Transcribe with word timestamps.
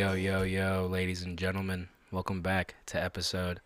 Yo, 0.00 0.14
yo, 0.14 0.42
yo, 0.42 0.86
ladies 0.90 1.20
and 1.22 1.38
gentlemen. 1.38 1.86
Welcome 2.10 2.40
back 2.40 2.74
to 2.86 3.02
episode 3.02 3.60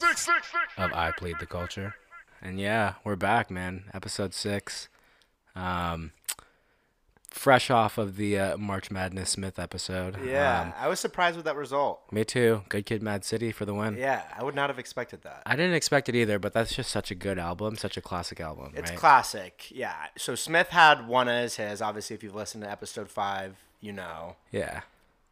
of 0.76 0.92
I 0.92 1.12
Plead 1.16 1.36
the 1.38 1.46
Culture. 1.46 1.94
And 2.42 2.58
yeah, 2.58 2.94
we're 3.04 3.14
back, 3.14 3.52
man. 3.52 3.84
Episode 3.94 4.34
six. 4.34 4.88
Um, 5.54 6.10
fresh 7.30 7.70
off 7.70 7.98
of 7.98 8.16
the 8.16 8.36
uh, 8.36 8.56
March 8.56 8.90
Madness 8.90 9.30
Smith 9.30 9.60
episode. 9.60 10.18
Yeah, 10.26 10.62
Um, 10.62 10.72
I 10.76 10.88
was 10.88 10.98
surprised 10.98 11.36
with 11.36 11.44
that 11.44 11.54
result. 11.54 12.00
me 12.10 12.24
too. 12.24 12.62
Good 12.68 12.84
Kid, 12.86 13.00
Mad 13.00 13.24
City 13.24 13.52
for 13.52 13.64
the 13.64 13.74
win. 13.74 13.96
Yeah, 13.96 14.22
I 14.36 14.42
would 14.42 14.56
not 14.56 14.70
have 14.70 14.78
expected 14.80 15.22
that. 15.22 15.42
I 15.46 15.54
didn't 15.54 15.74
expect 15.74 16.08
it 16.08 16.16
either, 16.16 16.40
but 16.40 16.52
that's 16.52 16.74
just 16.74 16.90
such 16.90 17.12
a 17.12 17.14
good 17.14 17.38
album, 17.38 17.76
such 17.76 17.96
a 17.96 18.00
classic 18.00 18.40
album, 18.40 18.72
It's 18.74 18.90
right? 18.90 18.98
classic. 18.98 19.68
Yeah. 19.70 19.94
So 20.18 20.34
Smith 20.34 20.70
had 20.70 21.06
one 21.06 21.28
as 21.28 21.54
his. 21.56 21.80
Obviously, 21.80 22.16
if 22.16 22.24
you've 22.24 22.34
listened 22.34 22.64
to 22.64 22.70
episode 22.70 23.08
five, 23.08 23.56
you 23.80 23.92
know, 23.92 24.34
yeah. 24.50 24.80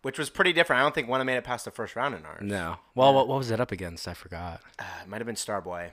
Which 0.03 0.19
was 0.19 0.31
pretty 0.31 0.53
different. 0.53 0.81
I 0.81 0.83
don't 0.83 0.95
think 0.95 1.09
one 1.09 1.25
made 1.25 1.37
it 1.37 1.45
past 1.45 1.65
the 1.65 1.71
first 1.71 1.95
round 1.97 2.15
in 2.15 2.25
ours. 2.27 2.41
No. 2.43 2.77
Well, 2.95 3.15
what, 3.15 3.29
what 3.29 3.39
was 3.39 3.51
it 3.51 3.61
up 3.61 3.71
against? 3.73 4.09
I 4.09 4.15
forgot. 4.15 4.61
Uh, 4.79 4.85
it 5.03 5.09
might 5.09 5.19
have 5.19 5.27
been 5.27 5.37
Starboy. 5.37 5.89
I 5.89 5.93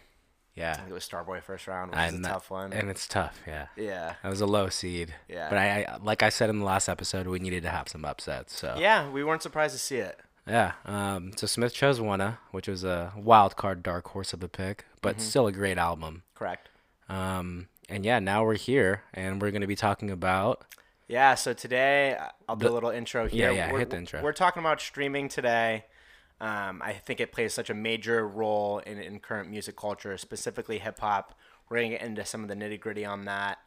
Yeah. 0.55 0.73
think 0.73 0.90
it 0.90 0.94
was 0.94 1.08
Starboy 1.08 1.44
first 1.44 1.68
round, 1.68 1.91
which 1.91 1.99
I 1.99 2.08
is 2.08 2.16
a 2.16 2.22
tough 2.23 2.49
one. 2.49 2.73
And 2.73 2.90
it's 2.90 3.08
tough, 3.08 3.40
yeah. 3.48 3.68
yeah. 3.76 4.16
That 4.23 4.30
was 4.30 4.41
a 4.41 4.48
low 4.48 4.68
seed. 4.70 5.13
Yeah. 5.27 5.48
But 5.48 5.59
I, 5.59 5.84
I, 5.84 5.98
like 6.02 6.23
I 6.23 6.30
said 6.30 6.49
in 6.49 6.58
the 6.59 6.66
last 6.66 6.90
episode, 6.90 7.27
we 7.27 7.38
needed 7.40 7.62
to 7.63 7.70
have 7.70 7.88
some 7.88 8.04
upsets. 8.04 8.58
So 8.58 8.76
Yeah, 8.80 9.08
we 9.09 9.23
weren't 9.23 9.44
surprised 9.44 9.73
to 9.76 9.80
see 9.80 9.98
it. 9.98 10.20
Yeah. 10.48 10.71
Um, 10.85 11.32
so 11.35 11.46
Smith 11.46 11.73
chose 11.76 11.99
Wunna, 11.99 12.40
which 12.49 12.68
was 12.68 12.84
a 12.84 13.13
wild 13.16 13.55
card 13.57 13.84
dark 13.84 14.07
horse 14.07 14.34
of 14.34 14.41
a 14.44 14.48
pick, 14.49 14.85
but 15.04 15.18
Mm-hmm. 15.18 15.21
still 15.26 15.46
a 15.46 15.51
great 15.51 15.77
album. 15.77 16.23
Correct. 16.34 16.68
Um, 17.07 17.68
and 17.88 18.04
yeah, 18.05 18.18
now 18.20 18.44
we're 18.44 18.55
here, 18.55 19.04
and 19.13 19.40
we're 19.41 19.51
gonna 19.51 19.68
be 19.68 19.76
talking 19.76 20.10
about 20.10 20.66
Yeah, 21.10 21.35
so 21.35 21.54
today 21.54 22.15
uh, 22.18 22.27
I'll 22.48 22.55
do 22.55 22.65
The- 22.68 22.71
a 22.71 22.76
little 22.76 22.91
intro 22.91 23.27
here. 23.27 23.52
yeah, 23.52 23.71
we're, 23.71 23.79
hit 23.79 23.90
the 23.90 23.98
intro. 23.98 24.21
We're 24.24 24.32
talking 24.32 24.62
about 24.62 24.79
streaming 24.79 25.27
today. 25.27 25.85
Um, 26.40 26.82
I 26.82 26.93
think 26.93 27.20
it 27.20 27.34
plays 27.34 27.54
such 27.54 27.70
a 27.70 27.74
major 27.74 28.26
role 28.26 28.79
in, 28.79 28.98
in 28.99 29.20
current 29.20 29.49
music 29.49 29.76
culture, 29.76 30.16
specifically 30.18 30.79
hip 30.79 30.99
hop. 30.99 31.34
We're 31.68 31.77
going 31.77 31.91
to 31.91 31.98
get 31.98 32.05
into 32.07 32.24
some 32.26 32.43
of 32.43 32.48
the 32.48 32.55
nitty 32.55 32.79
gritty 32.79 33.04
on 33.04 33.26
that. 33.26 33.57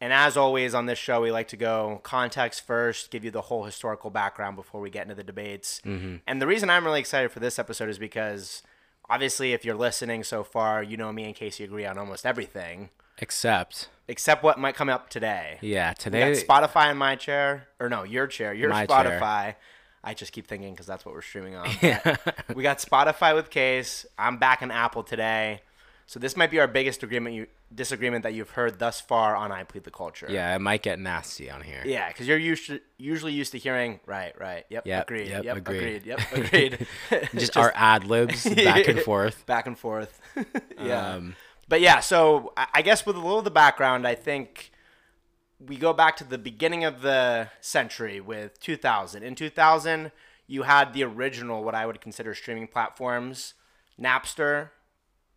And 0.00 0.12
as 0.12 0.36
always 0.36 0.74
on 0.74 0.86
this 0.86 0.98
show, 0.98 1.20
we 1.20 1.30
like 1.30 1.48
to 1.48 1.56
go 1.56 2.00
context 2.02 2.66
first, 2.66 3.10
give 3.10 3.24
you 3.24 3.30
the 3.30 3.42
whole 3.42 3.64
historical 3.64 4.10
background 4.10 4.56
before 4.56 4.80
we 4.80 4.90
get 4.90 5.02
into 5.02 5.14
the 5.14 5.22
debates. 5.22 5.80
Mm-hmm. 5.84 6.16
And 6.26 6.42
the 6.42 6.46
reason 6.46 6.68
I'm 6.68 6.84
really 6.84 6.98
excited 7.00 7.30
for 7.30 7.40
this 7.40 7.58
episode 7.58 7.88
is 7.88 7.98
because 7.98 8.62
obviously, 9.08 9.52
if 9.52 9.64
you're 9.64 9.76
listening 9.76 10.24
so 10.24 10.42
far, 10.42 10.82
you 10.82 10.96
know 10.96 11.12
me 11.12 11.24
and 11.24 11.34
Casey 11.34 11.62
agree 11.62 11.86
on 11.86 11.96
almost 11.96 12.26
everything, 12.26 12.90
except 13.18 13.88
except 14.08 14.42
what 14.42 14.58
might 14.58 14.74
come 14.74 14.88
up 14.88 15.08
today. 15.10 15.58
yeah 15.60 15.90
We 15.90 15.94
today. 15.94 16.34
got 16.34 16.44
Spotify 16.72 16.90
in 16.90 16.96
my 16.96 17.16
chair, 17.16 17.68
or 17.80 17.88
no, 17.88 18.02
your 18.02 18.26
chair, 18.26 18.52
your 18.54 18.70
My 18.70 18.86
chair. 18.86 18.96
Spotify. 19.20 19.54
I 20.02 20.12
just 20.14 20.32
keep 20.32 20.46
thinking 20.46 20.72
because 20.72 20.86
that's 20.86 21.04
what 21.06 21.14
we're 21.14 21.22
streaming 21.22 21.56
on. 21.56 21.68
Yeah. 21.82 22.16
we 22.54 22.62
got 22.62 22.78
Spotify 22.78 23.34
with 23.34 23.48
Case. 23.50 24.04
I'm 24.18 24.36
back 24.36 24.60
in 24.60 24.70
Apple 24.70 25.02
today, 25.02 25.62
so 26.06 26.18
this 26.20 26.36
might 26.36 26.50
be 26.50 26.60
our 26.60 26.68
biggest 26.68 27.02
agreement 27.02 27.34
you 27.34 27.46
disagreement 27.74 28.22
that 28.22 28.34
you've 28.34 28.50
heard 28.50 28.78
thus 28.78 29.00
far 29.00 29.34
on 29.34 29.50
I 29.50 29.64
Plead 29.64 29.82
the 29.82 29.90
Culture. 29.90 30.28
yeah, 30.30 30.54
it 30.54 30.60
might 30.60 30.82
get 30.82 31.00
nasty 31.00 31.50
on 31.50 31.60
here. 31.62 31.82
Yeah, 31.84 32.06
because 32.06 32.28
you're 32.28 32.38
used 32.38 32.68
to, 32.68 32.78
usually 32.98 33.32
used 33.32 33.50
to 33.50 33.58
hearing 33.58 33.98
right, 34.06 34.32
right, 34.38 34.64
yep, 34.70 34.86
Yep, 34.86 35.02
agreed, 35.08 35.28
yep, 35.28 35.42
yep, 35.44 35.56
agreed. 35.56 35.76
agreed, 35.78 36.06
yep, 36.06 36.20
agreed. 36.32 36.86
Just, 37.34 37.56
our 37.56 37.72
ad 37.74 38.04
libs 38.04 38.44
back 38.54 38.86
and 38.86 39.00
forth. 39.10 39.44
back 39.46 39.66
and 39.66 39.76
forth. 39.76 40.20
yeah. 40.80 41.14
Um, 41.14 41.34
but 41.68 41.80
yeah, 41.80 42.00
so 42.00 42.52
I 42.56 42.82
guess 42.82 43.06
with 43.06 43.16
a 43.16 43.20
little 43.20 43.38
of 43.38 43.44
the 43.44 43.50
background, 43.50 44.06
I 44.06 44.14
think 44.14 44.70
we 45.58 45.76
go 45.76 45.92
back 45.92 46.16
to 46.16 46.24
the 46.24 46.38
beginning 46.38 46.84
of 46.84 47.02
the 47.02 47.48
century 47.60 48.20
with 48.20 48.60
2000. 48.60 49.22
In 49.22 49.34
2000, 49.34 50.12
you 50.46 50.62
had 50.64 50.92
the 50.92 51.04
original, 51.04 51.64
what 51.64 51.74
I 51.74 51.86
would 51.86 52.00
consider 52.00 52.34
streaming 52.34 52.66
platforms, 52.66 53.54
Napster, 54.00 54.70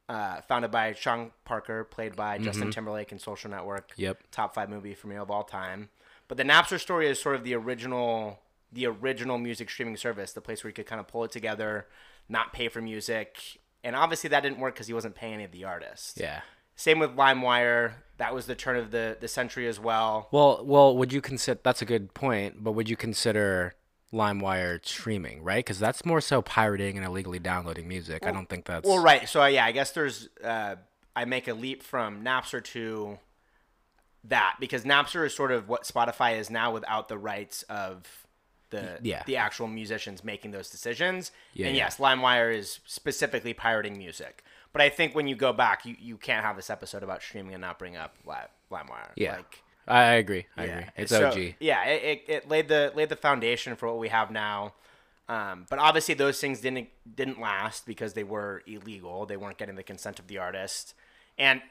uh, 0.09 0.41
founded 0.41 0.71
by 0.71 0.93
Sean 0.93 1.31
Parker, 1.45 1.83
played 1.83 2.15
by 2.15 2.37
Justin 2.37 2.71
Timberlake 2.71 3.11
in 3.11 3.19
Social 3.19 3.49
Network. 3.49 3.91
Yep. 3.97 4.23
Top 4.31 4.53
five 4.53 4.69
movie 4.69 4.93
for 4.93 5.07
me 5.07 5.15
of 5.15 5.29
all 5.29 5.43
time. 5.43 5.89
But 6.27 6.37
the 6.37 6.43
Napster 6.43 6.79
story 6.79 7.07
is 7.07 7.21
sort 7.21 7.35
of 7.35 7.43
the 7.43 7.53
original, 7.55 8.39
the 8.71 8.85
original 8.87 9.37
music 9.37 9.69
streaming 9.69 9.97
service, 9.97 10.33
the 10.33 10.41
place 10.41 10.63
where 10.63 10.69
you 10.69 10.73
could 10.73 10.85
kind 10.85 10.99
of 10.99 11.07
pull 11.07 11.23
it 11.23 11.31
together, 11.31 11.87
not 12.27 12.53
pay 12.53 12.67
for 12.67 12.81
music. 12.81 13.59
And 13.87 13.95
obviously 13.95 14.31
that 14.31 14.43
didn't 14.43 14.59
work 14.59 14.73
because 14.73 14.87
he 14.87 14.93
wasn't 14.93 15.15
paying 15.15 15.35
any 15.35 15.45
of 15.45 15.51
the 15.53 15.63
artists. 15.63 16.19
Yeah. 16.19 16.41
Same 16.75 16.99
with 16.99 17.15
LimeWire. 17.15 17.93
That 18.17 18.35
was 18.35 18.45
the 18.45 18.53
turn 18.53 18.75
of 18.75 18.91
the, 18.91 19.15
the 19.17 19.29
century 19.29 19.65
as 19.65 19.79
well. 19.79 20.27
Well, 20.29 20.61
well, 20.65 20.97
would 20.97 21.13
you 21.13 21.21
consider 21.21 21.61
that's 21.63 21.81
a 21.81 21.85
good 21.85 22.13
point, 22.13 22.61
but 22.61 22.73
would 22.73 22.89
you 22.89 22.97
consider 22.97 23.75
LimeWire 24.11 24.85
streaming, 24.85 25.41
right? 25.41 25.63
Because 25.63 25.79
that's 25.79 26.05
more 26.05 26.19
so 26.19 26.41
pirating 26.41 26.97
and 26.97 27.05
illegally 27.05 27.39
downloading 27.39 27.87
music. 27.87 28.25
I 28.27 28.33
don't 28.33 28.49
think 28.49 28.65
that's 28.65 28.85
Well, 28.85 28.99
right. 28.99 29.27
So 29.29 29.45
yeah, 29.45 29.63
I 29.63 29.71
guess 29.71 29.91
there's 29.91 30.27
uh, 30.43 30.75
I 31.15 31.23
make 31.23 31.47
a 31.47 31.53
leap 31.53 31.81
from 31.81 32.25
Napster 32.25 32.61
to 32.65 33.19
that 34.25 34.57
because 34.59 34.83
Napster 34.83 35.25
is 35.25 35.33
sort 35.33 35.53
of 35.53 35.69
what 35.69 35.85
Spotify 35.85 36.37
is 36.37 36.49
now 36.49 36.73
without 36.73 37.07
the 37.07 37.17
rights 37.17 37.63
of 37.63 38.26
the 38.69 38.99
yeah. 39.01 39.23
the 39.25 39.37
actual 39.37 39.67
musicians 39.67 40.23
making 40.23 40.51
those 40.51 40.69
decisions. 40.69 41.31
Yeah, 41.53 41.67
and 41.67 41.75
yeah. 41.75 41.85
yes, 41.85 41.97
LimeWire 41.97 42.55
is 42.55 42.79
specifically 42.85 43.53
pirating 43.53 43.97
music. 43.97 44.43
But 44.73 44.81
I 44.81 44.89
think 44.89 45.15
when 45.15 45.27
you 45.27 45.35
go 45.35 45.53
back, 45.53 45.85
you, 45.85 45.95
you 45.99 46.17
can't 46.17 46.45
have 46.45 46.55
this 46.55 46.69
episode 46.69 47.03
about 47.03 47.23
streaming 47.23 47.53
and 47.53 47.61
not 47.61 47.79
bring 47.79 47.95
up 47.95 48.15
Li- 48.25 48.35
LimeWire. 48.71 49.11
Yeah. 49.15 49.37
Like, 49.37 49.63
I, 49.87 49.99
I 50.01 50.13
agree. 50.13 50.45
I 50.55 50.65
yeah. 50.65 50.71
agree. 50.71 50.89
It's 50.97 51.11
So, 51.11 51.29
OG. 51.29 51.55
Yeah, 51.59 51.85
it, 51.85 52.03
it, 52.03 52.31
it 52.31 52.49
laid 52.49 52.67
the 52.67 52.91
laid 52.95 53.09
the 53.09 53.15
foundation 53.15 53.75
for 53.75 53.87
what 53.87 53.97
we 53.97 54.09
have 54.09 54.29
now. 54.31 54.73
Um, 55.29 55.65
but 55.69 55.79
obviously, 55.79 56.13
those 56.13 56.39
things 56.39 56.61
didn't 56.61 56.89
didn't 57.15 57.39
last 57.39 57.85
because 57.85 58.13
they 58.13 58.23
were 58.23 58.63
illegal. 58.65 59.25
They 59.25 59.37
weren't 59.37 59.57
getting 59.57 59.75
the 59.75 59.83
consent 59.83 60.19
of 60.19 60.27
the 60.27 60.37
artist, 60.37 60.93
and 61.37 61.61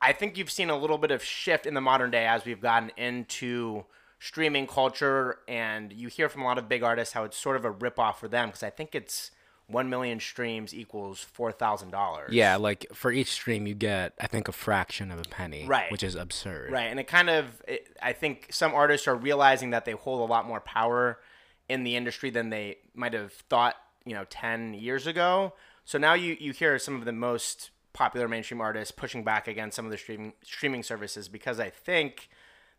I 0.00 0.12
think 0.12 0.36
you've 0.36 0.50
seen 0.50 0.68
a 0.68 0.76
little 0.76 0.98
bit 0.98 1.10
of 1.10 1.24
shift 1.24 1.66
in 1.66 1.74
the 1.74 1.80
modern 1.80 2.10
day 2.10 2.26
as 2.26 2.44
we've 2.44 2.60
gotten 2.60 2.90
into 2.96 3.84
streaming 4.18 4.66
culture, 4.66 5.38
and 5.46 5.92
you 5.92 6.08
hear 6.08 6.28
from 6.28 6.42
a 6.42 6.44
lot 6.44 6.58
of 6.58 6.68
big 6.68 6.82
artists 6.82 7.14
how 7.14 7.24
it's 7.24 7.36
sort 7.36 7.56
of 7.56 7.64
a 7.64 7.72
ripoff 7.72 8.16
for 8.16 8.28
them 8.28 8.48
because 8.48 8.62
I 8.62 8.70
think 8.70 8.94
it's 8.94 9.30
one 9.68 9.90
million 9.90 10.20
streams 10.20 10.72
equals 10.72 11.20
four 11.20 11.50
thousand 11.52 11.90
dollars. 11.90 12.32
Yeah, 12.32 12.56
like 12.56 12.86
for 12.92 13.10
each 13.10 13.32
stream 13.32 13.66
you 13.66 13.74
get, 13.74 14.14
I 14.20 14.26
think 14.26 14.48
a 14.48 14.52
fraction 14.52 15.10
of 15.10 15.18
a 15.18 15.24
penny, 15.24 15.66
Right. 15.66 15.90
Which 15.90 16.02
is 16.02 16.14
absurd. 16.14 16.70
Right, 16.72 16.84
and 16.84 17.00
it 17.00 17.08
kind 17.08 17.28
of, 17.28 17.62
it, 17.66 17.88
I 18.00 18.12
think 18.12 18.48
some 18.50 18.74
artists 18.74 19.08
are 19.08 19.16
realizing 19.16 19.70
that 19.70 19.84
they 19.84 19.92
hold 19.92 20.28
a 20.28 20.32
lot 20.32 20.46
more 20.46 20.60
power 20.60 21.18
in 21.68 21.82
the 21.82 21.96
industry 21.96 22.30
than 22.30 22.50
they 22.50 22.78
might 22.94 23.12
have 23.12 23.32
thought, 23.32 23.74
you 24.04 24.14
know, 24.14 24.24
ten 24.30 24.72
years 24.74 25.06
ago. 25.06 25.52
So 25.84 25.98
now 25.98 26.14
you 26.14 26.36
you 26.38 26.52
hear 26.52 26.78
some 26.78 26.96
of 26.96 27.04
the 27.04 27.12
most 27.12 27.70
popular 27.92 28.28
mainstream 28.28 28.60
artists 28.60 28.92
pushing 28.92 29.24
back 29.24 29.48
against 29.48 29.74
some 29.74 29.84
of 29.84 29.90
the 29.90 29.98
streaming 29.98 30.32
streaming 30.42 30.82
services 30.82 31.28
because 31.28 31.58
I 31.58 31.70
think 31.70 32.28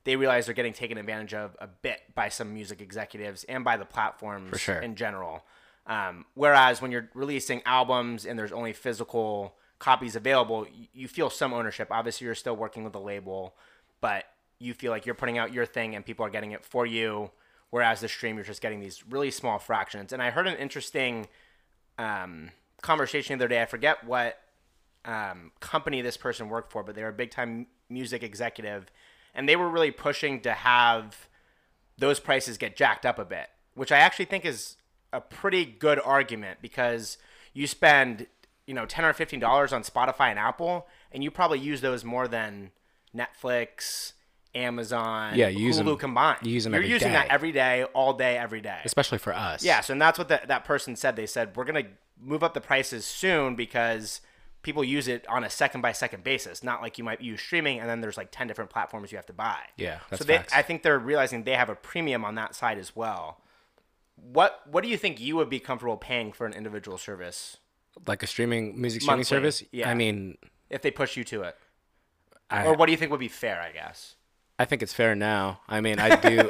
they 0.04 0.16
realize 0.16 0.46
they're 0.46 0.56
getting 0.56 0.74
taken 0.74 0.98
advantage 0.98 1.34
of 1.34 1.56
a 1.60 1.68
bit 1.68 2.00
by 2.16 2.30
some 2.30 2.54
music 2.54 2.82
executives 2.82 3.44
and 3.46 3.64
by 3.64 3.78
the 3.78 3.86
platforms 3.86 4.60
sure. 4.60 4.80
in 4.80 4.96
general. 4.96 5.44
Um, 5.86 6.26
whereas 6.34 6.82
when 6.82 6.92
you're 6.92 7.10
releasing 7.14 7.62
albums 7.66 8.26
and 8.26 8.38
there's 8.38 8.52
only 8.52 8.74
physical 8.74 9.56
copies 9.80 10.16
available, 10.16 10.66
you, 10.94 11.08
feel 11.08 11.30
some 11.30 11.54
ownership. 11.54 11.88
Obviously, 11.92 12.26
you're 12.26 12.36
still 12.36 12.56
working 12.56 12.84
with 12.84 12.94
the 12.94 13.00
label, 13.00 13.56
but 14.02 14.26
you 14.60 14.74
feel 14.74 14.92
like 14.92 15.06
you're 15.06 15.16
putting 15.16 15.38
out 15.38 15.54
your 15.54 15.66
thing 15.66 15.96
and 15.96 16.06
people 16.06 16.26
are 16.26 16.30
getting 16.30 16.52
it 16.52 16.66
for 16.66 16.86
you. 16.86 17.32
Whereas 17.70 18.00
the 18.00 18.08
stream, 18.08 18.36
you're 18.36 18.46
just 18.46 18.62
getting 18.62 18.80
these 18.80 19.04
really 19.10 19.32
small 19.32 19.60
fractions. 19.60 20.14
And 20.14 20.22
I 20.22 20.30
heard 20.30 20.48
an 20.48 20.58
interesting 20.58 21.28
um, 21.98 22.52
conversation 22.82 23.38
the 23.38 23.44
other 23.46 23.50
day. 23.50 23.62
I 23.62 23.66
forget 23.66 24.04
what 24.04 24.40
um, 25.06 25.52
company 25.60 26.02
this 26.02 26.18
person 26.18 26.50
worked 26.50 26.72
for, 26.72 26.84
but 26.84 26.96
they 26.96 27.04
were 27.04 27.10
a 27.10 27.14
big 27.14 27.32
time 27.32 27.68
music 27.90 28.24
executive, 28.24 28.92
and 29.38 29.48
they 29.48 29.56
were 29.56 29.70
really 29.70 29.92
pushing 29.92 30.42
to 30.42 30.52
have 30.52 31.30
those 31.98 32.20
prices 32.20 32.58
get 32.58 32.76
jacked 32.76 33.06
up 33.06 33.18
a 33.18 33.24
bit, 33.26 33.48
which 33.76 33.92
I 33.94 33.98
actually 34.00 34.26
think 34.26 34.44
is 34.44 34.76
a 35.14 35.22
pretty 35.22 35.64
good 35.64 36.00
argument 36.04 36.60
because 36.62 37.18
you 37.54 37.66
spend 37.68 38.28
you 38.66 38.74
know 38.74 38.86
ten 38.86 39.06
or 39.06 39.14
fifteen 39.14 39.40
dollars 39.40 39.72
on 39.72 39.84
Spotify 39.84 40.30
and 40.30 40.38
Apple, 40.40 40.88
and 41.14 41.24
you 41.24 41.32
probably 41.32 41.60
use 41.60 41.80
those 41.82 42.04
more 42.04 42.28
than 42.28 42.72
Netflix, 43.16 44.14
Amazon, 44.54 45.36
Yeah, 45.36 45.48
you 45.48 45.66
use 45.68 45.80
Hulu 45.80 45.92
'em- 45.94 45.98
combined. 45.98 46.40
you 46.44 46.52
use 46.54 46.66
'em 46.66 46.74
You're 46.74 46.82
every 46.82 46.92
using 46.94 47.10
day. 47.10 47.14
that 47.14 47.28
every 47.30 47.52
day, 47.52 47.84
all 47.94 48.14
day, 48.14 48.38
every 48.38 48.62
day. 48.62 48.82
Especially 48.84 49.18
for 49.18 49.34
us. 49.34 49.64
Yeah, 49.64 49.82
so 49.82 49.94
and 49.94 50.02
that's 50.02 50.18
what 50.18 50.28
that 50.30 50.48
that 50.48 50.66
person 50.66 50.96
said. 50.96 51.16
They 51.16 51.26
said 51.28 51.56
we're 51.56 51.66
gonna 51.66 51.84
move 52.20 52.44
up 52.44 52.54
the 52.54 52.62
prices 52.62 53.06
soon 53.06 53.56
because 53.56 54.22
people 54.64 54.84
use 54.84 55.08
it 55.08 55.26
on 55.30 55.44
a 55.44 55.50
second 55.50 55.82
by 55.82 55.92
second 55.92 56.24
basis, 56.24 56.64
not 56.64 56.82
like 56.82 56.98
you 56.98 57.04
might 57.04 57.22
use 57.22 57.40
streaming 57.42 57.80
and 57.80 57.90
then 57.90 58.02
there's 58.02 58.18
like 58.18 58.30
ten 58.32 58.48
different 58.48 58.70
platforms 58.70 59.12
you 59.12 59.18
have 59.18 59.26
to 59.28 59.34
buy. 59.34 59.60
Yeah, 59.78 60.00
that's 60.10 60.22
so 60.22 60.26
they. 60.26 60.40
I 60.54 60.62
think 60.62 60.84
they're 60.84 61.00
realizing 61.00 61.44
they 61.44 61.54
have 61.56 61.70
a 61.70 61.76
premium 61.76 62.26
on 62.26 62.36
that 62.36 62.56
side 62.56 62.78
as 62.78 62.96
well. 62.96 63.42
What 64.16 64.62
What 64.70 64.84
do 64.84 64.90
you 64.90 64.98
think 64.98 65.20
you 65.20 65.36
would 65.36 65.50
be 65.50 65.60
comfortable 65.60 65.96
paying 65.98 66.32
for 66.34 66.46
an 66.46 66.54
individual 66.54 66.98
service 66.98 67.58
Like 68.06 68.24
a 68.24 68.28
streaming 68.28 68.80
music 68.82 69.02
streaming 69.04 69.20
Monthly, 69.20 69.24
service. 69.38 69.64
yeah. 69.72 69.90
I 69.90 69.94
mean, 69.94 70.38
if 70.70 70.82
they 70.82 70.92
push 70.92 71.16
you 71.16 71.24
to 71.26 71.44
it, 71.44 71.56
I, 72.50 72.66
or 72.66 72.74
what 72.74 72.88
do 72.88 72.92
you 72.92 72.98
think 72.98 73.12
would 73.12 73.20
be 73.22 73.28
fair? 73.30 73.62
I 73.62 73.72
guess. 73.72 74.16
I 74.60 74.66
think 74.66 74.82
it's 74.82 74.94
fair 74.94 75.14
now. 75.14 75.60
I 75.70 75.82
mean, 75.82 76.00
I 76.00 76.16
do. 76.16 76.50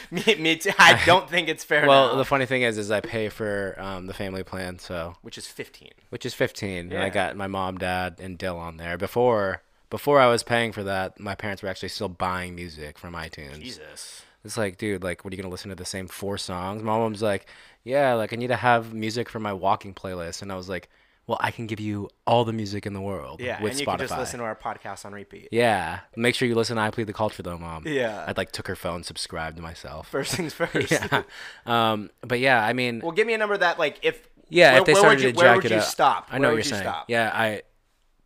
me, 0.10 0.34
me 0.36 0.56
too. 0.56 0.70
I 0.78 1.00
don't 1.06 1.28
think 1.28 1.48
it's 1.48 1.62
fair. 1.62 1.86
well, 1.86 2.12
now, 2.12 2.16
the 2.16 2.24
funny 2.24 2.46
thing 2.46 2.62
is, 2.62 2.78
is 2.78 2.90
I 2.90 3.00
pay 3.00 3.28
for 3.28 3.76
um, 3.78 4.06
the 4.06 4.14
family 4.14 4.42
plan, 4.42 4.78
so 4.78 5.16
which 5.20 5.36
is 5.36 5.46
15. 5.46 5.90
which 6.08 6.24
is 6.24 6.32
15, 6.32 6.92
and 6.92 7.02
I 7.02 7.10
got 7.10 7.36
my 7.36 7.46
mom, 7.46 7.76
dad, 7.76 8.16
and 8.18 8.38
Dill 8.38 8.56
on 8.56 8.78
there. 8.78 8.96
Before 8.96 9.62
before 9.90 10.20
I 10.20 10.26
was 10.26 10.42
paying 10.42 10.72
for 10.72 10.82
that, 10.84 11.20
my 11.20 11.34
parents 11.34 11.62
were 11.62 11.68
actually 11.68 11.90
still 11.90 12.08
buying 12.08 12.54
music 12.54 12.98
from 12.98 13.14
iTunes. 13.14 13.60
Jesus. 13.60 14.22
It's 14.44 14.56
like, 14.56 14.76
dude, 14.76 15.02
like, 15.02 15.24
what 15.24 15.32
are 15.32 15.36
you 15.36 15.42
gonna 15.42 15.52
listen 15.52 15.68
to 15.68 15.74
the 15.74 15.84
same 15.84 16.08
four 16.08 16.38
songs? 16.38 16.82
My 16.82 16.96
mom's 16.96 17.22
like, 17.22 17.46
yeah, 17.82 18.14
like 18.14 18.32
I 18.32 18.36
need 18.36 18.48
to 18.48 18.56
have 18.56 18.94
music 18.94 19.28
for 19.28 19.38
my 19.38 19.52
walking 19.52 19.92
playlist, 19.92 20.40
and 20.40 20.50
I 20.50 20.56
was 20.56 20.68
like, 20.70 20.88
well, 21.26 21.38
I 21.40 21.50
can 21.50 21.66
give 21.66 21.80
you 21.80 22.08
all 22.26 22.44
the 22.44 22.52
music 22.52 22.84
in 22.86 22.92
the 22.92 23.00
world 23.00 23.40
Yeah, 23.40 23.62
with 23.62 23.72
and 23.72 23.80
you 23.80 23.86
Spotify. 23.86 23.98
can 23.98 24.08
just 24.08 24.18
listen 24.18 24.38
to 24.40 24.44
our 24.44 24.54
podcast 24.56 25.04
on 25.06 25.12
repeat. 25.12 25.48
yeah, 25.52 26.00
make 26.16 26.34
sure 26.34 26.46
you 26.46 26.54
listen 26.54 26.76
to 26.76 26.82
I 26.82 26.90
Plead 26.90 27.06
the 27.06 27.12
Culture 27.12 27.42
though, 27.42 27.58
mom. 27.58 27.84
Yeah. 27.86 28.24
I 28.26 28.34
like 28.36 28.52
took 28.52 28.66
her 28.68 28.76
phone, 28.76 29.02
subscribed 29.04 29.56
to 29.56 29.62
myself. 29.62 30.08
First 30.08 30.34
things 30.36 30.52
first. 30.60 30.90
yeah, 30.90 31.22
um, 31.66 32.10
but 32.22 32.40
yeah, 32.40 32.62
I 32.64 32.72
mean, 32.72 33.00
Well, 33.02 33.12
give 33.12 33.26
me 33.26 33.34
a 33.34 33.38
number 33.38 33.56
that 33.56 33.78
like 33.78 33.98
if 34.02 34.28
yeah, 34.50 34.72
where, 34.72 34.80
if 34.80 34.86
they 34.86 34.94
started 34.94 35.16
would 35.16 35.22
you, 35.24 35.32
to 35.32 35.36
where 35.38 35.46
jack 35.54 35.56
would 35.56 35.64
it 35.66 35.70
you 35.72 35.80
up, 35.80 35.84
stop? 35.84 36.28
I 36.30 36.36
know 36.38 36.48
Where 36.48 36.48
what 36.48 36.52
you're 36.56 36.58
you 36.58 36.64
saying. 36.70 36.82
Stop? 36.82 37.06
Yeah, 37.08 37.30
I, 37.32 37.62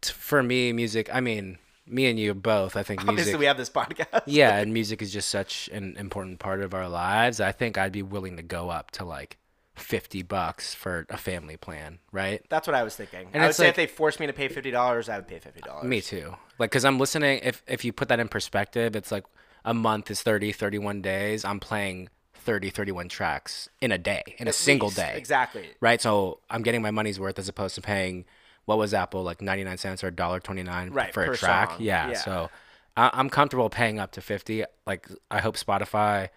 t- 0.00 0.12
for 0.12 0.42
me, 0.42 0.72
music. 0.72 1.08
I 1.14 1.20
mean, 1.20 1.58
me 1.86 2.06
and 2.06 2.18
you 2.18 2.34
both. 2.34 2.76
I 2.76 2.82
think 2.82 3.00
Obviously, 3.02 3.32
music. 3.32 3.38
we 3.38 3.46
have 3.46 3.56
this 3.56 3.70
podcast. 3.70 4.22
yeah, 4.26 4.56
and 4.58 4.72
music 4.74 5.00
is 5.00 5.12
just 5.12 5.28
such 5.28 5.70
an 5.72 5.96
important 5.96 6.40
part 6.40 6.60
of 6.60 6.74
our 6.74 6.88
lives. 6.88 7.40
I 7.40 7.52
think 7.52 7.78
I'd 7.78 7.92
be 7.92 8.02
willing 8.02 8.36
to 8.36 8.42
go 8.42 8.68
up 8.68 8.90
to 8.92 9.04
like 9.04 9.38
fifty 9.78 10.22
bucks 10.22 10.74
for 10.74 11.06
a 11.08 11.16
family 11.16 11.56
plan, 11.56 11.98
right? 12.12 12.42
That's 12.48 12.66
what 12.66 12.74
I 12.74 12.82
was 12.82 12.96
thinking. 12.96 13.28
And 13.32 13.42
I 13.42 13.46
would 13.46 13.54
say 13.54 13.64
like- 13.64 13.70
if 13.70 13.76
they 13.76 13.86
forced 13.86 14.20
me 14.20 14.26
to 14.26 14.32
pay 14.32 14.48
fifty 14.48 14.70
dollars, 14.70 15.08
I 15.08 15.16
would 15.16 15.28
pay 15.28 15.38
fifty 15.38 15.60
dollars. 15.60 15.84
Me 15.84 16.00
too. 16.00 16.34
Like, 16.58 16.70
cause 16.70 16.84
I'm 16.84 16.98
listening. 16.98 17.40
If 17.42 17.62
if 17.66 17.84
you 17.84 17.92
put 17.92 18.08
that 18.08 18.20
in 18.20 18.28
perspective, 18.28 18.94
it's 18.96 19.10
like 19.12 19.24
a 19.64 19.74
month 19.74 20.10
is 20.10 20.22
30, 20.22 20.52
31 20.52 21.02
days. 21.02 21.44
I'm 21.44 21.60
playing 21.60 22.08
30, 22.34 22.70
31 22.70 23.08
tracks 23.08 23.68
in 23.80 23.92
a 23.92 23.98
day, 23.98 24.22
in 24.38 24.48
a 24.48 24.52
single 24.52 24.90
day. 24.90 25.14
Exactly. 25.16 25.66
Right. 25.80 26.00
So 26.00 26.40
I'm 26.48 26.62
getting 26.62 26.80
my 26.80 26.90
money's 26.90 27.20
worth 27.20 27.38
as 27.38 27.48
opposed 27.48 27.74
to 27.74 27.82
paying 27.82 28.24
what 28.64 28.78
was 28.78 28.94
Apple 28.94 29.22
like 29.22 29.42
99 29.42 29.76
cents 29.78 30.02
or 30.04 30.10
$1.29 30.10 30.94
Right, 30.94 31.12
for 31.12 31.24
a 31.24 31.36
track. 31.36 31.72
Yeah, 31.78 32.10
Yeah. 32.10 32.16
So 32.18 32.50
I, 32.96 33.10
I'm 33.12 33.28
comfortable 33.30 33.68
paying 33.70 33.98
up 33.98 34.12
to 34.12 34.20
50. 34.20 34.64
Like 34.86 35.08
I 35.30 35.40
hope 35.40 35.56
Spotify, 35.56 36.28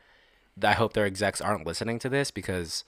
I 0.61 0.73
hope 0.73 0.93
their 0.93 1.05
execs 1.05 1.41
aren't 1.41 1.65
listening 1.65 1.99
to 1.99 2.09
this 2.09 2.31
because 2.31 2.83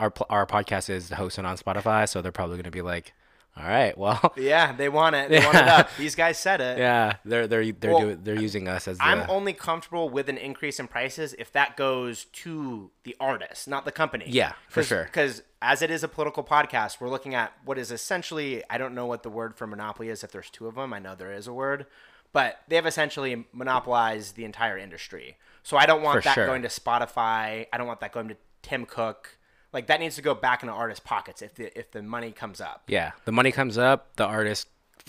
our 0.00 0.12
our 0.30 0.46
podcast 0.46 0.90
is 0.90 1.10
hosted 1.10 1.44
on 1.44 1.56
Spotify, 1.56 2.08
so 2.08 2.20
they're 2.22 2.32
probably 2.32 2.56
gonna 2.56 2.70
be 2.70 2.82
like, 2.82 3.12
all 3.56 3.64
right, 3.64 3.96
well. 3.98 4.32
Yeah, 4.36 4.72
they 4.72 4.88
want 4.88 5.16
it. 5.16 5.28
They 5.28 5.40
want 5.44 5.56
it 5.56 5.68
up. 5.68 5.90
These 5.98 6.14
guys 6.14 6.38
said 6.38 6.60
it. 6.60 6.78
Yeah, 6.78 7.16
they're 7.24 7.46
they're 7.46 7.70
they're 7.72 7.90
Well, 7.92 8.00
doing 8.00 8.20
they're 8.22 8.40
using 8.40 8.68
us 8.68 8.88
as 8.88 8.98
the 8.98 9.04
I'm 9.04 9.28
only 9.28 9.52
comfortable 9.52 10.08
with 10.08 10.28
an 10.28 10.38
increase 10.38 10.80
in 10.80 10.86
prices 10.88 11.34
if 11.38 11.52
that 11.52 11.76
goes 11.76 12.24
to 12.26 12.90
the 13.04 13.16
artist, 13.20 13.68
not 13.68 13.84
the 13.84 13.92
company. 13.92 14.24
Yeah, 14.28 14.52
for 14.68 14.82
sure. 14.82 15.04
Because 15.04 15.42
as 15.62 15.82
it 15.82 15.90
is 15.90 16.02
a 16.02 16.08
political 16.08 16.42
podcast, 16.42 17.00
we're 17.00 17.10
looking 17.10 17.34
at 17.34 17.52
what 17.64 17.76
is 17.78 17.90
essentially 17.92 18.62
I 18.70 18.78
don't 18.78 18.94
know 18.94 19.06
what 19.06 19.22
the 19.22 19.30
word 19.30 19.54
for 19.56 19.66
monopoly 19.66 20.08
is 20.08 20.24
if 20.24 20.32
there's 20.32 20.48
two 20.50 20.66
of 20.66 20.76
them. 20.76 20.92
I 20.94 20.98
know 20.98 21.14
there 21.14 21.32
is 21.32 21.46
a 21.46 21.52
word, 21.52 21.86
but 22.32 22.60
they 22.68 22.76
have 22.76 22.86
essentially 22.86 23.44
monopolized 23.52 24.36
the 24.36 24.44
entire 24.44 24.78
industry. 24.78 25.36
So 25.62 25.76
I 25.76 25.84
don't 25.84 26.02
want 26.02 26.18
For 26.22 26.22
that 26.28 26.34
sure. 26.34 26.46
going 26.46 26.62
to 26.62 26.68
Spotify. 26.68 27.66
I 27.70 27.76
don't 27.76 27.86
want 27.86 28.00
that 28.00 28.12
going 28.12 28.28
to 28.28 28.36
Tim 28.62 28.86
Cook. 28.86 29.36
Like 29.72 29.86
that 29.86 30.00
needs 30.00 30.16
to 30.16 30.22
go 30.22 30.34
back 30.34 30.62
into 30.62 30.72
artists' 30.74 31.02
pockets 31.04 31.42
if 31.42 31.54
the 31.54 31.78
if 31.78 31.90
the 31.92 32.02
money 32.02 32.32
comes 32.32 32.60
up. 32.60 32.82
yeah. 32.88 33.12
The 33.24 33.32
money 33.32 33.52
comes 33.52 33.78
up, 33.78 34.16
the 34.16 34.26
artist 34.26 34.68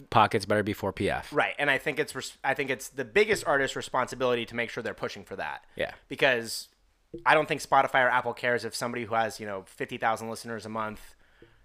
pockets 0.10 0.46
better 0.46 0.63
be 0.63 0.74
for 0.74 0.94
PF. 0.94 1.25
Right, 1.31 1.54
and 1.60 1.69
I 1.69 1.78
think 1.78 2.00
it's 2.00 2.16
res- 2.16 2.38
I 2.44 2.54
think 2.54 2.69
it's 2.69 2.90
the 2.90 3.06
biggest 3.06 3.46
artist 3.46 3.75
responsibility 3.75 4.46
to 4.46 4.56
make 4.56 4.69
sure 4.69 4.84
they're 4.84 4.94
pushing 4.94 5.24
for 5.24 5.36
that. 5.36 5.66
Yeah. 5.75 5.92
Because 6.08 6.69
I 7.25 7.34
don't 7.34 7.48
think 7.48 7.62
Spotify 7.62 8.06
or 8.06 8.10
Apple 8.10 8.34
cares 8.34 8.63
if 8.66 8.74
somebody 8.75 9.04
who 9.06 9.16
has, 9.16 9.40
you 9.40 9.46
know, 9.46 9.63
50,000 9.66 10.30
listeners 10.30 10.66
a 10.66 10.69
month, 10.69 11.02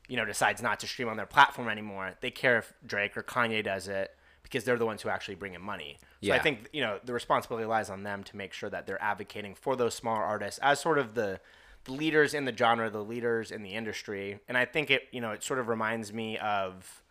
you 0.09 0.17
know, 0.17 0.25
decides 0.25 0.61
not 0.61 0.81
to 0.81 0.87
stream 0.87 1.09
on 1.09 1.17
their 1.17 1.27
platform 1.27 1.69
anymore. 1.69 2.15
They 2.21 2.31
care 2.31 2.59
if 2.59 2.73
Drake 2.85 3.17
or 3.17 3.23
Kanye 3.23 3.63
does 3.63 3.87
it 3.89 4.11
because 4.43 4.65
they're 4.65 4.79
the 4.79 4.87
ones 4.87 5.03
who 5.03 5.09
actually 5.09 5.35
bring 5.37 5.55
in 5.55 5.61
money. 5.61 5.99
So 6.23 6.33
I 6.33 6.39
think, 6.41 6.69
you 6.73 6.81
know, 6.81 6.99
the 7.05 7.13
responsibility 7.13 7.67
lies 7.67 7.91
on 7.91 8.03
them 8.03 8.25
to 8.25 8.37
make 8.37 8.53
sure 8.53 8.71
that 8.71 8.87
they're 8.87 9.03
advocating 9.03 9.55
for 9.55 9.77
those 9.77 9.95
smaller 9.95 10.23
artists 10.23 10.59
as 10.63 10.81
sort 10.81 10.99
of 10.99 11.15
the 11.15 11.27
the 11.27 11.41
leaders 11.89 12.35
in 12.35 12.45
the 12.45 12.57
genre, 12.57 12.91
the 12.91 13.03
leaders 13.03 13.51
in 13.51 13.63
the 13.63 13.71
industry. 13.71 14.41
And 14.49 14.57
I 14.57 14.65
think 14.65 14.91
it, 14.91 15.03
you 15.13 15.21
know, 15.21 15.31
it 15.33 15.43
sort 15.43 15.59
of 15.59 15.69
reminds 15.69 16.13
me 16.13 16.39
of 16.39 17.03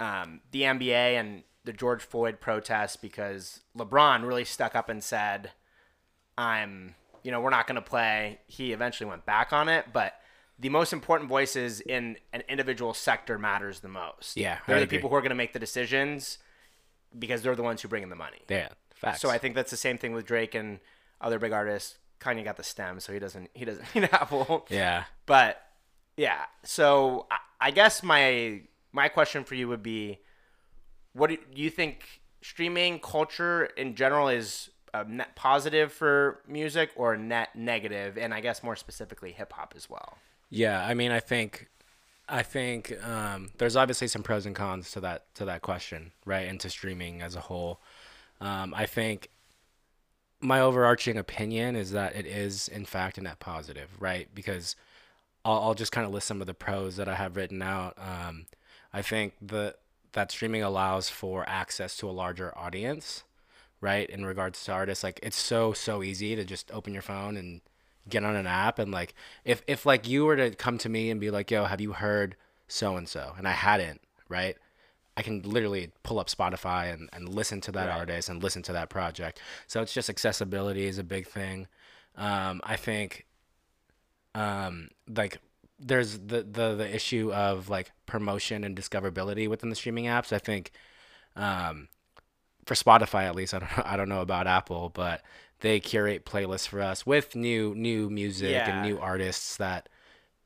um, 0.00 0.40
the 0.50 0.62
NBA 0.62 1.18
and 1.18 1.42
the 1.64 1.72
George 1.72 2.02
Floyd 2.02 2.40
protests 2.40 2.96
because 2.96 3.60
LeBron 3.76 4.26
really 4.26 4.44
stuck 4.44 4.74
up 4.74 4.88
and 4.88 5.02
said, 5.02 5.50
I'm, 6.38 6.94
you 7.22 7.30
know, 7.30 7.40
we're 7.40 7.50
not 7.50 7.66
going 7.66 7.76
to 7.76 7.82
play. 7.82 8.38
He 8.46 8.72
eventually 8.72 9.08
went 9.08 9.26
back 9.26 9.52
on 9.52 9.68
it, 9.68 9.86
but 9.92 10.14
the 10.58 10.68
most 10.68 10.92
important 10.92 11.28
voices 11.28 11.80
in 11.80 12.16
an 12.32 12.42
individual 12.48 12.94
sector 12.94 13.38
matters 13.38 13.80
the 13.80 13.88
most. 13.88 14.36
Yeah, 14.36 14.58
They're 14.66 14.76
I 14.76 14.78
the 14.80 14.84
agree. 14.84 14.98
people 14.98 15.10
who 15.10 15.16
are 15.16 15.20
going 15.20 15.30
to 15.30 15.34
make 15.36 15.52
the 15.52 15.58
decisions 15.58 16.38
because 17.18 17.42
they're 17.42 17.56
the 17.56 17.62
ones 17.62 17.82
who 17.82 17.88
bring 17.88 18.02
in 18.02 18.10
the 18.10 18.16
money. 18.16 18.38
Yeah. 18.48 18.68
Facts. 18.94 19.20
So 19.20 19.28
I 19.28 19.38
think 19.38 19.54
that's 19.54 19.70
the 19.70 19.76
same 19.76 19.98
thing 19.98 20.12
with 20.14 20.24
Drake 20.24 20.54
and 20.54 20.80
other 21.20 21.38
big 21.38 21.52
artists. 21.52 21.98
Kanye 22.20 22.44
got 22.44 22.56
the 22.56 22.62
stem, 22.62 23.00
so 23.00 23.12
he 23.12 23.18
doesn't 23.18 23.50
he 23.54 23.64
doesn't 23.64 23.86
need 23.94 24.08
Apple. 24.12 24.66
Yeah. 24.70 25.04
But 25.26 25.62
yeah, 26.16 26.44
so 26.62 27.26
I, 27.30 27.68
I 27.68 27.70
guess 27.70 28.02
my 28.02 28.62
my 28.92 29.08
question 29.08 29.44
for 29.44 29.54
you 29.54 29.68
would 29.68 29.82
be, 29.82 30.18
what 31.12 31.30
do 31.30 31.38
you 31.54 31.70
think 31.70 32.20
streaming 32.40 32.98
culture 33.00 33.64
in 33.76 33.94
general 33.94 34.28
is 34.28 34.70
a 34.94 35.04
net 35.04 35.36
positive 35.36 35.92
for 35.92 36.40
music 36.46 36.90
or 36.96 37.14
a 37.14 37.18
net 37.18 37.54
negative, 37.54 38.16
and 38.16 38.32
I 38.32 38.40
guess 38.40 38.62
more 38.62 38.76
specifically 38.76 39.32
hip 39.32 39.52
hop 39.52 39.74
as 39.76 39.90
well. 39.90 40.18
Yeah, 40.48 40.84
I 40.84 40.94
mean, 40.94 41.10
I 41.10 41.20
think, 41.20 41.68
I 42.28 42.42
think 42.42 42.96
um, 43.04 43.50
there's 43.58 43.76
obviously 43.76 44.08
some 44.08 44.22
pros 44.22 44.46
and 44.46 44.54
cons 44.54 44.90
to 44.92 45.00
that 45.00 45.34
to 45.34 45.44
that 45.44 45.62
question, 45.62 46.12
right? 46.24 46.48
And 46.48 46.60
to 46.60 46.70
streaming 46.70 47.22
as 47.22 47.36
a 47.36 47.40
whole. 47.40 47.80
Um, 48.40 48.74
I 48.74 48.86
think 48.86 49.30
my 50.40 50.60
overarching 50.60 51.16
opinion 51.16 51.76
is 51.76 51.92
that 51.92 52.14
it 52.14 52.26
is 52.26 52.68
in 52.68 52.84
fact 52.84 53.18
a 53.18 53.22
net 53.22 53.38
positive, 53.38 53.90
right? 53.98 54.28
Because 54.34 54.76
I'll, 55.44 55.60
I'll 55.60 55.74
just 55.74 55.92
kind 55.92 56.06
of 56.06 56.12
list 56.12 56.26
some 56.26 56.40
of 56.40 56.46
the 56.46 56.54
pros 56.54 56.96
that 56.96 57.08
I 57.08 57.14
have 57.14 57.36
written 57.36 57.62
out. 57.62 57.96
Um, 57.98 58.46
I 58.92 59.02
think 59.02 59.34
the 59.40 59.76
that 60.12 60.30
streaming 60.30 60.62
allows 60.62 61.08
for 61.10 61.48
access 61.48 61.96
to 61.98 62.08
a 62.08 62.12
larger 62.12 62.56
audience, 62.56 63.24
right? 63.80 64.08
In 64.08 64.24
regards 64.24 64.62
to 64.64 64.72
artists, 64.72 65.04
like 65.04 65.20
it's 65.22 65.36
so 65.36 65.72
so 65.72 66.02
easy 66.02 66.36
to 66.36 66.44
just 66.44 66.70
open 66.72 66.92
your 66.92 67.02
phone 67.02 67.36
and 67.36 67.60
get 68.08 68.24
on 68.24 68.36
an 68.36 68.46
app 68.46 68.78
and 68.78 68.92
like 68.92 69.14
if 69.44 69.62
if 69.66 69.84
like 69.84 70.08
you 70.08 70.24
were 70.24 70.36
to 70.36 70.50
come 70.50 70.78
to 70.78 70.88
me 70.88 71.10
and 71.10 71.20
be 71.20 71.30
like, 71.30 71.50
"Yo, 71.50 71.64
have 71.64 71.80
you 71.80 71.92
heard 71.92 72.36
so 72.68 72.96
and 72.96 73.08
so?" 73.08 73.34
and 73.38 73.46
I 73.48 73.52
hadn't, 73.52 74.00
right? 74.28 74.56
I 75.16 75.22
can 75.22 75.42
literally 75.42 75.92
pull 76.02 76.18
up 76.18 76.28
Spotify 76.28 76.92
and, 76.92 77.08
and 77.12 77.28
listen 77.28 77.60
to 77.62 77.72
that 77.72 77.88
Right. 77.88 77.98
artist 77.98 78.28
and 78.28 78.42
listen 78.42 78.62
to 78.64 78.72
that 78.74 78.90
project. 78.90 79.40
So 79.66 79.80
it's 79.80 79.94
just 79.94 80.10
accessibility 80.10 80.86
is 80.86 80.98
a 80.98 81.04
big 81.04 81.26
thing. 81.26 81.68
Um, 82.16 82.60
I 82.64 82.76
think 82.76 83.26
um, 84.34 84.88
like 85.08 85.38
there's 85.78 86.18
the, 86.18 86.42
the 86.42 86.74
the 86.74 86.94
issue 86.94 87.32
of 87.32 87.68
like 87.68 87.92
promotion 88.06 88.64
and 88.64 88.76
discoverability 88.76 89.48
within 89.48 89.70
the 89.70 89.76
streaming 89.76 90.06
apps. 90.06 90.32
I 90.32 90.38
think 90.38 90.72
um, 91.36 91.88
for 92.64 92.74
Spotify 92.74 93.24
at 93.24 93.34
least, 93.34 93.54
I 93.54 93.60
don't 93.60 93.76
know, 93.76 93.82
I 93.86 93.96
don't 93.96 94.08
know 94.08 94.20
about 94.20 94.46
Apple, 94.46 94.90
but 94.90 95.22
they 95.60 95.80
curate 95.80 96.26
playlists 96.26 96.68
for 96.68 96.80
us 96.80 97.06
with 97.06 97.34
new 97.34 97.74
new 97.74 98.10
music 98.10 98.50
Yeah. 98.50 98.70
and 98.70 98.82
new 98.82 98.98
artists 98.98 99.56
that 99.56 99.88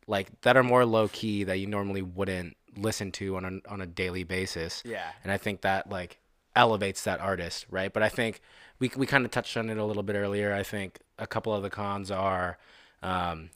like 0.06 0.40
that 0.42 0.56
are 0.56 0.62
more 0.62 0.84
low 0.84 1.08
key 1.08 1.44
that 1.44 1.58
you 1.58 1.66
normally 1.66 2.02
wouldn't 2.02 2.56
listen 2.76 3.10
to 3.12 3.36
on 3.36 3.44
a 3.66 3.70
on 3.72 3.80
a 3.80 3.86
daily 3.86 4.24
basis. 4.24 4.82
Yeah. 4.84 5.10
And 5.24 5.32
I 5.32 5.36
think 5.38 5.60
that 5.62 5.90
like 5.90 6.18
elevates 6.56 7.04
that 7.04 7.20
artist, 7.20 7.66
right? 7.70 7.92
But 7.92 8.02
I 8.02 8.08
think 8.08 8.40
we 8.78 8.90
we 8.96 9.06
kind 9.06 9.24
of 9.24 9.30
touched 9.30 9.56
on 9.56 9.70
it 9.70 9.76
a 9.78 9.84
little 9.84 10.02
bit 10.02 10.16
earlier. 10.16 10.52
I 10.54 10.62
think 10.62 10.98
a 11.18 11.26
couple 11.26 11.54
of 11.54 11.62
the 11.62 11.70
cons 11.70 12.10
are 12.10 12.58
um, 13.02 13.50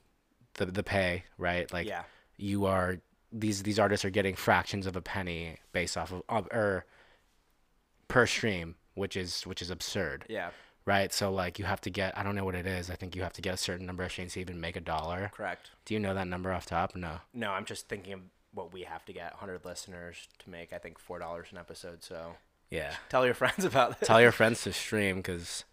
the 0.55 0.65
the 0.67 0.83
pay, 0.83 1.23
right? 1.37 1.71
Like 1.73 1.87
Yeah. 1.87 2.03
you 2.37 2.65
are 2.65 2.97
these 3.31 3.63
these 3.63 3.79
artists 3.79 4.05
are 4.05 4.09
getting 4.09 4.35
fractions 4.35 4.85
of 4.87 4.95
a 4.95 5.01
penny 5.01 5.57
based 5.73 5.97
off 5.97 6.13
of, 6.13 6.47
or 6.51 6.85
per 8.07 8.25
stream, 8.25 8.75
which 8.93 9.15
is 9.17 9.41
which 9.43 9.61
is 9.61 9.69
absurd, 9.69 10.25
Yeah. 10.29 10.51
right? 10.85 11.11
So 11.11 11.31
like 11.31 11.59
you 11.59 11.65
have 11.65 11.81
to 11.81 11.89
get 11.89 12.17
I 12.17 12.23
don't 12.23 12.35
know 12.35 12.45
what 12.45 12.55
it 12.55 12.65
is. 12.67 12.89
I 12.89 12.95
think 12.95 13.15
you 13.15 13.23
have 13.23 13.33
to 13.33 13.41
get 13.41 13.53
a 13.53 13.57
certain 13.57 13.85
number 13.85 14.03
of 14.03 14.11
streams 14.11 14.33
to 14.33 14.39
even 14.41 14.61
make 14.61 14.75
a 14.75 14.81
dollar. 14.81 15.31
Correct. 15.33 15.71
Do 15.85 15.93
you 15.93 15.99
know 15.99 16.13
that 16.13 16.27
number 16.27 16.51
off 16.53 16.65
top? 16.65 16.95
No. 16.95 17.17
No, 17.33 17.51
I'm 17.51 17.65
just 17.65 17.87
thinking 17.89 18.13
of 18.13 18.21
what 18.55 18.73
we 18.73 18.81
have 18.83 19.05
to 19.05 19.13
get 19.13 19.31
100 19.33 19.63
listeners 19.65 20.27
to 20.39 20.49
make. 20.49 20.73
I 20.73 20.79
think 20.79 20.97
four 20.97 21.19
dollars 21.19 21.47
an 21.51 21.59
episode. 21.59 22.03
So 22.03 22.35
Yeah. 22.71 22.95
tell 23.09 23.23
your 23.25 23.33
friends 23.43 23.63
about 23.65 23.99
this. 23.99 24.07
Tell 24.07 24.19
your 24.21 24.31
friends 24.31 24.63
to 24.63 24.73
stream 24.73 25.17
because 25.17 25.63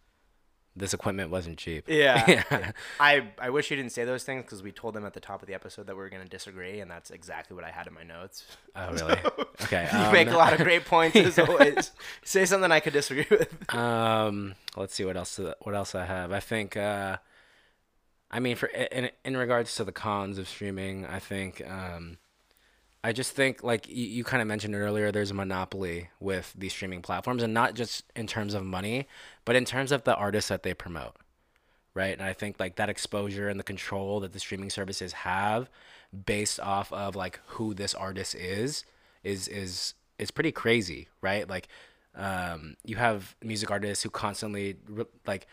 this 0.74 0.94
equipment 0.94 1.30
wasn't 1.30 1.58
cheap. 1.58 1.84
Yeah. 1.86 2.24
yeah. 2.50 2.72
I 2.98 3.28
I 3.38 3.50
wish 3.50 3.70
you 3.70 3.76
didn't 3.76 3.92
say 3.92 4.04
those 4.04 4.24
things 4.24 4.42
because 4.44 4.62
we 4.62 4.72
told 4.72 4.94
them 4.94 5.04
at 5.04 5.12
the 5.12 5.20
top 5.20 5.42
of 5.42 5.46
the 5.48 5.54
episode 5.54 5.86
that 5.86 5.94
we 5.94 6.02
were 6.02 6.08
going 6.08 6.22
to 6.22 6.28
disagree, 6.28 6.80
and 6.80 6.90
that's 6.90 7.10
exactly 7.10 7.54
what 7.54 7.62
I 7.64 7.70
had 7.70 7.86
in 7.86 7.92
my 7.94 8.02
notes. 8.04 8.44
Oh, 8.74 8.90
really? 8.92 9.18
okay. 9.62 9.88
you 9.92 9.98
um, 9.98 10.12
make 10.12 10.28
a 10.28 10.36
lot 10.36 10.54
of 10.54 10.60
great 10.60 10.84
points 10.86 11.14
as 11.16 11.38
always. 11.38 11.90
say 12.24 12.44
something 12.46 12.72
I 12.72 12.80
could 12.80 12.94
disagree 12.94 13.26
with. 13.30 13.74
Um, 13.74 14.54
let's 14.76 14.94
see 14.94 15.04
what 15.04 15.16
else. 15.16 15.38
What 15.60 15.74
else 15.74 15.94
I 15.94 16.06
have? 16.06 16.32
I 16.32 16.40
think. 16.40 16.76
Uh, 16.76 17.18
I 18.30 18.40
mean, 18.40 18.56
for 18.56 18.66
in 18.68 19.10
in 19.26 19.36
regards 19.36 19.74
to 19.76 19.84
the 19.84 19.92
cons 19.92 20.38
of 20.38 20.48
streaming, 20.48 21.04
I 21.06 21.18
think. 21.18 21.62
Um, 21.68 22.16
I 23.04 23.12
just 23.12 23.32
think, 23.32 23.64
like 23.64 23.88
you, 23.88 24.06
you 24.06 24.24
kind 24.24 24.40
of 24.40 24.46
mentioned 24.46 24.74
earlier, 24.74 25.10
there's 25.10 25.32
a 25.32 25.34
monopoly 25.34 26.10
with 26.20 26.54
these 26.56 26.72
streaming 26.72 27.02
platforms, 27.02 27.42
and 27.42 27.52
not 27.52 27.74
just 27.74 28.04
in 28.14 28.26
terms 28.26 28.54
of 28.54 28.64
money, 28.64 29.08
but 29.44 29.56
in 29.56 29.64
terms 29.64 29.90
of 29.90 30.04
the 30.04 30.14
artists 30.14 30.48
that 30.50 30.62
they 30.62 30.72
promote, 30.72 31.16
right? 31.94 32.12
And 32.12 32.22
I 32.22 32.32
think 32.32 32.60
like 32.60 32.76
that 32.76 32.88
exposure 32.88 33.48
and 33.48 33.58
the 33.58 33.64
control 33.64 34.20
that 34.20 34.32
the 34.32 34.38
streaming 34.38 34.70
services 34.70 35.12
have, 35.12 35.68
based 36.26 36.60
off 36.60 36.92
of 36.92 37.16
like 37.16 37.40
who 37.46 37.74
this 37.74 37.92
artist 37.94 38.36
is, 38.36 38.84
is 39.24 39.48
is 39.48 39.94
is 40.18 40.30
pretty 40.30 40.52
crazy, 40.52 41.08
right? 41.20 41.48
Like, 41.48 41.66
um, 42.14 42.76
you 42.84 42.96
have 42.96 43.34
music 43.42 43.70
artists 43.70 44.04
who 44.04 44.10
constantly 44.10 44.76
like. 45.26 45.46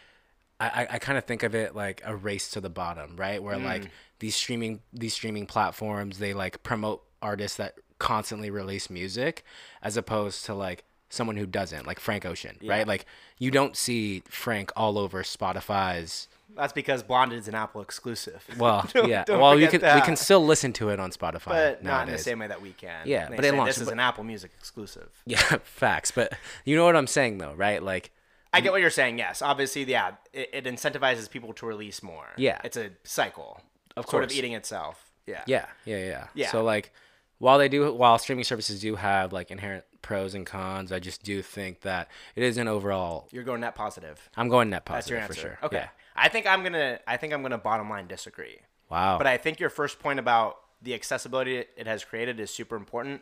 I, 0.61 0.87
I 0.89 0.99
kind 0.99 1.17
of 1.17 1.23
think 1.23 1.43
of 1.43 1.55
it 1.55 1.73
like 1.73 2.01
a 2.03 2.13
race 2.13 2.49
to 2.51 2.59
the 2.59 2.69
bottom, 2.69 3.15
right? 3.15 3.41
Where 3.41 3.55
mm. 3.55 3.63
like 3.63 3.89
these 4.19 4.35
streaming 4.35 4.81
these 4.91 5.13
streaming 5.13 5.45
platforms 5.45 6.19
they 6.19 6.33
like 6.33 6.63
promote 6.63 7.01
artists 7.21 7.57
that 7.57 7.75
constantly 7.99 8.49
release 8.49 8.89
music 8.89 9.43
as 9.81 9.97
opposed 9.97 10.45
to 10.45 10.53
like 10.53 10.83
someone 11.09 11.35
who 11.35 11.45
doesn't 11.45 11.85
like 11.85 11.99
frank 11.99 12.25
ocean 12.25 12.55
yeah. 12.61 12.71
right 12.71 12.87
like 12.87 13.05
you 13.37 13.51
don't 13.51 13.75
see 13.75 14.21
frank 14.27 14.71
all 14.75 14.97
over 14.97 15.21
spotify's 15.23 16.27
that's 16.55 16.71
because 16.71 17.03
blonde 17.03 17.33
is 17.33 17.47
an 17.47 17.55
apple 17.55 17.81
exclusive 17.81 18.45
well 18.57 18.87
don't, 18.93 19.09
yeah 19.09 19.23
don't 19.25 19.41
well 19.41 19.59
you 19.59 19.67
can 19.67 19.81
that. 19.81 19.95
we 19.95 20.01
can 20.01 20.15
still 20.15 20.45
listen 20.45 20.71
to 20.71 20.89
it 20.89 20.99
on 20.99 21.11
spotify 21.11 21.45
but 21.45 21.83
nowadays. 21.83 21.83
not 21.83 22.07
in 22.07 22.11
the 22.13 22.17
same 22.19 22.39
way 22.39 22.47
that 22.47 22.61
we 22.61 22.71
can 22.71 23.01
yeah 23.05 23.27
but 23.27 23.43
it 23.43 23.53
launched, 23.53 23.75
this 23.75 23.81
is 23.81 23.89
an 23.89 23.99
apple 23.99 24.23
music 24.23 24.51
exclusive 24.57 25.09
yeah 25.25 25.37
facts 25.63 26.11
but 26.11 26.31
you 26.63 26.75
know 26.75 26.85
what 26.85 26.95
i'm 26.95 27.07
saying 27.07 27.37
though 27.37 27.53
right 27.55 27.83
like 27.83 28.11
I 28.51 28.61
get 28.61 28.71
what 28.71 28.81
you're 28.81 28.89
saying. 28.89 29.19
Yes, 29.19 29.41
obviously, 29.41 29.83
yeah, 29.83 30.13
it, 30.33 30.49
it 30.51 30.65
incentivizes 30.65 31.29
people 31.29 31.53
to 31.53 31.65
release 31.65 32.01
more. 32.01 32.25
Yeah, 32.35 32.59
it's 32.63 32.77
a 32.77 32.89
cycle, 33.03 33.61
of 33.95 34.07
sort 34.07 34.23
of 34.23 34.31
eating 34.31 34.53
itself. 34.53 35.11
Yeah, 35.27 35.43
yeah, 35.45 35.65
yeah, 35.85 35.97
yeah. 35.97 36.27
Yeah. 36.33 36.51
So 36.51 36.63
like, 36.63 36.91
while 37.39 37.57
they 37.57 37.69
do 37.69 37.91
while 37.93 38.17
streaming 38.17 38.43
services 38.43 38.79
do 38.79 38.95
have 38.95 39.33
like 39.33 39.49
inherent 39.49 39.85
pros 40.01 40.35
and 40.35 40.45
cons, 40.45 40.91
I 40.91 40.99
just 40.99 41.23
do 41.23 41.41
think 41.41 41.81
that 41.81 42.09
it 42.35 42.43
is 42.43 42.57
an 42.57 42.67
overall. 42.67 43.27
You're 43.31 43.43
going 43.43 43.61
net 43.61 43.75
positive. 43.75 44.29
I'm 44.37 44.49
going 44.49 44.69
net 44.69 44.85
positive 44.85 45.19
That's 45.21 45.37
your 45.37 45.49
answer. 45.49 45.57
for 45.57 45.63
sure. 45.63 45.67
Okay. 45.67 45.77
Yeah. 45.77 45.89
I 46.15 46.29
think 46.29 46.45
I'm 46.45 46.63
gonna. 46.63 46.99
I 47.07 47.17
think 47.17 47.33
I'm 47.33 47.41
gonna 47.41 47.57
bottom 47.57 47.89
line 47.89 48.07
disagree. 48.07 48.59
Wow. 48.89 49.17
But 49.17 49.27
I 49.27 49.37
think 49.37 49.59
your 49.59 49.69
first 49.69 49.99
point 49.99 50.19
about 50.19 50.57
the 50.81 50.93
accessibility 50.93 51.65
it 51.75 51.87
has 51.87 52.03
created 52.03 52.39
is 52.39 52.51
super 52.51 52.75
important. 52.75 53.21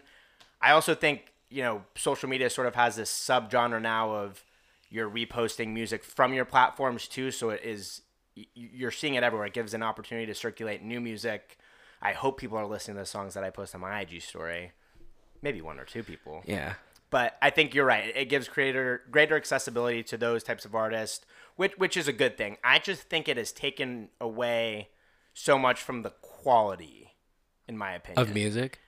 I 0.61 0.71
also 0.71 0.95
think 0.95 1.33
you 1.49 1.61
know 1.61 1.83
social 1.95 2.27
media 2.27 2.49
sort 2.49 2.67
of 2.67 2.75
has 2.75 2.95
this 2.95 3.11
subgenre 3.11 3.81
now 3.81 4.11
of 4.11 4.43
you're 4.89 5.09
reposting 5.09 5.69
music 5.73 6.03
from 6.03 6.33
your 6.33 6.45
platforms 6.45 7.07
too, 7.07 7.29
so 7.29 7.51
it 7.51 7.61
is 7.63 8.01
you're 8.55 8.91
seeing 8.91 9.15
it 9.15 9.23
everywhere. 9.23 9.47
It 9.47 9.53
gives 9.53 9.73
an 9.73 9.83
opportunity 9.83 10.25
to 10.27 10.35
circulate 10.35 10.83
new 10.83 10.99
music 10.99 11.57
I 12.01 12.13
hope 12.13 12.39
people 12.39 12.57
are 12.57 12.65
listening 12.65 12.95
to 12.95 13.01
the 13.01 13.07
songs 13.07 13.33
that 13.33 13.43
I 13.43 13.49
post 13.49 13.73
on 13.75 13.81
my 13.81 13.99
IG 14.01 14.21
story. 14.21 14.71
Maybe 15.41 15.61
one 15.61 15.79
or 15.79 15.85
two 15.85 16.03
people. 16.03 16.43
Yeah. 16.45 16.73
But 17.09 17.37
I 17.41 17.49
think 17.49 17.73
you're 17.73 17.85
right. 17.85 18.11
It 18.15 18.25
gives 18.25 18.47
greater 18.47 19.01
greater 19.09 19.35
accessibility 19.35 20.03
to 20.03 20.17
those 20.17 20.43
types 20.43 20.65
of 20.65 20.75
artists, 20.75 21.25
which 21.55 21.77
which 21.77 21.95
is 21.95 22.07
a 22.07 22.13
good 22.13 22.37
thing. 22.37 22.57
I 22.63 22.79
just 22.79 23.03
think 23.03 23.29
it 23.29 23.37
has 23.37 23.51
taken 23.51 24.09
away 24.19 24.89
so 25.33 25.57
much 25.57 25.81
from 25.81 26.01
the 26.01 26.09
quality, 26.21 27.13
in 27.67 27.77
my 27.77 27.93
opinion, 27.93 28.19
of 28.19 28.33
music. 28.33 28.79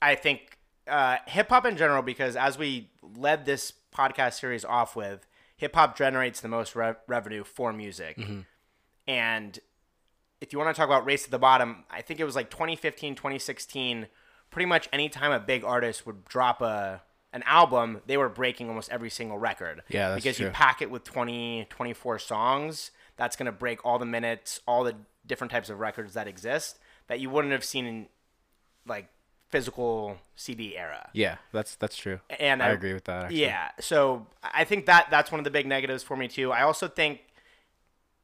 I 0.00 0.14
think 0.14 0.58
uh, 0.86 1.16
hip 1.26 1.48
hop 1.48 1.66
in 1.66 1.76
general, 1.76 2.02
because 2.02 2.36
as 2.36 2.58
we 2.58 2.90
led 3.02 3.44
this 3.44 3.72
podcast 3.92 4.38
series 4.38 4.64
off 4.64 4.94
with, 4.94 5.26
hip 5.56 5.74
hop 5.74 5.96
generates 5.96 6.40
the 6.40 6.48
most 6.48 6.76
re- 6.76 6.94
revenue 7.08 7.42
for 7.42 7.72
music, 7.72 8.18
mm-hmm. 8.18 8.40
and 9.08 9.58
if 10.44 10.52
you 10.52 10.58
want 10.58 10.74
to 10.74 10.78
talk 10.78 10.88
about 10.88 11.06
race 11.06 11.24
at 11.24 11.30
the 11.30 11.38
bottom, 11.38 11.84
I 11.90 12.02
think 12.02 12.20
it 12.20 12.24
was 12.24 12.36
like 12.36 12.50
2015, 12.50 13.14
2016. 13.14 14.08
Pretty 14.50 14.66
much 14.66 14.90
anytime 14.92 15.32
a 15.32 15.40
big 15.40 15.64
artist 15.64 16.06
would 16.06 16.26
drop 16.26 16.60
a 16.60 17.02
an 17.32 17.42
album, 17.46 18.02
they 18.06 18.16
were 18.16 18.28
breaking 18.28 18.68
almost 18.68 18.92
every 18.92 19.10
single 19.10 19.38
record. 19.38 19.82
Yeah, 19.88 20.10
that's 20.10 20.22
because 20.22 20.36
true. 20.36 20.46
you 20.46 20.52
pack 20.52 20.82
it 20.82 20.90
with 20.90 21.02
20, 21.02 21.66
24 21.70 22.18
songs. 22.18 22.90
That's 23.16 23.36
gonna 23.36 23.52
break 23.52 23.84
all 23.86 23.98
the 23.98 24.04
minutes, 24.04 24.60
all 24.68 24.84
the 24.84 24.94
different 25.26 25.50
types 25.50 25.70
of 25.70 25.80
records 25.80 26.12
that 26.12 26.28
exist 26.28 26.78
that 27.06 27.20
you 27.20 27.30
wouldn't 27.30 27.52
have 27.52 27.64
seen 27.64 27.86
in 27.86 28.06
like 28.86 29.08
physical 29.48 30.18
CD 30.36 30.76
era. 30.76 31.08
Yeah, 31.14 31.38
that's 31.52 31.74
that's 31.76 31.96
true. 31.96 32.20
And 32.38 32.62
I, 32.62 32.66
I 32.66 32.70
agree 32.72 32.92
with 32.92 33.04
that. 33.04 33.24
Actually. 33.24 33.40
Yeah, 33.40 33.70
so 33.80 34.26
I 34.42 34.64
think 34.64 34.84
that 34.86 35.08
that's 35.10 35.32
one 35.32 35.40
of 35.40 35.44
the 35.44 35.50
big 35.50 35.66
negatives 35.66 36.02
for 36.02 36.16
me 36.18 36.28
too. 36.28 36.52
I 36.52 36.62
also 36.62 36.86
think 36.86 37.22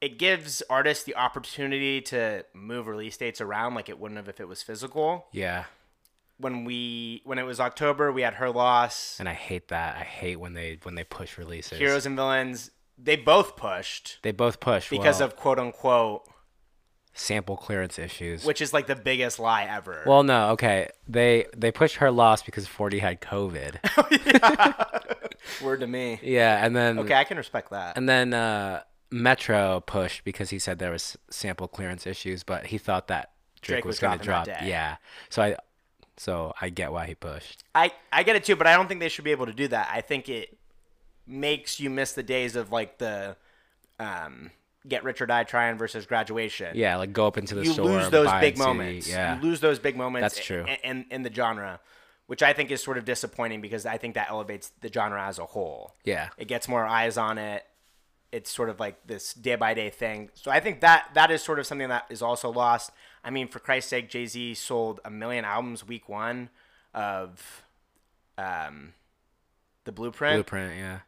it 0.01 0.17
gives 0.17 0.63
artists 0.69 1.03
the 1.03 1.15
opportunity 1.15 2.01
to 2.01 2.43
move 2.53 2.87
release 2.87 3.15
dates 3.15 3.39
around 3.39 3.75
like 3.75 3.87
it 3.87 3.99
wouldn't 3.99 4.17
have 4.17 4.27
if 4.27 4.39
it 4.39 4.47
was 4.47 4.63
physical. 4.63 5.27
Yeah. 5.31 5.65
When 6.37 6.65
we 6.65 7.21
when 7.23 7.37
it 7.37 7.43
was 7.43 7.59
October, 7.59 8.11
we 8.11 8.23
had 8.23 8.33
her 8.35 8.49
loss. 8.49 9.17
And 9.19 9.29
I 9.29 9.33
hate 9.33 9.67
that. 9.67 9.95
I 9.95 10.03
hate 10.03 10.37
when 10.37 10.53
they 10.53 10.79
when 10.81 10.95
they 10.95 11.03
push 11.03 11.37
releases. 11.37 11.77
Heroes 11.77 12.07
and 12.07 12.15
villains, 12.15 12.71
they 12.97 13.15
both 13.15 13.55
pushed. 13.55 14.17
They 14.23 14.31
both 14.31 14.59
pushed 14.59 14.89
because 14.89 15.19
well, 15.19 15.27
of 15.27 15.35
quote 15.35 15.59
unquote 15.59 16.27
sample 17.13 17.57
clearance 17.57 17.99
issues, 17.99 18.43
which 18.43 18.59
is 18.59 18.73
like 18.73 18.87
the 18.87 18.95
biggest 18.95 19.37
lie 19.37 19.65
ever. 19.65 20.01
Well, 20.07 20.23
no, 20.23 20.49
okay. 20.51 20.89
They 21.07 21.45
they 21.55 21.71
pushed 21.71 21.97
her 21.97 22.09
loss 22.09 22.41
because 22.41 22.65
40 22.67 22.97
had 22.97 23.21
COVID. 23.21 23.77
Word 25.61 25.81
to 25.81 25.87
me. 25.87 26.19
Yeah, 26.23 26.65
and 26.65 26.75
then 26.75 26.97
Okay, 26.99 27.13
I 27.13 27.23
can 27.23 27.37
respect 27.37 27.69
that. 27.69 27.97
And 27.97 28.09
then 28.09 28.33
uh 28.33 28.81
Metro 29.11 29.81
pushed 29.81 30.23
because 30.23 30.49
he 30.49 30.59
said 30.59 30.79
there 30.79 30.91
was 30.91 31.17
sample 31.29 31.67
clearance 31.67 32.07
issues, 32.07 32.43
but 32.43 32.67
he 32.67 32.77
thought 32.77 33.07
that 33.09 33.31
Drake, 33.61 33.77
Drake 33.77 33.85
was, 33.85 33.93
was 33.93 33.99
going 33.99 34.17
to 34.19 34.23
drop. 34.23 34.45
that. 34.45 34.63
Yeah, 34.63 34.95
so 35.29 35.41
I, 35.41 35.57
so 36.17 36.53
I 36.59 36.69
get 36.69 36.91
why 36.91 37.05
he 37.07 37.15
pushed. 37.15 37.63
I 37.75 37.91
I 38.11 38.23
get 38.23 38.35
it 38.35 38.43
too, 38.43 38.55
but 38.55 38.67
I 38.67 38.75
don't 38.75 38.87
think 38.87 38.99
they 38.99 39.09
should 39.09 39.25
be 39.25 39.31
able 39.31 39.45
to 39.45 39.53
do 39.53 39.67
that. 39.67 39.89
I 39.91 40.01
think 40.01 40.29
it 40.29 40.57
makes 41.27 41.79
you 41.79 41.89
miss 41.89 42.13
the 42.13 42.23
days 42.23 42.55
of 42.55 42.71
like 42.71 42.97
the 42.97 43.35
um 43.99 44.51
get 44.87 45.03
rich 45.03 45.21
or 45.21 45.25
die 45.25 45.43
trying 45.43 45.77
versus 45.77 46.05
graduation. 46.05 46.75
Yeah, 46.75 46.95
like 46.97 47.13
go 47.13 47.27
up 47.27 47.37
into 47.37 47.55
the 47.55 47.63
you 47.63 47.73
store. 47.73 47.85
lose 47.85 48.09
those 48.09 48.31
big 48.39 48.55
a 48.55 48.59
moments. 48.59 49.09
Yeah, 49.09 49.35
You 49.35 49.41
lose 49.41 49.59
those 49.59 49.79
big 49.79 49.95
moments. 49.95 50.35
That's 50.35 50.45
true. 50.45 50.65
In, 50.65 50.77
in, 50.83 51.05
in 51.11 51.21
the 51.23 51.33
genre, 51.33 51.79
which 52.27 52.41
I 52.41 52.53
It's 58.31 58.49
sort 58.49 58.69
of 58.69 58.79
like 58.79 59.05
this 59.07 59.33
day 59.33 59.55
by 59.55 59.73
day 59.73 59.89
thing. 59.89 60.29
So 60.35 60.51
I 60.51 60.59
think 60.59 60.79
that 60.81 61.09
that 61.15 61.31
is 61.31 61.41
sort 61.43 61.59
of 61.59 61.67
something 61.67 61.89
that 61.89 62.05
is 62.09 62.21
also 62.21 62.49
lost. 62.49 62.91
I 63.23 63.29
mean, 63.29 63.47
for 63.47 63.59
Christ's 63.59 63.89
sake, 63.89 64.09
Jay 64.09 64.25
Z 64.25 64.53
sold 64.55 64.99
a 65.03 65.09
million 65.11 65.43
albums 65.45 65.85
week 65.85 66.07
one 66.07 66.49
of 66.93 67.63
um, 68.37 68.93
the 69.83 69.91
Blueprint, 69.91 70.35
blueprint. 70.35 70.75
Yeah, 70.77 70.99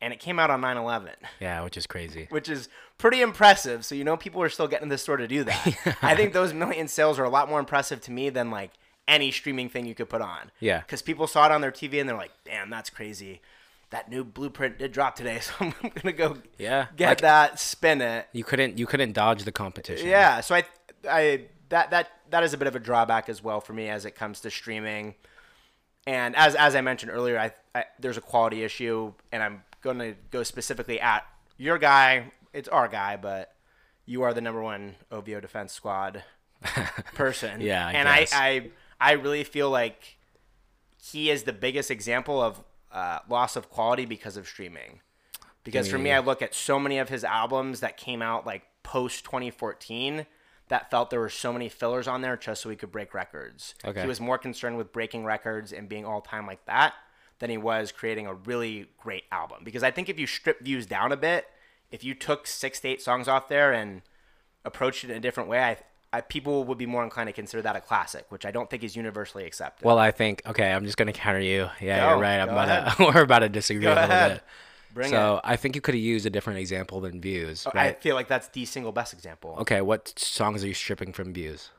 and 0.00 0.12
it 0.12 0.20
came 0.20 0.38
out 0.38 0.50
on 0.50 0.60
9/11. 0.62 1.10
yeah, 1.40 1.62
which 1.62 1.76
is 1.76 1.86
crazy. 1.86 2.26
which 2.30 2.48
is 2.48 2.68
pretty 2.98 3.20
impressive. 3.20 3.84
So 3.84 3.94
you 3.94 4.04
know 4.04 4.16
people 4.16 4.42
are 4.42 4.48
still 4.48 4.68
getting 4.68 4.84
in 4.84 4.88
the 4.88 4.98
store 4.98 5.16
to 5.16 5.28
do 5.28 5.44
that. 5.44 5.98
I 6.02 6.14
think 6.16 6.32
those 6.32 6.52
million 6.52 6.88
sales 6.88 7.18
are 7.18 7.24
a 7.24 7.30
lot 7.30 7.48
more 7.48 7.60
impressive 7.60 8.00
to 8.02 8.10
me 8.10 8.30
than 8.30 8.50
like 8.50 8.70
any 9.06 9.30
streaming 9.30 9.68
thing 9.68 9.86
you 9.86 9.94
could 9.94 10.08
put 10.08 10.22
on. 10.22 10.50
Yeah, 10.60 10.80
Because 10.80 11.02
people 11.02 11.26
saw 11.26 11.46
it 11.46 11.52
on 11.52 11.60
their 11.60 11.72
TV 11.72 12.00
and 12.00 12.08
they're 12.08 12.16
like, 12.16 12.32
"Damn, 12.44 12.70
that's 12.70 12.90
crazy." 12.90 13.40
That 13.90 14.08
new 14.08 14.22
blueprint 14.24 14.78
did 14.78 14.92
drop 14.92 15.16
today, 15.16 15.40
so 15.40 15.52
I'm 15.60 15.74
gonna 15.80 16.12
go 16.12 16.36
yeah. 16.58 16.86
get 16.96 17.08
Like, 17.08 17.20
that, 17.22 17.58
spin 17.60 18.00
it. 18.00 18.28
you 18.32 18.44
couldn't 18.44 18.78
you 18.78 18.86
couldn't 18.86 19.12
dodge 19.12 19.44
the 19.44 19.52
competition. 19.52 20.08
Yeah, 20.08 20.40
so 20.40 20.54
I, 20.54 20.64
I 21.08 21.46
that 21.70 21.90
that 21.90 22.08
that 22.30 22.42
is 22.44 22.54
a 22.54 22.58
bit 22.58 22.68
of 22.68 22.76
a 22.76 22.78
drawback 22.80 23.28
as 23.28 23.42
well 23.42 23.60
for 23.60 23.72
me 23.72 23.88
as 23.88 24.04
it 24.04 24.12
comes 24.12 24.40
to 24.40 24.50
streaming. 24.50 25.14
And 26.06 26.34
as 26.36 26.54
as 26.54 26.74
I 26.76 26.80
mentioned 26.80 27.10
earlier, 27.12 27.38
I, 27.38 27.52
I 27.74 27.84
there's 27.98 28.16
a 28.16 28.20
quality 28.22 28.62
issue, 28.62 29.12
and 29.32 29.42
I'm 29.42 29.62
going 29.82 29.98
to 29.98 30.14
go 30.30 30.42
specifically 30.42 31.00
at 31.00 31.24
your 31.56 31.78
guy. 31.78 32.32
It's 32.52 32.68
our 32.68 32.88
guy, 32.88 33.16
but 33.16 33.54
you 34.06 34.22
are 34.22 34.32
the 34.34 34.40
number 34.40 34.62
one 34.62 34.96
OVO 35.10 35.40
defense 35.40 35.72
squad 35.72 36.22
person. 37.14 37.60
Yeah, 37.60 37.86
I 37.86 37.92
and 37.92 38.08
guess. 38.08 38.32
I, 38.32 38.48
I 38.48 38.70
I 39.00 39.12
really 39.12 39.44
feel 39.44 39.70
like 39.70 40.16
he 41.02 41.30
is 41.30 41.42
the 41.44 41.52
biggest 41.52 41.90
example 41.90 42.40
of 42.42 42.62
uh, 42.92 43.20
loss 43.28 43.56
of 43.56 43.70
quality 43.70 44.04
because 44.04 44.36
of 44.36 44.46
streaming. 44.46 45.00
Because 45.62 45.88
for 45.88 45.98
me, 45.98 46.10
I 46.10 46.20
look 46.20 46.40
at 46.42 46.54
so 46.54 46.78
many 46.78 46.98
of 46.98 47.10
his 47.10 47.22
albums 47.22 47.80
that 47.80 47.96
came 47.96 48.22
out 48.22 48.46
like 48.46 48.62
post 48.82 49.24
2014 49.24 50.26
that 50.68 50.90
felt 50.90 51.10
there 51.10 51.20
were 51.20 51.28
so 51.28 51.52
many 51.52 51.68
fillers 51.68 52.08
on 52.08 52.22
there 52.22 52.36
just 52.36 52.62
so 52.62 52.70
he 52.70 52.76
could 52.76 52.90
break 52.90 53.12
records. 53.12 53.74
Okay. 53.84 54.00
He 54.00 54.06
was 54.06 54.20
more 54.20 54.38
concerned 54.38 54.76
with 54.76 54.92
breaking 54.92 55.24
records 55.24 55.72
and 55.72 55.88
being 55.88 56.06
all 56.06 56.20
time 56.20 56.46
like 56.46 56.64
that 56.66 56.94
than 57.40 57.50
he 57.50 57.58
was 57.58 57.92
creating 57.92 58.26
a 58.26 58.34
really 58.34 58.86
great 58.96 59.24
album. 59.32 59.58
Because 59.64 59.82
I 59.82 59.90
think 59.90 60.08
if 60.08 60.18
you 60.18 60.26
strip 60.26 60.60
views 60.60 60.86
down 60.86 61.12
a 61.12 61.16
bit, 61.16 61.46
if 61.90 62.04
you 62.04 62.14
took 62.14 62.46
six 62.46 62.80
to 62.80 62.88
eight 62.88 63.02
songs 63.02 63.28
off 63.28 63.48
there 63.48 63.72
and 63.72 64.02
approached 64.64 65.04
it 65.04 65.10
in 65.10 65.16
a 65.16 65.20
different 65.20 65.48
way, 65.48 65.60
I, 65.60 65.76
I 66.12 66.20
people 66.22 66.64
would 66.64 66.78
be 66.78 66.86
more 66.86 67.04
inclined 67.04 67.28
to 67.28 67.32
consider 67.32 67.62
that 67.62 67.76
a 67.76 67.80
classic, 67.80 68.26
which 68.30 68.44
I 68.44 68.50
don't 68.50 68.68
think 68.68 68.82
is 68.82 68.96
universally 68.96 69.44
accepted. 69.46 69.84
Well, 69.84 69.98
I 69.98 70.10
think 70.10 70.42
okay. 70.46 70.72
I'm 70.72 70.84
just 70.84 70.96
gonna 70.96 71.12
counter 71.12 71.40
you. 71.40 71.68
Yeah, 71.80 72.00
Go, 72.00 72.08
you're 72.10 72.18
right. 72.18 72.40
I'm 72.40 72.48
about 72.48 72.96
to, 72.96 73.04
we're 73.14 73.22
about 73.22 73.40
to 73.40 73.48
disagree 73.48 73.82
Go 73.84 73.92
a 73.92 73.94
little 73.94 74.10
ahead. 74.10 74.32
bit. 74.32 74.42
Bring 74.92 75.10
so 75.10 75.36
it. 75.36 75.40
I 75.44 75.54
think 75.56 75.76
you 75.76 75.80
could 75.80 75.94
have 75.94 76.02
used 76.02 76.26
a 76.26 76.30
different 76.30 76.58
example 76.58 77.00
than 77.00 77.20
views, 77.20 77.64
oh, 77.66 77.70
I 77.74 77.78
right? 77.86 78.02
feel 78.02 78.16
like 78.16 78.26
that's 78.26 78.48
the 78.48 78.64
single 78.64 78.90
best 78.90 79.12
example. 79.12 79.56
Okay, 79.60 79.80
what 79.82 80.12
songs 80.18 80.64
are 80.64 80.66
you 80.66 80.74
stripping 80.74 81.12
from 81.12 81.32
views? 81.32 81.70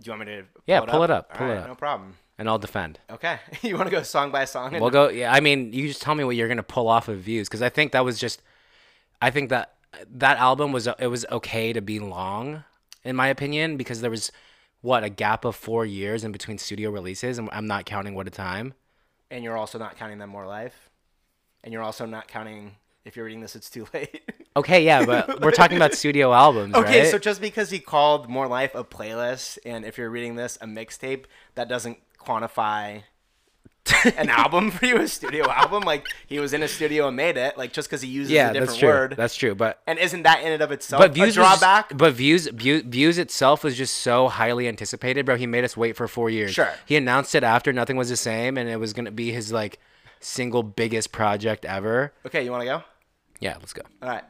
Do 0.00 0.08
you 0.10 0.16
want 0.16 0.28
me 0.28 0.36
to? 0.36 0.44
Yeah, 0.66 0.80
pull 0.80 1.02
it 1.02 1.10
up, 1.10 1.34
pull 1.34 1.50
it 1.50 1.58
up. 1.58 1.66
No 1.68 1.74
problem. 1.74 2.14
And 2.38 2.48
I'll 2.48 2.58
defend. 2.58 2.98
Okay, 3.10 3.38
you 3.62 3.76
want 3.76 3.88
to 3.90 3.94
go 3.94 4.02
song 4.02 4.30
by 4.32 4.46
song? 4.46 4.72
and- 4.72 4.80
We'll 4.80 4.90
go. 4.90 5.10
Yeah, 5.10 5.30
I 5.30 5.40
mean, 5.40 5.74
you 5.74 5.86
just 5.88 6.00
tell 6.00 6.14
me 6.14 6.24
what 6.24 6.36
you're 6.36 6.48
gonna 6.48 6.62
pull 6.62 6.88
off 6.88 7.08
of 7.08 7.18
views 7.18 7.48
because 7.48 7.60
I 7.60 7.68
think 7.68 7.92
that 7.92 8.04
was 8.04 8.18
just. 8.18 8.40
I 9.20 9.30
think 9.30 9.50
that 9.50 9.74
that 10.16 10.38
album 10.38 10.72
was 10.72 10.86
it 10.86 11.06
was 11.06 11.26
okay 11.30 11.72
to 11.74 11.82
be 11.82 12.00
long, 12.00 12.64
in 13.04 13.16
my 13.16 13.28
opinion, 13.28 13.76
because 13.76 14.00
there 14.00 14.10
was 14.10 14.32
what 14.80 15.04
a 15.04 15.08
gap 15.08 15.44
of 15.44 15.56
four 15.56 15.86
years 15.86 16.24
in 16.24 16.32
between 16.32 16.58
studio 16.58 16.90
releases, 16.90 17.38
and 17.38 17.48
I'm 17.52 17.66
not 17.66 17.86
counting 17.86 18.14
what 18.14 18.26
a 18.26 18.30
time. 18.30 18.74
and 19.30 19.42
you're 19.42 19.56
also 19.56 19.78
not 19.78 19.96
counting 19.96 20.18
them 20.18 20.30
more 20.30 20.46
life, 20.46 20.90
and 21.62 21.72
you're 21.72 21.82
also 21.82 22.06
not 22.06 22.28
counting. 22.28 22.76
If 23.04 23.16
you're 23.16 23.24
reading 23.26 23.40
this, 23.40 23.54
it's 23.56 23.68
too 23.68 23.86
late. 23.94 24.22
Okay, 24.56 24.84
yeah, 24.84 25.04
but 25.04 25.40
we're 25.42 25.50
talking 25.50 25.76
about 25.76 25.94
studio 25.94 26.32
albums, 26.32 26.74
okay, 26.74 27.02
right? 27.02 27.10
so 27.10 27.18
just 27.18 27.40
because 27.40 27.70
he 27.70 27.78
called 27.78 28.28
More 28.28 28.46
Life 28.46 28.74
a 28.74 28.84
playlist, 28.84 29.58
and 29.64 29.84
if 29.84 29.98
you're 29.98 30.10
reading 30.10 30.36
this 30.36 30.56
a 30.60 30.66
mixtape, 30.66 31.24
that 31.54 31.68
doesn't 31.68 31.98
quantify 32.18 33.02
an 34.16 34.30
album 34.30 34.70
for 34.70 34.86
you, 34.86 34.96
a 34.98 35.06
studio 35.08 35.50
album. 35.50 35.82
Like 35.82 36.06
he 36.26 36.40
was 36.40 36.52
in 36.54 36.62
a 36.62 36.68
studio 36.68 37.08
and 37.08 37.16
made 37.16 37.36
it. 37.36 37.58
Like 37.58 37.72
just 37.72 37.88
because 37.88 38.00
he 38.02 38.08
uses 38.08 38.32
yeah, 38.32 38.50
a 38.50 38.52
different 38.54 38.68
that's 38.70 38.78
true. 38.78 38.88
word, 38.88 39.14
That's 39.16 39.34
true, 39.36 39.54
but 39.54 39.80
and 39.86 39.98
isn't 39.98 40.22
that 40.22 40.42
in 40.42 40.52
and 40.52 40.62
of 40.62 40.70
itself 40.72 41.00
but 41.00 41.10
a 41.10 41.12
views 41.12 41.34
just- 41.34 41.60
drawback? 41.60 41.96
but 41.96 42.14
views, 42.14 42.46
views 42.48 42.82
views 42.82 43.18
itself 43.18 43.62
was 43.62 43.76
just 43.76 43.94
so 43.98 44.28
highly 44.28 44.68
anticipated, 44.68 45.26
bro. 45.26 45.36
He 45.36 45.46
made 45.46 45.64
us 45.64 45.76
wait 45.76 45.96
for 45.96 46.08
four 46.08 46.30
years. 46.30 46.52
Sure. 46.52 46.72
He 46.86 46.96
announced 46.96 47.34
it 47.34 47.44
after 47.44 47.72
nothing 47.72 47.96
was 47.96 48.08
the 48.08 48.16
same, 48.16 48.56
and 48.56 48.68
it 48.68 48.76
was 48.80 48.92
gonna 48.92 49.10
be 49.12 49.32
his 49.32 49.52
like 49.52 49.78
single 50.20 50.62
biggest 50.62 51.12
project 51.12 51.64
ever. 51.66 52.12
okay, 52.26 52.42
you 52.42 52.50
want 52.50 52.62
to 52.62 52.66
go? 52.66 52.82
Yeah, 53.40 53.56
let's 53.58 53.74
go. 53.74 53.82
All 54.02 54.08
right. 54.08 54.24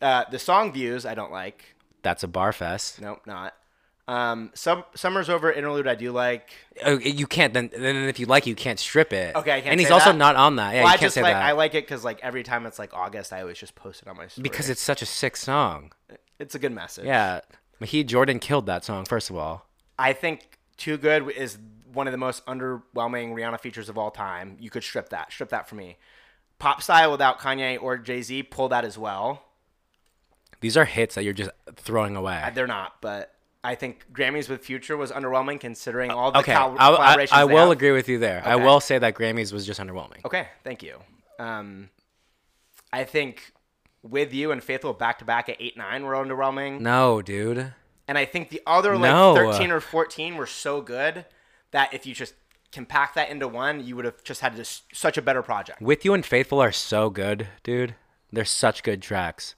Uh, 0.00 0.24
the 0.30 0.38
song 0.38 0.72
views 0.72 1.04
I 1.04 1.14
don't 1.14 1.32
like. 1.32 1.74
That's 2.02 2.22
a 2.22 2.28
bar 2.28 2.52
fest. 2.52 3.00
Nope, 3.00 3.20
not. 3.26 3.54
Um, 4.06 4.50
some 4.54 4.84
summer's 4.94 5.30
over 5.30 5.50
interlude 5.50 5.88
I 5.88 5.94
do 5.94 6.12
like. 6.12 6.50
Oh, 6.84 6.98
you 6.98 7.26
can't 7.26 7.54
then. 7.54 7.70
Then 7.74 7.96
if 8.08 8.20
you 8.20 8.26
like, 8.26 8.46
you 8.46 8.54
can't 8.54 8.78
strip 8.78 9.12
it. 9.14 9.34
Okay, 9.34 9.52
I 9.52 9.60
can't 9.60 9.72
and 9.72 9.80
he's 9.80 9.90
also 9.90 10.12
that? 10.12 10.18
not 10.18 10.36
on 10.36 10.56
that. 10.56 10.74
Yeah, 10.74 10.82
well, 10.82 10.90
you 10.90 10.94
I 10.94 10.96
can't 10.98 11.12
say 11.12 11.22
like 11.22 11.34
that 11.34 11.42
I 11.42 11.52
like 11.52 11.74
it 11.74 11.84
because 11.84 12.04
like 12.04 12.20
every 12.22 12.42
time 12.42 12.66
it's 12.66 12.78
like 12.78 12.92
August, 12.92 13.32
I 13.32 13.40
always 13.40 13.56
just 13.58 13.74
post 13.74 14.02
it 14.02 14.08
on 14.08 14.16
my 14.16 14.26
story 14.26 14.42
because 14.42 14.68
it's 14.68 14.82
such 14.82 15.00
a 15.00 15.06
sick 15.06 15.36
song. 15.36 15.92
it's 16.38 16.54
a 16.54 16.58
good 16.58 16.72
message. 16.72 17.06
Yeah, 17.06 17.40
he 17.80 18.04
Jordan 18.04 18.40
killed 18.40 18.66
that 18.66 18.84
song. 18.84 19.06
First 19.06 19.30
of 19.30 19.36
all, 19.36 19.66
I 19.98 20.12
think 20.12 20.58
"Too 20.76 20.98
Good" 20.98 21.30
is 21.30 21.56
one 21.90 22.06
of 22.06 22.12
the 22.12 22.18
most 22.18 22.44
underwhelming 22.44 23.32
Rihanna 23.32 23.58
features 23.60 23.88
of 23.88 23.96
all 23.96 24.10
time. 24.10 24.58
You 24.60 24.68
could 24.68 24.82
strip 24.82 25.08
that, 25.10 25.32
strip 25.32 25.48
that 25.48 25.66
for 25.66 25.76
me. 25.76 25.96
Pop 26.58 26.82
style 26.82 27.10
without 27.10 27.38
Kanye 27.38 27.80
or 27.80 27.96
Jay 27.96 28.20
Z, 28.20 28.42
pull 28.44 28.68
that 28.68 28.84
as 28.84 28.98
well. 28.98 29.44
these 30.60 30.76
are 30.76 30.84
hits 30.84 31.14
that 31.14 31.24
you're 31.24 31.32
just 31.32 31.50
throwing 31.76 32.16
away. 32.16 32.50
They're 32.54 32.66
not, 32.66 33.00
but 33.00 33.32
I 33.64 33.74
think 33.74 34.06
Grammys 34.12 34.48
with 34.48 34.62
Future 34.64 34.96
was 34.96 35.10
underwhelming 35.10 35.58
considering 35.58 36.10
all 36.10 36.30
the 36.30 36.40
Okay, 36.40 36.52
col- 36.54 36.76
I, 36.78 37.26
I. 37.32 37.40
I 37.40 37.44
will 37.44 37.70
agree 37.70 37.92
with 37.92 38.08
you 38.10 38.18
there. 38.18 38.42
I 38.44 38.56
will 38.56 38.78
say 38.80 38.98
that 38.98 39.14
Grammys 39.14 39.52
was 39.52 39.64
just 39.66 39.80
underwhelming. 39.80 40.22
Okay, 40.24 40.48
thank 40.62 40.82
you. 40.82 40.98
Um, 41.38 41.88
I 42.92 43.04
think 43.04 43.52
with 44.02 44.34
you 44.34 44.52
and 44.52 44.62
Faithful 44.62 44.92
back 44.92 45.18
to 45.20 45.24
back 45.24 45.48
at 45.48 45.56
eight 45.60 45.76
nine 45.78 46.04
were 46.04 46.12
underwhelming, 46.12 46.80
No, 46.80 47.22
dude. 47.22 47.72
and 48.06 48.18
I 48.18 48.26
think 48.26 48.50
the 48.50 48.60
other 48.66 48.92
like 48.98 49.10
No. 49.10 49.34
thirteen 49.34 49.70
or 49.70 49.80
fourteen 49.80 50.36
were 50.36 50.46
so 50.46 50.80
good 50.82 51.24
that 51.70 51.92
if 51.94 52.04
you 52.06 52.14
just 52.14 52.34
compact 52.70 53.14
that 53.14 53.30
into 53.30 53.48
one, 53.48 53.84
you 53.84 53.96
would 53.96 54.04
have 54.04 54.22
just 54.24 54.42
had 54.42 54.56
just 54.56 54.82
such 54.94 55.16
a 55.16 55.22
better 55.22 55.42
project. 55.42 55.80
With 55.80 56.04
You 56.04 56.12
and 56.12 56.24
Faithful 56.26 56.60
are 56.60 56.70
so 56.72 57.08
good, 57.08 57.48
dude. 57.62 57.94
They're 58.30 58.44
such 58.44 58.82
good 58.82 59.00
tracks, 59.00 59.54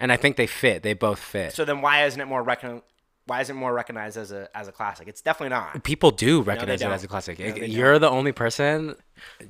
and 0.00 0.10
I 0.10 0.16
think 0.16 0.36
they 0.36 0.46
fit. 0.46 0.82
They 0.82 0.94
both 0.94 1.18
fit. 1.18 1.52
So 1.52 1.64
then 1.64 1.82
why 1.82 2.04
isn't 2.06 2.20
it 2.20 2.24
more 2.26 2.42
recon- 2.42 2.82
Why 3.26 3.40
isn't 3.40 3.56
it 3.56 3.58
more 3.58 3.72
recognized 3.72 4.16
as 4.16 4.32
a 4.32 4.48
as 4.54 4.68
a 4.68 4.72
classic? 4.72 5.08
It's 5.08 5.22
definitely 5.22 5.50
not. 5.50 5.82
People 5.82 6.10
do 6.10 6.42
recognize 6.42 6.82
it 6.82 6.88
as 6.88 7.04
a 7.04 7.08
classic. 7.08 7.38
No, 7.38 7.46
You're 7.46 7.98
the 7.98 8.10
only 8.10 8.32
person, 8.32 8.96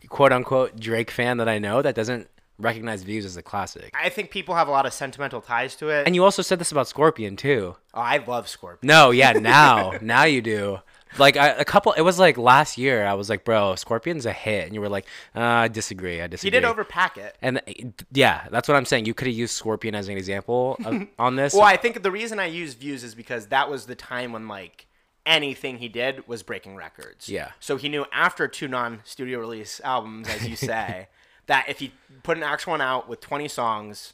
quote 0.08 0.32
unquote, 0.32 0.78
Drake 0.78 1.10
fan 1.10 1.38
that 1.38 1.48
I 1.48 1.58
know 1.58 1.82
that 1.82 1.94
doesn't 1.94 2.28
recognize 2.58 3.02
Views 3.02 3.24
as 3.24 3.36
a 3.36 3.42
classic. 3.42 3.90
I 3.94 4.08
think 4.08 4.30
people 4.30 4.54
have 4.54 4.68
a 4.68 4.70
lot 4.70 4.86
of 4.86 4.92
sentimental 4.92 5.40
ties 5.40 5.74
to 5.76 5.88
it. 5.88 6.06
And 6.06 6.14
you 6.14 6.22
also 6.24 6.42
said 6.42 6.58
this 6.58 6.70
about 6.72 6.86
Scorpion 6.88 7.36
too. 7.36 7.76
oh, 7.94 8.00
I 8.00 8.18
love 8.24 8.48
Scorpion. 8.48 8.86
No, 8.86 9.10
yeah, 9.10 9.32
now, 9.32 9.92
now 10.00 10.24
you 10.24 10.40
do. 10.40 10.78
Like 11.18 11.36
I, 11.36 11.48
a 11.48 11.64
couple, 11.64 11.92
it 11.92 12.02
was 12.02 12.18
like 12.18 12.36
last 12.36 12.76
year. 12.78 13.06
I 13.06 13.14
was 13.14 13.28
like, 13.30 13.44
bro, 13.44 13.74
Scorpion's 13.76 14.26
a 14.26 14.32
hit, 14.32 14.66
and 14.66 14.74
you 14.74 14.80
were 14.80 14.88
like, 14.88 15.06
uh, 15.34 15.40
I 15.40 15.68
disagree. 15.68 16.20
I 16.20 16.26
disagree." 16.26 16.56
He 16.56 16.60
did 16.60 16.66
overpack 16.66 17.16
it. 17.16 17.36
And 17.40 17.58
uh, 17.58 17.72
yeah, 18.12 18.46
that's 18.50 18.68
what 18.68 18.76
I'm 18.76 18.84
saying. 18.84 19.06
You 19.06 19.14
could 19.14 19.26
have 19.28 19.36
used 19.36 19.54
Scorpion 19.54 19.94
as 19.94 20.08
an 20.08 20.16
example 20.16 20.76
of, 20.84 21.06
on 21.18 21.36
this. 21.36 21.54
Well, 21.54 21.62
I 21.62 21.76
think 21.76 22.02
the 22.02 22.10
reason 22.10 22.38
I 22.40 22.46
use 22.46 22.74
views 22.74 23.04
is 23.04 23.14
because 23.14 23.46
that 23.46 23.70
was 23.70 23.86
the 23.86 23.94
time 23.94 24.32
when 24.32 24.48
like 24.48 24.86
anything 25.26 25.78
he 25.78 25.88
did 25.88 26.26
was 26.28 26.42
breaking 26.42 26.76
records. 26.76 27.28
Yeah. 27.28 27.52
So 27.60 27.76
he 27.76 27.88
knew 27.88 28.04
after 28.12 28.46
two 28.48 28.68
non-studio 28.68 29.38
release 29.38 29.80
albums, 29.82 30.28
as 30.28 30.46
you 30.46 30.56
say, 30.56 31.08
that 31.46 31.66
if 31.68 31.78
he 31.78 31.92
put 32.22 32.36
an 32.36 32.42
actual 32.42 32.72
one 32.72 32.80
out 32.80 33.08
with 33.08 33.20
20 33.20 33.48
songs, 33.48 34.12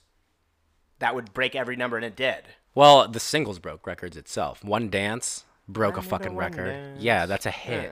that 0.99 1.15
would 1.15 1.33
break 1.33 1.57
every 1.57 1.77
number, 1.77 1.97
and 1.97 2.05
it 2.05 2.15
did. 2.15 2.45
well, 2.75 3.09
the 3.09 3.19
singles 3.21 3.59
broke 3.59 3.87
records 3.87 4.17
itself. 4.17 4.63
One 4.63 4.91
Dance 4.91 5.45
broke 5.73 5.97
a 5.97 6.03
fucking 6.03 6.37
record. 6.37 6.67
Dance? 6.73 7.01
Yeah, 7.03 7.27
that's 7.27 7.47
a 7.47 7.51
hit, 7.51 7.85
Yeah. 7.85 7.91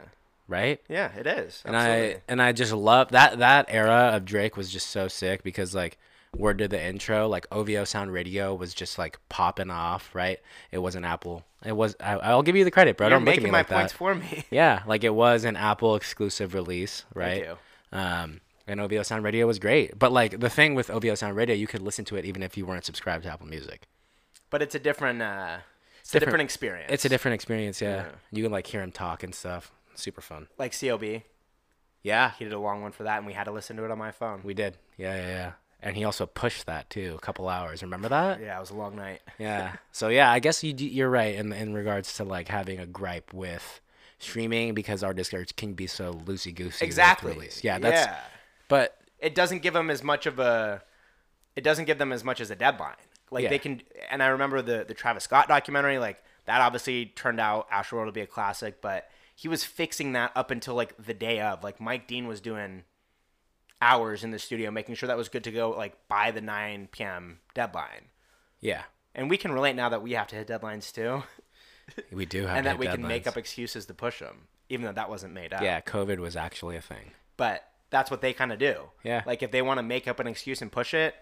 right? 0.49 0.81
Yeah, 0.88 1.12
it 1.17 1.27
is. 1.27 1.62
and 1.64 1.75
Absolutely. 1.77 2.14
I 2.17 2.21
and 2.29 2.43
I 2.43 2.53
just 2.53 2.73
love 2.73 3.11
that 3.12 3.38
that 3.38 3.67
era 3.69 4.11
of 4.14 4.25
Drake 4.25 4.57
was 4.57 4.71
just 4.71 4.88
so 4.91 5.09
sick 5.09 5.43
because 5.43 5.75
like 5.75 5.99
word 6.37 6.59
to 6.59 6.69
the 6.69 6.81
intro 6.83 7.27
like 7.27 7.47
OVO 7.51 7.85
Sound 7.85 8.12
Radio 8.12 8.55
was 8.55 8.75
just 8.75 8.99
like 8.99 9.19
popping 9.31 9.71
off 9.71 10.14
right 10.14 10.38
it 10.71 10.77
was 10.79 10.95
an 10.95 11.03
Apple 11.03 11.43
it 11.64 11.73
was 11.73 11.97
I, 12.01 12.17
I'll 12.19 12.43
give 12.43 12.55
you 12.55 12.64
the 12.64 12.71
credit 12.71 12.99
bro 12.99 13.07
You're 13.07 13.17
don't 13.17 13.25
look 13.25 13.29
at 13.29 13.37
making 13.37 13.45
me 13.45 13.51
my 13.51 13.59
like 13.61 13.69
points 13.69 13.93
that 13.95 13.99
for 13.99 14.14
me. 14.14 14.45
yeah 14.51 14.83
like 14.87 15.05
it 15.05 15.14
was 15.14 15.45
an 15.47 15.57
Apple 15.57 15.97
exclusive 15.97 16.53
release 16.53 17.07
right 17.14 17.47
you. 17.47 17.99
um 17.99 18.43
and 18.67 18.79
OVO 18.79 19.03
Sound 19.05 19.25
Radio 19.25 19.47
was 19.47 19.59
great 19.59 19.99
but 19.99 20.12
like 20.12 20.38
the 20.38 20.51
thing 20.51 20.75
with 20.75 20.91
OVO 20.91 21.14
Sound 21.14 21.35
Radio 21.35 21.57
you 21.57 21.67
could 21.67 21.81
listen 21.81 22.05
to 22.05 22.17
it 22.17 22.27
even 22.27 22.43
if 22.43 22.59
you 22.59 22.67
weren't 22.67 22.85
subscribed 22.85 23.25
to 23.25 23.33
Apple 23.33 23.47
Music 23.47 23.88
But 24.51 24.61
it's 24.61 24.75
a 24.75 24.79
different, 24.79 25.23
uh, 25.23 25.59
it's 26.09 26.14
a 26.14 26.21
Different- 26.21 26.27
different 26.33 26.42
experience. 26.42 26.92
it's 26.92 27.05
a 27.05 27.09
different 27.09 27.35
experience 27.35 27.81
yeah, 27.83 27.97
Yeah. 27.97 28.09
you 28.31 28.42
can 28.42 28.51
like 28.53 28.66
hear 28.66 28.81
him 28.83 28.92
talk 28.92 29.23
and 29.23 29.35
stuff 29.35 29.71
super 29.94 30.21
fun 30.23 30.49
like 30.59 30.73
CLB. 30.73 31.23
yeah 32.03 32.33
He 32.38 32.44
did 32.44 32.53
a 32.55 32.59
long 32.59 32.83
one 32.83 32.92
for 32.92 33.03
that, 33.05 33.18
and 33.18 33.27
we 33.27 33.33
had 33.35 33.44
to 33.44 33.53
listen 33.53 33.77
to 33.77 33.85
it 33.85 33.90
on 33.90 33.99
my 33.99 34.11
phone. 34.12 34.40
we 34.42 34.55
did 34.55 34.79
yeah 34.97 35.14
yeah 35.16 35.29
yeah 35.29 35.53
and 35.83 35.97
he 35.97 36.05
also 36.05 36.27
pushed 36.27 36.66
that 36.66 36.88
too 36.90 37.14
a 37.16 37.21
couple 37.21 37.49
hours 37.49 37.83
remember 37.83 38.09
that 38.09 38.40
yeah, 38.40 38.57
it 38.57 38.61
was 38.61 38.71
a 38.71 38.75
long 38.75 38.97
night. 38.97 39.21
Yeah. 39.38 39.77
So 39.92 40.09
yeah, 40.09 40.31
I 40.31 40.38
guess 40.40 40.64
you 40.64 40.75
you're 40.77 41.11
right 41.11 41.35
in 41.37 41.53
in 41.53 41.73
regards 41.75 42.14
to 42.14 42.25
like 42.25 42.49
having 42.49 42.79
a 42.81 42.87
gripe 42.87 43.33
with 43.33 43.81
streaming 44.18 44.75
because 44.75 45.05
our 45.05 45.14
discards 45.14 45.53
can 45.53 45.75
be 45.75 45.87
so 45.87 46.14
loosey 46.14 46.53
goosey. 46.55 46.85
Exactly. 46.85 47.33
Release. 47.33 47.62
Yeah. 47.62 47.79
That's. 47.79 48.07
yeah. 48.07 48.16
But 48.66 48.99
it 49.21 49.35
doesn't 49.37 49.61
give 49.62 49.75
them 49.75 49.88
as 49.90 50.03
much 50.03 50.27
of 50.27 50.38
a 50.40 50.83
it 51.55 51.62
doesn't 51.62 51.85
give 51.85 51.99
them 51.99 52.12
as 52.12 52.25
much 52.25 52.40
as 52.40 52.51
a 52.51 52.57
deadline 52.57 52.97
like 53.31 53.45
Yeah. 53.45 53.51
they 53.51 53.59
can 53.59 53.83
and 54.11 54.23
i 54.23 54.29
remember 54.29 54.62
the 54.62 54.85
the 54.87 54.95
travis 54.95 55.25
scott 55.25 55.49
documentary 55.49 55.99
like 55.99 56.23
that 56.47 56.61
obviously 56.61 57.07
turned 57.07 57.38
out 57.41 57.71
Astroworld 57.71 58.07
to 58.07 58.12
be 58.12 58.21
a 58.23 58.27
classic 58.27 58.81
but 58.81 59.09
he 59.35 59.49
was 59.49 59.64
fixing 59.64 60.12
that 60.12 60.33
up 60.35 60.51
until 60.51 60.75
like 60.75 60.97
the 60.97 61.14
day 61.14 61.41
of 61.41 61.62
like 61.62 61.81
mike 61.81 62.07
dean 62.07 62.27
was 62.27 62.41
doing 62.41 62.85
hours 63.81 64.25
in 64.25 64.31
the 64.33 64.38
studio 64.38 64.71
making 64.71 64.95
sure 64.95 65.07
that 65.07 65.17
was 65.17 65.29
good 65.29 65.45
to 65.45 65.53
go 65.53 65.71
like 65.71 65.97
by 66.09 66.31
the 66.31 66.41
9 66.41 66.88
p.m 66.91 67.38
deadline 67.55 68.07
yeah, 68.61 68.83
and 69.14 69.31
we 69.31 69.37
can 69.37 69.53
relate 69.53 69.77
now 69.77 69.88
that 69.88 70.03
we 70.03 70.12
have 70.14 70.27
to 70.27 70.35
hit 70.35 70.49
deadlines 70.49 70.93
too 70.93 71.23
we 72.12 72.27
do 72.27 72.45
have. 72.47 72.57
and 72.57 72.67
that 72.67 72.77
we 72.79 72.87
can 72.87 73.07
make 73.07 73.27
up 73.29 73.37
excuses 73.37 73.87
to 73.87 73.95
push 73.95 74.19
them 74.19 74.49
even 74.69 74.85
though 74.85 74.93
that 74.93 75.09
wasn't 75.09 75.33
made 75.33 75.53
up 75.53 75.62
Yeah, 75.62 75.81
COVID 75.81 76.19
was 76.19 76.35
actually 76.37 76.77
a 76.77 76.81
thing. 76.81 77.12
but 77.37 77.64
that's 77.91 78.11
what 78.11 78.21
they 78.21 78.33
kind 78.33 78.53
of 78.53 78.59
do 78.59 78.75
Yeah. 79.05 79.23
like 79.27 79.43
if 79.45 79.51
they 79.53 79.62
want 79.62 79.79
to 79.79 79.83
make 79.85 80.09
up 80.09 80.19
an 80.19 80.27
excuse 80.27 80.61
and 80.61 80.73
push 80.73 80.93
it 80.93 81.14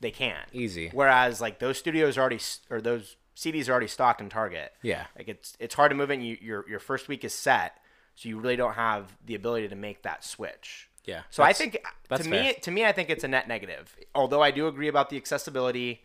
they 0.00 0.10
can 0.10 0.42
Easy. 0.52 0.90
Whereas 0.92 1.40
like 1.40 1.58
those 1.58 1.78
studios 1.78 2.18
are 2.18 2.20
already 2.20 2.40
or 2.70 2.80
those 2.80 3.16
CDs 3.36 3.68
are 3.68 3.72
already 3.72 3.86
stocked 3.86 4.20
in 4.20 4.28
Target. 4.28 4.72
Yeah. 4.82 5.06
Like 5.16 5.28
it's 5.28 5.56
it's 5.60 5.74
hard 5.74 5.90
to 5.90 5.94
move 5.94 6.10
in. 6.10 6.22
You, 6.22 6.38
your 6.40 6.68
your 6.68 6.80
first 6.80 7.08
week 7.08 7.24
is 7.24 7.34
set, 7.34 7.78
so 8.14 8.28
you 8.28 8.38
really 8.38 8.56
don't 8.56 8.74
have 8.74 9.16
the 9.24 9.34
ability 9.34 9.68
to 9.68 9.76
make 9.76 10.02
that 10.02 10.24
switch. 10.24 10.88
Yeah. 11.04 11.22
So 11.30 11.42
I 11.42 11.52
think 11.52 11.78
to 12.10 12.18
fair. 12.18 12.30
me 12.30 12.54
to 12.62 12.70
me 12.70 12.84
I 12.84 12.92
think 12.92 13.10
it's 13.10 13.24
a 13.24 13.28
net 13.28 13.46
negative. 13.46 13.94
Although 14.14 14.42
I 14.42 14.50
do 14.50 14.66
agree 14.66 14.88
about 14.88 15.10
the 15.10 15.16
accessibility, 15.16 16.02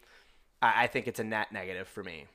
I, 0.61 0.83
I 0.83 0.87
think 0.87 1.07
it's 1.07 1.19
a 1.19 1.23
net 1.23 1.51
negative 1.51 1.87
for 1.87 2.03
me. 2.03 2.27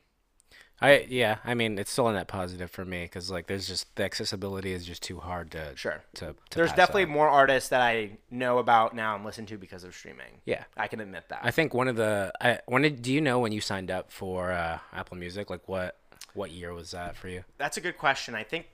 I 0.81 1.07
yeah, 1.09 1.39
I 1.45 1.55
mean 1.55 1.79
it's 1.79 1.91
still 1.91 2.07
a 2.09 2.12
net 2.12 2.29
positive 2.29 2.71
for 2.71 2.85
me 2.85 3.05
because 3.05 3.31
like 3.31 3.47
there's 3.47 3.67
just 3.67 3.95
the 3.97 4.05
accessibility 4.05 4.73
is 4.73 4.85
just 4.85 5.03
too 5.03 5.21
hard 5.21 5.51
to 5.53 5.73
Sure. 5.75 6.03
to. 6.17 6.35
to 6.51 6.57
There's 6.59 6.73
definitely 6.73 7.07
more 7.07 7.29
artists 7.29 7.71
that 7.71 7.81
I 7.81 8.19
know 8.31 8.59
about 8.59 8.95
now 8.95 9.15
and 9.17 9.25
listen 9.25 9.47
to 9.47 9.57
because 9.57 9.85
of 9.85 9.95
streaming. 9.95 10.43
Yeah. 10.45 10.65
I 10.77 10.87
can 10.89 11.01
admit 11.01 11.31
that. 11.31 11.41
I 11.43 11.51
think 11.51 11.73
one 11.73 11.89
of 11.89 11.97
the 11.97 12.31
I 12.43 12.61
when 12.67 12.83
did, 12.83 13.01
do 13.01 13.11
you 13.12 13.23
know 13.23 13.39
when 13.39 13.53
you 13.53 13.61
signed 13.62 13.91
up 13.91 14.12
for 14.12 14.53
uh, 14.53 14.79
Apple 14.93 15.17
Music 15.17 15.49
like 15.49 15.67
what 15.67 15.97
what 16.35 16.51
year 16.51 16.75
was 16.75 16.91
that 16.91 17.17
for 17.17 17.29
you? 17.29 17.45
That's 17.57 17.79
a 17.79 17.81
good 17.81 17.97
question. 17.97 18.35
I 18.35 18.43
think 18.43 18.67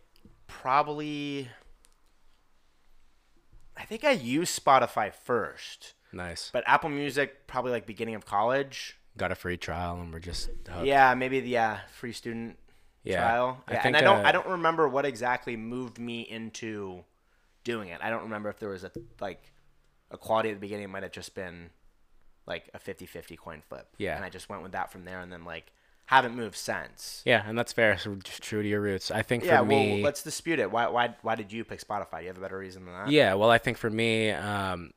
probably. 0.49 1.49
I 3.77 3.85
think 3.85 4.05
I 4.05 4.11
used 4.11 4.62
Spotify 4.62 5.12
first, 5.15 5.95
Nice. 6.12 6.51
but 6.53 6.62
Apple 6.67 6.91
Music 6.91 7.47
probably 7.47 7.73
like 7.73 7.87
beginning 7.87 8.15
of 8.15 8.27
college. 8.27 8.99
Got 9.18 9.31
a 9.33 9.35
free 9.35 9.57
trial 9.57 10.01
and 10.01 10.12
we're 10.12 10.20
just 10.20 10.48
hooked. 10.68 10.87
Yeah, 10.87 11.14
maybe 11.14 11.40
the 11.40 11.48
yeah, 11.51 11.81
free 11.98 12.12
student 12.12 12.59
Yeah. 13.05 13.16
trial. 13.16 13.62
I 13.68 13.75
Yeah, 13.75 13.83
think, 13.83 13.96
and 13.96 13.96
I 13.96 14.01
don't 14.03 14.25
uh, 14.25 14.29
I 14.29 14.33
don't 14.33 14.46
remember 14.48 14.88
what 14.88 15.05
exactly 15.05 15.57
moved 15.57 15.98
me 15.98 16.22
into 16.22 17.05
doing 17.64 17.88
it. 17.88 18.01
I 18.03 18.11
don't 18.11 18.22
remember 18.22 18.48
if 18.48 18.59
there 18.59 18.70
was 18.70 18.85
a 18.85 18.90
like 19.20 19.53
a 20.11 20.16
quality 20.18 20.48
at 20.51 20.55
the 20.57 20.61
beginning. 20.61 20.85
It 20.85 20.88
might 20.88 21.03
have 21.03 21.12
just 21.12 21.35
been 21.35 21.70
like 22.46 22.68
a 22.75 22.79
50-50 22.79 23.37
coin 23.37 23.62
flip. 23.68 23.88
Yeah. 23.98 24.16
and 24.16 24.25
I 24.25 24.29
just 24.29 24.48
went 24.48 24.62
with 24.62 24.72
that 24.72 24.90
from 24.90 25.05
there, 25.05 25.20
and 25.20 25.33
then 25.33 25.44
like 25.44 25.72
haven't 26.07 26.35
moved 26.35 26.57
since. 26.57 27.22
Yeah, 27.25 27.42
and 27.46 27.57
that's 27.57 27.72
fair. 27.72 27.96
So 27.98 28.14
just 28.16 28.42
true 28.42 28.62
to 28.62 28.68
your 28.68 28.81
roots. 28.81 29.11
I 29.11 29.22
think 29.22 29.44
for 29.44 29.46
Yeah, 29.46 29.61
me, 29.61 29.92
well, 29.92 30.01
let's 30.03 30.22
dispute 30.22 30.59
it. 30.59 30.70
Why 30.70 30.88
why 30.88 31.14
why 31.22 31.35
did 31.35 31.53
you 31.53 31.64
pick 31.64 31.81
Spotify? 31.81 32.18
Do 32.18 32.22
you 32.22 32.29
have 32.29 32.38
a 32.38 32.40
better 32.40 32.59
reason 32.59 32.85
than 32.85 32.94
that? 32.94 33.11
Yeah, 33.11 33.35
well, 33.35 33.51
I 33.51 33.59
think 33.59 33.79
for 33.79 33.90
me, 33.90 34.31
um, 34.31 34.92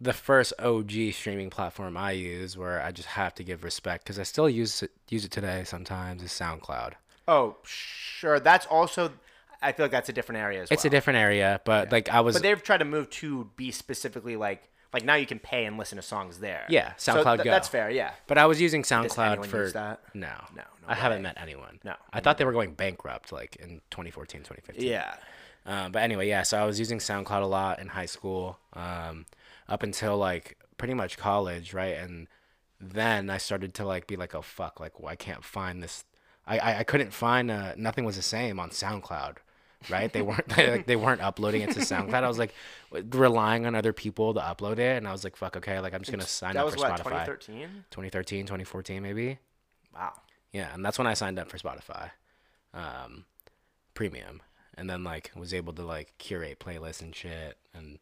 the 0.00 0.12
first 0.12 0.52
OG 0.58 0.92
streaming 1.12 1.50
platform 1.50 1.96
I 1.96 2.12
use, 2.12 2.56
where 2.56 2.82
I 2.82 2.90
just 2.90 3.08
have 3.08 3.34
to 3.34 3.44
give 3.44 3.64
respect 3.64 4.04
because 4.04 4.18
I 4.18 4.22
still 4.22 4.48
use 4.48 4.82
it, 4.82 4.90
use 5.08 5.24
it 5.24 5.30
today 5.30 5.64
sometimes, 5.64 6.22
is 6.22 6.30
SoundCloud. 6.30 6.92
Oh, 7.28 7.56
sure. 7.64 8.40
That's 8.40 8.66
also. 8.66 9.12
I 9.62 9.72
feel 9.72 9.84
like 9.84 9.90
that's 9.92 10.08
a 10.08 10.12
different 10.14 10.40
area 10.40 10.62
as 10.62 10.70
It's 10.70 10.86
a 10.86 10.90
different 10.90 11.18
area, 11.18 11.60
but 11.64 11.92
like 11.92 12.08
I 12.08 12.20
was, 12.20 12.34
But 12.34 12.42
they've 12.42 12.62
tried 12.62 12.78
to 12.78 12.86
move 12.86 13.10
to 13.10 13.50
be 13.56 13.70
specifically 13.70 14.36
like 14.36 14.70
like 14.92 15.04
now 15.04 15.14
you 15.14 15.26
can 15.26 15.38
pay 15.38 15.66
and 15.66 15.76
listen 15.76 15.96
to 15.96 16.02
songs 16.02 16.38
there. 16.38 16.64
Yeah, 16.68 16.92
So 16.96 17.14
SoundCloud 17.14 17.36
th- 17.36 17.44
Go. 17.44 17.50
That's 17.50 17.68
fair. 17.68 17.90
Yeah. 17.90 18.12
but 18.26 18.38
I 18.38 18.46
was 18.46 18.60
using 18.60 18.82
SoundCloud 18.82 19.46
for 19.46 19.70
that? 19.70 20.00
no, 20.14 20.28
No, 20.54 20.62
no 20.62 20.88
I 20.88 20.94
haven't 20.94 21.22
met 21.22 21.36
anyone. 21.40 21.78
No, 21.84 21.94
I 22.12 22.20
thought 22.20 22.38
they 22.38 22.44
were 22.44 22.52
going 22.52 22.72
bankrupt 22.72 23.32
like 23.32 23.56
in 23.56 23.80
2014, 23.90 24.40
2015. 24.40 24.84
Yeah. 24.84 25.14
Uh, 25.66 25.88
but 25.90 26.02
anyway, 26.02 26.26
yeah. 26.26 26.42
So 26.42 26.58
I 26.58 26.64
was 26.64 26.78
using 26.78 26.98
SoundCloud 26.98 27.42
a 27.42 27.46
lot 27.46 27.80
in 27.80 27.88
high 27.88 28.06
school, 28.06 28.58
um, 28.72 29.26
up 29.70 29.82
until 29.82 30.18
like 30.18 30.58
pretty 30.76 30.94
much 30.94 31.16
college, 31.16 31.72
right? 31.72 31.96
And 31.96 32.26
then 32.80 33.30
I 33.30 33.38
started 33.38 33.72
to 33.74 33.84
like 33.86 34.06
be 34.06 34.16
like, 34.16 34.34
oh 34.34 34.42
fuck, 34.42 34.80
like 34.80 35.00
well, 35.00 35.08
I 35.10 35.16
can't 35.16 35.44
find 35.44 35.82
this. 35.82 36.04
I 36.46 36.58
I, 36.58 36.78
I 36.80 36.84
couldn't 36.84 37.12
find. 37.12 37.50
Uh, 37.50 37.72
nothing 37.76 38.04
was 38.04 38.16
the 38.16 38.22
same 38.22 38.58
on 38.58 38.70
SoundCloud, 38.70 39.36
right? 39.88 40.12
They 40.12 40.22
weren't 40.22 40.48
they, 40.48 40.70
like, 40.78 40.86
they 40.86 40.96
weren't 40.96 41.20
uploading 41.22 41.62
it 41.62 41.70
to 41.72 41.80
SoundCloud. 41.80 42.24
I 42.24 42.28
was 42.28 42.38
like 42.38 42.52
relying 42.90 43.64
on 43.64 43.74
other 43.74 43.92
people 43.92 44.34
to 44.34 44.40
upload 44.40 44.78
it, 44.78 44.96
and 44.96 45.06
I 45.06 45.12
was 45.12 45.24
like, 45.24 45.36
fuck, 45.36 45.56
okay, 45.56 45.78
like 45.80 45.94
I'm 45.94 46.00
just 46.00 46.10
gonna 46.10 46.26
sign 46.26 46.54
That 46.54 46.66
up 46.66 46.72
for 46.72 46.78
what 46.80 46.92
Spotify. 46.92 47.26
2013. 47.26 47.84
2013, 47.90 48.46
2014, 48.46 49.02
maybe. 49.02 49.38
Wow. 49.94 50.12
Yeah, 50.52 50.74
and 50.74 50.84
that's 50.84 50.98
when 50.98 51.06
I 51.06 51.14
signed 51.14 51.38
up 51.38 51.48
for 51.48 51.58
Spotify, 51.58 52.10
um, 52.74 53.24
premium, 53.94 54.42
and 54.76 54.90
then 54.90 55.04
like 55.04 55.30
was 55.36 55.54
able 55.54 55.72
to 55.74 55.82
like 55.82 56.14
curate 56.18 56.58
playlists 56.58 57.02
and 57.02 57.14
shit, 57.14 57.56
and 57.72 57.98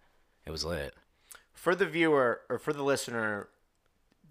it 0.47 0.51
was 0.51 0.65
lit. 0.65 0.95
For 1.59 1.75
the 1.75 1.87
viewer 1.87 2.41
or 2.49 2.59
for 2.59 2.73
the 2.73 2.83
listener, 2.85 3.49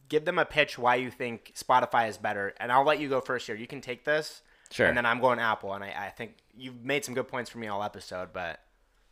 give 0.09 0.23
them 0.25 0.39
a 0.39 0.45
pitch 0.45 0.77
why 0.79 0.95
you 0.95 1.11
think 1.11 1.53
Spotify 1.55 2.07
is 2.07 2.17
better, 2.17 2.53
and 2.59 2.71
I'll 2.71 2.85
let 2.85 2.99
you 2.99 3.09
go 3.09 3.19
first 3.19 3.47
here. 3.47 3.55
You 3.55 3.67
can 3.67 3.81
take 3.81 4.05
this. 4.05 4.41
Sure. 4.71 4.87
And 4.87 4.97
then 4.97 5.05
I'm 5.05 5.19
going 5.19 5.39
Apple, 5.39 5.73
and 5.73 5.83
I, 5.83 5.93
I 6.07 6.09
think 6.09 6.35
you've 6.57 6.83
made 6.83 7.03
some 7.05 7.13
good 7.13 7.27
points 7.27 7.49
for 7.49 7.57
me 7.57 7.67
all 7.67 7.83
episode, 7.83 8.29
but 8.33 8.59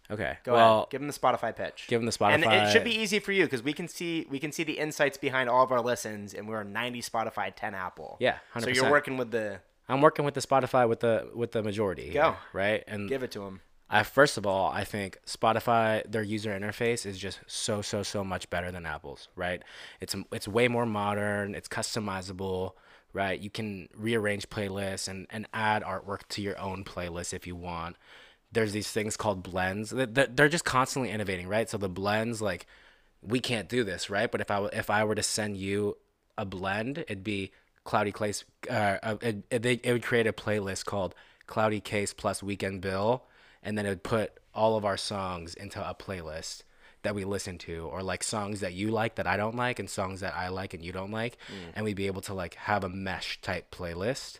Okay. 0.09 0.37
go 0.43 0.53
well, 0.53 0.77
ahead. 0.79 0.89
Give 0.91 1.01
them 1.01 1.07
the 1.07 1.13
Spotify 1.13 1.55
pitch. 1.55 1.85
give 1.87 1.99
them 1.99 2.05
the 2.05 2.11
Spotify. 2.11 2.33
And 2.33 2.45
it 2.45 2.71
should 2.71 2.83
be 2.83 2.95
easy 2.95 3.19
for 3.19 3.31
you 3.31 3.45
because 3.45 3.63
we 3.63 3.73
can 3.73 3.87
see 3.87 4.25
we 4.29 4.39
can 4.39 4.51
see 4.51 4.63
the 4.63 4.77
insights 4.79 5.17
behind 5.17 5.49
all 5.49 5.63
of 5.63 5.71
our 5.71 5.81
listens, 5.81 6.33
and 6.33 6.47
we're 6.47 6.63
90 6.63 7.01
Spotify, 7.01 7.51
10 7.55 7.73
Apple. 7.73 8.17
Yeah, 8.19 8.37
So 8.57 8.67
100%. 8.67 8.75
you're 8.75 8.91
working 8.91 9.17
with 9.17 9.31
the 9.31 9.59
I'm 9.89 10.01
working 10.01 10.23
with 10.25 10.33
the 10.35 10.41
Spotify 10.41 10.87
with 10.87 10.99
the 11.01 11.29
with 11.33 11.51
the 11.51 11.63
majority. 11.63 12.11
Go. 12.11 12.21
here, 12.31 12.35
right. 12.53 12.83
And 12.87 13.09
give 13.09 13.23
it 13.23 13.31
to 13.31 13.39
them. 13.39 13.61
I 13.89 14.03
first 14.03 14.37
of 14.37 14.45
all, 14.47 14.71
I 14.71 14.83
think 14.83 15.17
Spotify 15.27 16.03
their 16.09 16.23
user 16.23 16.57
interface 16.57 17.05
is 17.05 17.17
just 17.19 17.39
so 17.47 17.81
so 17.81 18.01
so 18.03 18.23
much 18.23 18.49
better 18.49 18.71
than 18.71 18.85
Apple's, 18.85 19.29
right? 19.35 19.61
It's 20.01 20.15
it's 20.31 20.47
way 20.47 20.67
more 20.67 20.85
modern, 20.87 21.53
it's 21.55 21.67
customizable, 21.67 22.71
right? 23.13 23.39
You 23.39 23.49
can 23.49 23.87
rearrange 23.95 24.49
playlists 24.49 25.07
and 25.07 25.27
and 25.29 25.47
add 25.53 25.83
artwork 25.83 26.21
to 26.29 26.41
your 26.41 26.59
own 26.59 26.83
playlist 26.83 27.33
if 27.33 27.45
you 27.45 27.55
want. 27.55 27.95
There's 28.51 28.71
these 28.73 28.91
things 28.91 29.17
called 29.17 29.43
blends. 29.43 29.89
They- 29.91 30.05
they- 30.05 30.27
They're 30.27 30.49
just 30.49 30.65
constantly 30.65 31.11
innovating, 31.11 31.47
right? 31.47 31.69
So 31.69 31.77
the 31.77 31.89
blends 31.89 32.41
like 32.41 32.65
we 33.21 33.39
can't 33.39 33.69
do 33.69 33.83
this, 33.83 34.09
right? 34.09 34.31
But 34.31 34.41
if 34.41 34.49
I 34.51 34.65
if 34.73 34.89
I 34.89 35.03
were 35.03 35.15
to 35.15 35.23
send 35.23 35.57
you 35.57 35.97
a 36.37 36.45
blend, 36.45 36.99
it'd 36.99 37.23
be 37.23 37.51
Clouty 37.85 38.11
Case. 38.13 38.43
Uh, 38.69 38.97
uh, 39.03 39.17
it, 39.21 39.43
it, 39.51 39.65
it 39.83 39.93
would 39.93 40.03
create 40.03 40.27
a 40.27 40.33
playlist 40.33 40.85
called 40.85 41.13
Clouty 41.47 41.83
Case 41.83 42.13
plus 42.13 42.41
Weekend 42.43 42.81
Bill, 42.81 43.23
and 43.65 43.77
then 43.77 43.85
it 43.85 43.89
would 43.89 44.03
put 44.03 44.31
all 44.53 44.77
of 44.77 44.85
our 44.85 44.95
songs 44.95 45.53
into 45.53 45.81
a 45.81 45.93
playlist 45.93 46.63
that 47.01 47.13
we 47.13 47.25
listen 47.25 47.57
to, 47.57 47.87
or 47.91 48.01
like 48.01 48.23
songs 48.23 48.61
that 48.61 48.73
you 48.73 48.89
like 48.89 49.15
that 49.15 49.27
I 49.27 49.35
don't 49.35 49.55
like, 49.55 49.77
and 49.79 49.89
songs 49.89 50.21
that 50.21 50.33
I 50.35 50.47
like 50.47 50.73
and 50.73 50.81
you 50.83 50.91
don't 50.93 51.11
like, 51.11 51.37
and 51.75 51.83
we'd 51.83 51.95
be 51.97 52.07
able 52.07 52.21
to 52.21 52.33
like 52.33 52.55
have 52.55 52.83
a 52.83 52.89
mesh 52.89 53.41
type 53.41 53.69
playlist. 53.75 54.39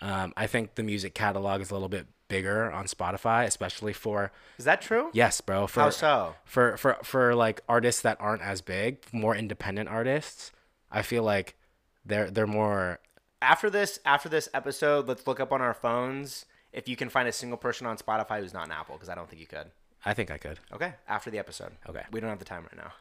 Um, 0.00 0.32
I 0.36 0.46
think 0.46 0.76
the 0.76 0.84
music 0.84 1.12
catalog 1.14 1.60
is 1.60 1.70
a 1.70 1.74
little 1.74 1.88
bit 1.88 2.06
bigger 2.28 2.70
on 2.70 2.86
Spotify, 2.86 3.44
especially 3.46 3.92
for 3.92 4.30
Is 4.58 4.64
that 4.64 4.80
true? 4.80 5.10
yes, 5.12 5.40
bro. 5.40 5.66
For 5.66 5.80
How 5.80 5.90
so? 5.90 6.34
for 6.44 6.76
for 6.76 6.98
for 7.02 7.34
like 7.34 7.62
artists 7.68 8.02
that 8.02 8.16
aren't 8.20 8.42
as 8.42 8.60
big, 8.60 8.98
more 9.12 9.34
independent 9.34 9.88
artists, 9.88 10.52
I 10.90 11.02
feel 11.02 11.24
like 11.24 11.56
they're 12.06 12.30
they're 12.30 12.46
more 12.46 13.00
After 13.42 13.68
this, 13.70 13.98
after 14.04 14.28
this 14.28 14.48
episode, 14.54 15.08
let's 15.08 15.26
look 15.26 15.40
up 15.40 15.52
on 15.52 15.60
our 15.60 15.74
phones 15.74 16.46
if 16.78 16.88
you 16.88 16.96
can 16.96 17.08
find 17.08 17.28
a 17.28 17.32
single 17.32 17.58
person 17.58 17.86
on 17.86 17.96
Spotify 17.98 18.40
who's 18.40 18.54
not 18.54 18.66
an 18.66 18.72
Apple, 18.72 18.94
because 18.96 19.08
I 19.08 19.14
don't 19.14 19.28
think 19.28 19.40
you 19.40 19.46
could. 19.46 19.66
I 20.06 20.14
think 20.14 20.30
I 20.30 20.38
could. 20.38 20.58
Okay. 20.72 20.94
After 21.08 21.30
the 21.30 21.38
episode. 21.38 21.72
Okay. 21.88 22.02
We 22.12 22.20
don't 22.20 22.30
have 22.30 22.38
the 22.38 22.44
time 22.44 22.62
right 22.62 22.76
now. 22.76 22.92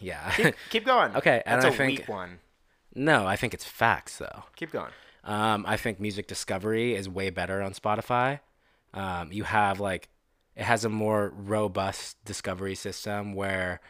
Yeah. 0.00 0.30
Keep, 0.36 0.54
keep 0.70 0.84
going. 0.86 1.14
Okay, 1.16 1.42
and 1.44 1.60
That's 1.62 1.72
I 1.72 1.74
a 1.74 1.76
think- 1.76 1.98
weak 2.00 2.08
one. 2.08 2.38
no, 2.94 3.26
I 3.26 3.36
think 3.36 3.54
it's 3.54 3.64
facts 3.64 4.18
though. 4.18 4.44
Keep 4.56 4.72
going. 4.72 4.92
Um, 5.24 5.64
I 5.68 5.76
think 5.76 6.00
music 6.00 6.26
discovery 6.28 6.94
is 6.94 7.08
way 7.08 7.28
better 7.30 7.60
on 7.60 7.72
Spotify. 7.74 8.40
Um, 8.94 9.30
you 9.32 9.44
have 9.44 9.78
like 9.80 10.08
it 10.56 10.62
has 10.64 10.84
a 10.84 10.88
more 10.88 11.32
robust 11.36 12.16
discovery 12.24 12.74
system 12.74 13.34
where 13.34 13.80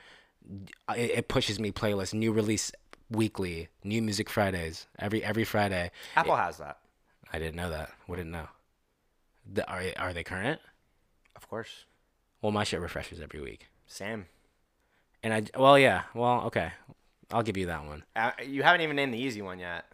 it, 0.96 1.10
it 1.18 1.28
pushes 1.28 1.60
me 1.60 1.70
playlists, 1.70 2.12
new 2.14 2.32
release 2.32 2.72
weekly, 3.10 3.68
new 3.84 4.02
music 4.02 4.28
Fridays, 4.28 4.86
every 4.98 5.22
every 5.22 5.44
Friday. 5.44 5.90
Apple 6.16 6.36
has 6.36 6.58
that. 6.58 6.78
I 7.32 7.38
didn't 7.38 7.56
know 7.56 7.70
that. 7.70 7.92
Wouldn't 8.08 8.30
know. 8.30 8.48
The, 9.52 9.68
are 9.70 9.82
are 9.96 10.12
they 10.12 10.24
current? 10.24 10.60
Of 11.36 11.48
course. 11.48 11.84
Well, 12.42 12.52
my 12.52 12.64
shit 12.64 12.80
refreshes 12.80 13.20
every 13.20 13.40
week. 13.40 13.66
Same. 13.86 14.26
And 15.22 15.34
I 15.34 15.42
well 15.58 15.78
yeah 15.78 16.02
well 16.14 16.42
okay, 16.46 16.72
I'll 17.30 17.42
give 17.42 17.56
you 17.56 17.66
that 17.66 17.84
one. 17.84 18.04
Uh, 18.16 18.30
you 18.46 18.62
haven't 18.62 18.80
even 18.82 18.96
named 18.96 19.12
the 19.14 19.18
easy 19.18 19.42
one 19.42 19.58
yet. 19.58 19.84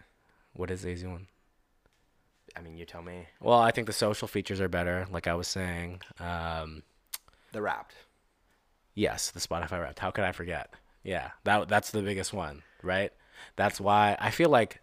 What 0.55 0.71
is 0.71 0.83
the 0.83 0.89
easy 0.91 1.07
one? 1.07 1.27
I 2.57 2.61
mean, 2.63 2.77
you 2.79 2.87
tell 2.87 3.03
me. 3.03 3.27
Well, 3.41 3.59
I 3.59 3.71
think 3.71 3.87
the 3.87 3.93
social 3.93 4.27
features 4.29 4.61
are 4.63 4.69
better, 4.69 5.07
like 5.11 5.27
I 5.27 5.35
was 5.35 5.47
saying. 5.47 6.01
Um, 6.19 6.83
The 7.53 7.61
Wrapped. 7.61 7.95
yes, 8.95 9.31
the 9.31 9.41
Spotify 9.41 9.83
Wrapped. 9.83 9.99
How 9.99 10.11
could 10.11 10.25
I 10.25 10.33
forget? 10.33 10.73
Yeah, 11.05 11.33
that 11.45 11.69
that's 11.69 11.91
the 11.91 12.03
biggest 12.03 12.33
one, 12.33 12.63
right? 12.83 13.13
That's 13.57 13.81
why 13.81 14.17
I 14.19 14.31
feel 14.31 14.49
like 14.49 14.81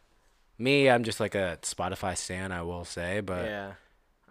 me. 0.57 0.89
I'm 0.89 1.03
just 1.03 1.19
like 1.19 1.33
a 1.35 1.57
Spotify 1.63 2.15
stan, 2.17 2.51
I 2.51 2.61
will 2.61 2.85
say, 2.85 3.21
but 3.21 3.45
yeah. 3.45 3.71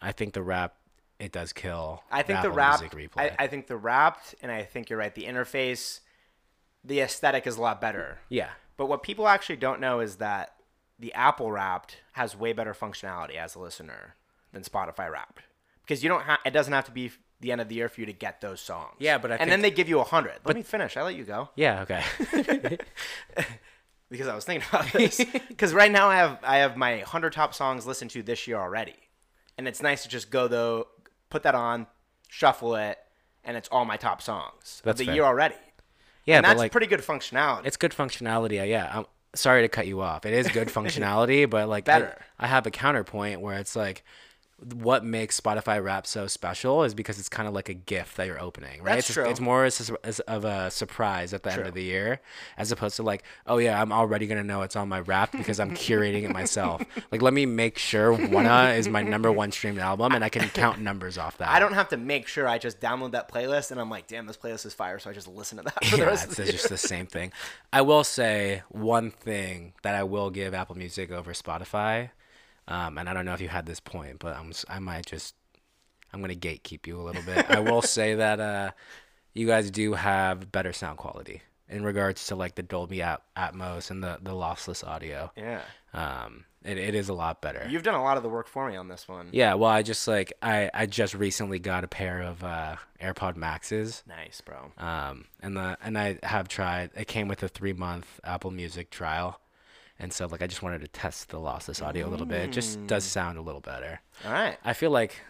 I 0.03 0.13
think 0.13 0.35
the 0.35 0.43
Wrap 0.43 0.75
it 1.19 1.31
does 1.31 1.53
kill. 1.53 2.03
I 2.11 2.23
think 2.23 2.43
the. 2.43 2.51
Music 2.51 3.11
I. 3.17 3.31
I 3.39 3.47
think 3.47 3.69
the 3.69 3.77
Wrapped, 3.77 4.35
and 4.43 4.51
I 4.51 4.65
think 4.65 4.91
you're 4.91 4.99
right. 4.99 5.15
The 5.15 5.25
interface, 5.25 6.01
the 6.85 7.01
aesthetic 7.01 7.47
is 7.47 7.57
a 7.57 7.61
lot 7.61 7.81
better. 7.81 8.19
yeah, 8.29 8.51
But 8.77 8.87
what 8.87 9.03
people 9.03 9.29
actually 9.29 9.57
don't 9.57 9.81
know 9.81 10.01
is 10.01 10.17
that 10.17 10.55
the 10.99 11.13
Apple 11.15 11.53
Wrapped 11.53 11.99
has 12.13 12.37
way 12.37 12.53
better 12.53 12.75
functionality 12.75 13.37
as 13.37 13.55
a 13.55 13.61
listener 13.61 14.17
than 14.53 14.63
Spotify 14.63 15.11
Wrapped 15.11 15.43
because 15.83 16.03
you 16.03 16.09
don't 16.09 16.23
have. 16.23 16.41
It 16.45 16.51
doesn't 16.51 16.73
have 16.73 16.87
to 16.87 16.93
be 16.93 17.13
the 17.41 17.53
end 17.53 17.61
of 17.61 17.69
the 17.69 17.75
year 17.75 17.89
for 17.89 18.01
you 18.01 18.07
to 18.07 18.13
get 18.13 18.41
those 18.41 18.61
songs. 18.61 18.97
Yeah, 18.99 19.19
but 19.19 19.33
I 19.33 19.37
and 19.37 19.51
then 19.51 19.63
they 19.63 19.71
give 19.71 19.89
you 19.89 20.01
a 20.01 20.05
hundred. 20.05 20.39
Let 20.45 20.57
me 20.57 20.63
finish. 20.63 20.97
I 20.97 21.03
let 21.03 21.15
you 21.15 21.25
go 21.25 21.51
yeah, 21.55 21.83
okay. 21.83 22.03
because 24.11 24.29
I 24.29 24.35
was 24.35 24.45
thinking 24.45 24.67
about 24.71 24.93
this. 24.93 25.21
Because 25.49 25.73
right 25.75 25.91
now 25.91 26.09
I 26.09 26.17
have 26.17 26.39
I 26.43 26.57
have 26.59 26.77
my 26.77 26.99
hundred 27.01 27.33
top 27.33 27.55
songs 27.55 27.87
listened 27.87 28.11
to 28.13 28.23
this 28.23 28.47
year 28.47 28.59
already, 28.59 28.97
and 29.59 29.69
it's 29.69 29.83
nice 29.83 30.03
to 30.03 30.09
just 30.09 30.31
go 30.31 30.49
though, 30.49 30.89
put 31.31 31.43
that 31.45 31.55
on, 31.55 31.87
shuffle 32.29 32.75
it, 32.77 32.99
and 33.45 33.57
it's 33.57 33.69
all 33.71 33.85
my 33.85 33.97
top 33.97 34.23
songs 34.23 34.81
That's 34.85 34.95
of 34.95 34.99
the 34.99 35.05
fair. 35.07 35.15
year 35.15 35.25
already. 35.25 35.57
yeah, 36.25 36.37
and 36.37 36.45
that's 36.45 36.59
like 36.59 36.73
pretty 36.73 36.87
good 36.87 37.01
functionality. 37.01 37.67
it's 37.67 37.77
good 37.77 37.93
functionality. 37.93 38.67
Yeah, 38.69 38.99
um, 38.99 39.07
sorry 39.35 39.63
to 39.63 39.69
cut 39.69 39.87
you 39.87 40.01
off. 40.01 40.25
It 40.27 40.33
is 40.35 40.49
good 40.49 40.69
functionality, 40.79 41.49
but 41.49 41.69
like 41.69 41.89
I- 41.89 41.99
Better. 42.01 42.19
I, 42.39 42.47
have 42.47 42.67
a 42.67 42.71
counterpoint 42.71 43.41
where 43.41 43.59
it's 43.59 43.75
like 43.77 44.05
what 44.75 45.05
makes 45.05 45.41
Spotify 45.41 45.83
Wrapped 45.83 46.07
so 46.07 46.27
special 46.27 46.85
is 46.85 46.95
because 46.95 47.19
it's 47.19 47.29
kind 47.29 47.49
of 47.49 47.55
like 47.55 47.69
a 47.69 47.75
gift 47.75 48.17
that 48.17 48.27
you're 48.27 48.41
opening, 48.41 48.83
right? 48.83 48.97
That's 48.97 49.09
it's, 49.09 49.15
true. 49.15 49.29
it's 49.29 49.41
more 49.41 49.65
as, 49.65 49.91
of 50.21 50.45
a 50.45 50.71
surprise 50.71 51.35
at 51.35 51.43
the 51.43 51.53
end 51.53 51.67
of 51.67 51.75
the 51.75 51.83
year, 51.83 52.21
as 52.57 52.71
opposed 52.71 52.97
to 52.97 53.03
like, 53.03 53.25
oh 53.47 53.59
yeah, 53.59 53.81
I'm 53.81 53.93
already 53.93 54.27
gonna 54.27 54.45
know 54.45 54.63
it's 54.63 54.77
on 54.77 54.89
my 54.89 55.01
Wrapped 55.01 55.33
because 55.33 55.59
I'm 55.59 55.73
curating 55.73 56.23
it 56.23 56.31
myself. 56.31 56.83
Like, 57.11 57.21
let 57.21 57.35
me 57.35 57.47
make 57.47 57.79
sure 57.79 58.17
Wunna 58.17 58.77
is 58.77 58.89
my 58.89 59.03
number 59.03 59.31
one 59.31 59.51
streamed 59.51 59.79
album, 59.79 60.13
and 60.13 60.25
I 60.25 60.29
can 60.29 60.49
count 60.51 60.81
numbers 60.81 61.19
off 61.19 61.37
that. 61.39 61.49
I 61.49 61.59
don't 61.59 61.75
have 61.75 61.89
to 61.91 61.97
make 61.97 62.27
sure. 62.27 62.47
I 62.49 62.59
just 62.59 62.81
download 62.81 63.13
that 63.13 63.31
playlist, 63.31 63.71
and 63.71 63.81
I'm 63.81 63.91
like, 63.91 64.07
damn, 64.07 64.27
this 64.27 64.37
playlist 64.37 64.65
is 64.65 64.73
fire. 64.73 64.99
So 64.99 65.11
I 65.11 65.13
just 65.13 65.29
listen 65.29 65.59
to 65.59 65.65
that 65.65 65.85
for 65.85 65.97
the 65.97 66.03
yeah, 66.03 66.09
rest 66.09 66.31
it's 66.31 66.39
of 66.39 66.47
the 66.47 66.53
just 66.53 66.69
the 66.69 66.79
same 66.79 67.07
thing. 67.07 67.33
I 67.73 67.83
will 67.83 68.05
say 68.05 68.63
one 68.69 69.11
thing 69.11 69.75
that 69.83 69.95
I 69.95 70.05
will 70.05 70.31
give 70.31 70.55
Apple 70.55 70.77
Music 70.77 71.11
over 71.11 71.33
Spotify, 71.33 72.11
um, 72.73 72.99
and 72.99 73.09
I 73.09 73.13
don't 73.15 73.25
know 73.25 73.35
if 73.35 73.41
you 73.41 73.49
had 73.49 73.67
this 73.67 73.81
point, 73.81 74.19
but 74.19 74.37
I'm 74.37 74.53
I 74.69 74.79
might 74.79 75.07
just 75.07 75.35
I'm 76.13 76.21
gonna 76.21 76.35
gatekeep 76.35 76.87
you 76.87 77.01
a 77.01 77.03
little 77.03 77.23
bit. 77.23 77.49
I 77.51 77.61
will 77.61 77.83
say 77.83 78.15
that 78.25 78.41
uh, 78.41 78.71
you 79.35 79.47
guys 79.47 79.71
do 79.71 79.93
have 79.95 80.51
better 80.51 80.73
sound 80.73 80.99
quality 80.99 81.43
in 81.69 81.85
regards 81.85 82.27
to 82.27 82.37
like 82.37 82.55
the 82.55 82.63
Dolby 82.63 83.03
At- 83.03 83.23
Atmos 83.37 83.91
and 83.91 84.03
the 84.03 84.19
the 84.23 84.33
lossless 84.33 84.87
audio. 84.87 85.31
Yeah. 85.37 85.61
Um, 85.95 86.45
it, 86.65 86.79
it 86.79 86.95
is 86.95 87.09
a 87.09 87.13
lot 87.15 87.43
better. 87.43 87.67
You've 87.69 87.83
done 87.83 87.97
a 87.97 88.03
lot 88.03 88.17
of 88.17 88.23
the 88.23 88.29
work 88.29 88.47
for 88.47 88.71
me 88.71 88.77
on 88.77 88.87
this 88.89 89.09
one. 89.09 89.29
yeah, 89.33 89.55
well, 89.55 89.71
I 89.71 89.83
just 89.83 90.07
like 90.07 90.33
I 90.41 90.71
I 90.73 90.87
just 90.87 91.13
recently 91.15 91.59
got 91.59 91.83
a 91.85 91.89
pair 91.89 92.23
of 92.23 92.43
uh, 92.45 92.77
AirPod 93.03 93.37
Maxes. 93.37 94.03
Nice, 94.07 94.41
bro. 94.41 94.73
Um, 94.79 95.25
and 95.41 95.57
the 95.57 95.77
and 95.83 95.99
I 95.99 96.19
have 96.23 96.47
tried. 96.49 96.91
It 96.95 97.09
came 97.09 97.27
with 97.29 97.43
a 97.43 97.49
three 97.49 97.73
month 97.75 98.21
Apple 98.25 98.51
Music 98.53 98.91
trial, 98.91 99.41
and 99.99 100.13
so 100.13 100.27
like 100.27 100.43
I 100.43 100.47
just 100.47 100.63
wanted 100.63 100.81
to 100.81 100.89
test 100.89 101.29
the 101.29 101.39
lossless 101.39 101.85
audio 101.85 102.09
a 102.09 102.11
little 102.11 102.27
bit. 102.27 102.43
It 102.43 102.53
just 102.53 102.87
does 102.87 103.05
mm. 103.05 103.09
sound 103.09 103.39
a 103.39 103.43
little 103.43 103.61
better. 103.61 104.01
All 104.25 104.33
right. 104.33 104.59
I 104.65 104.73
feel 104.73 104.91
like, 104.91 105.21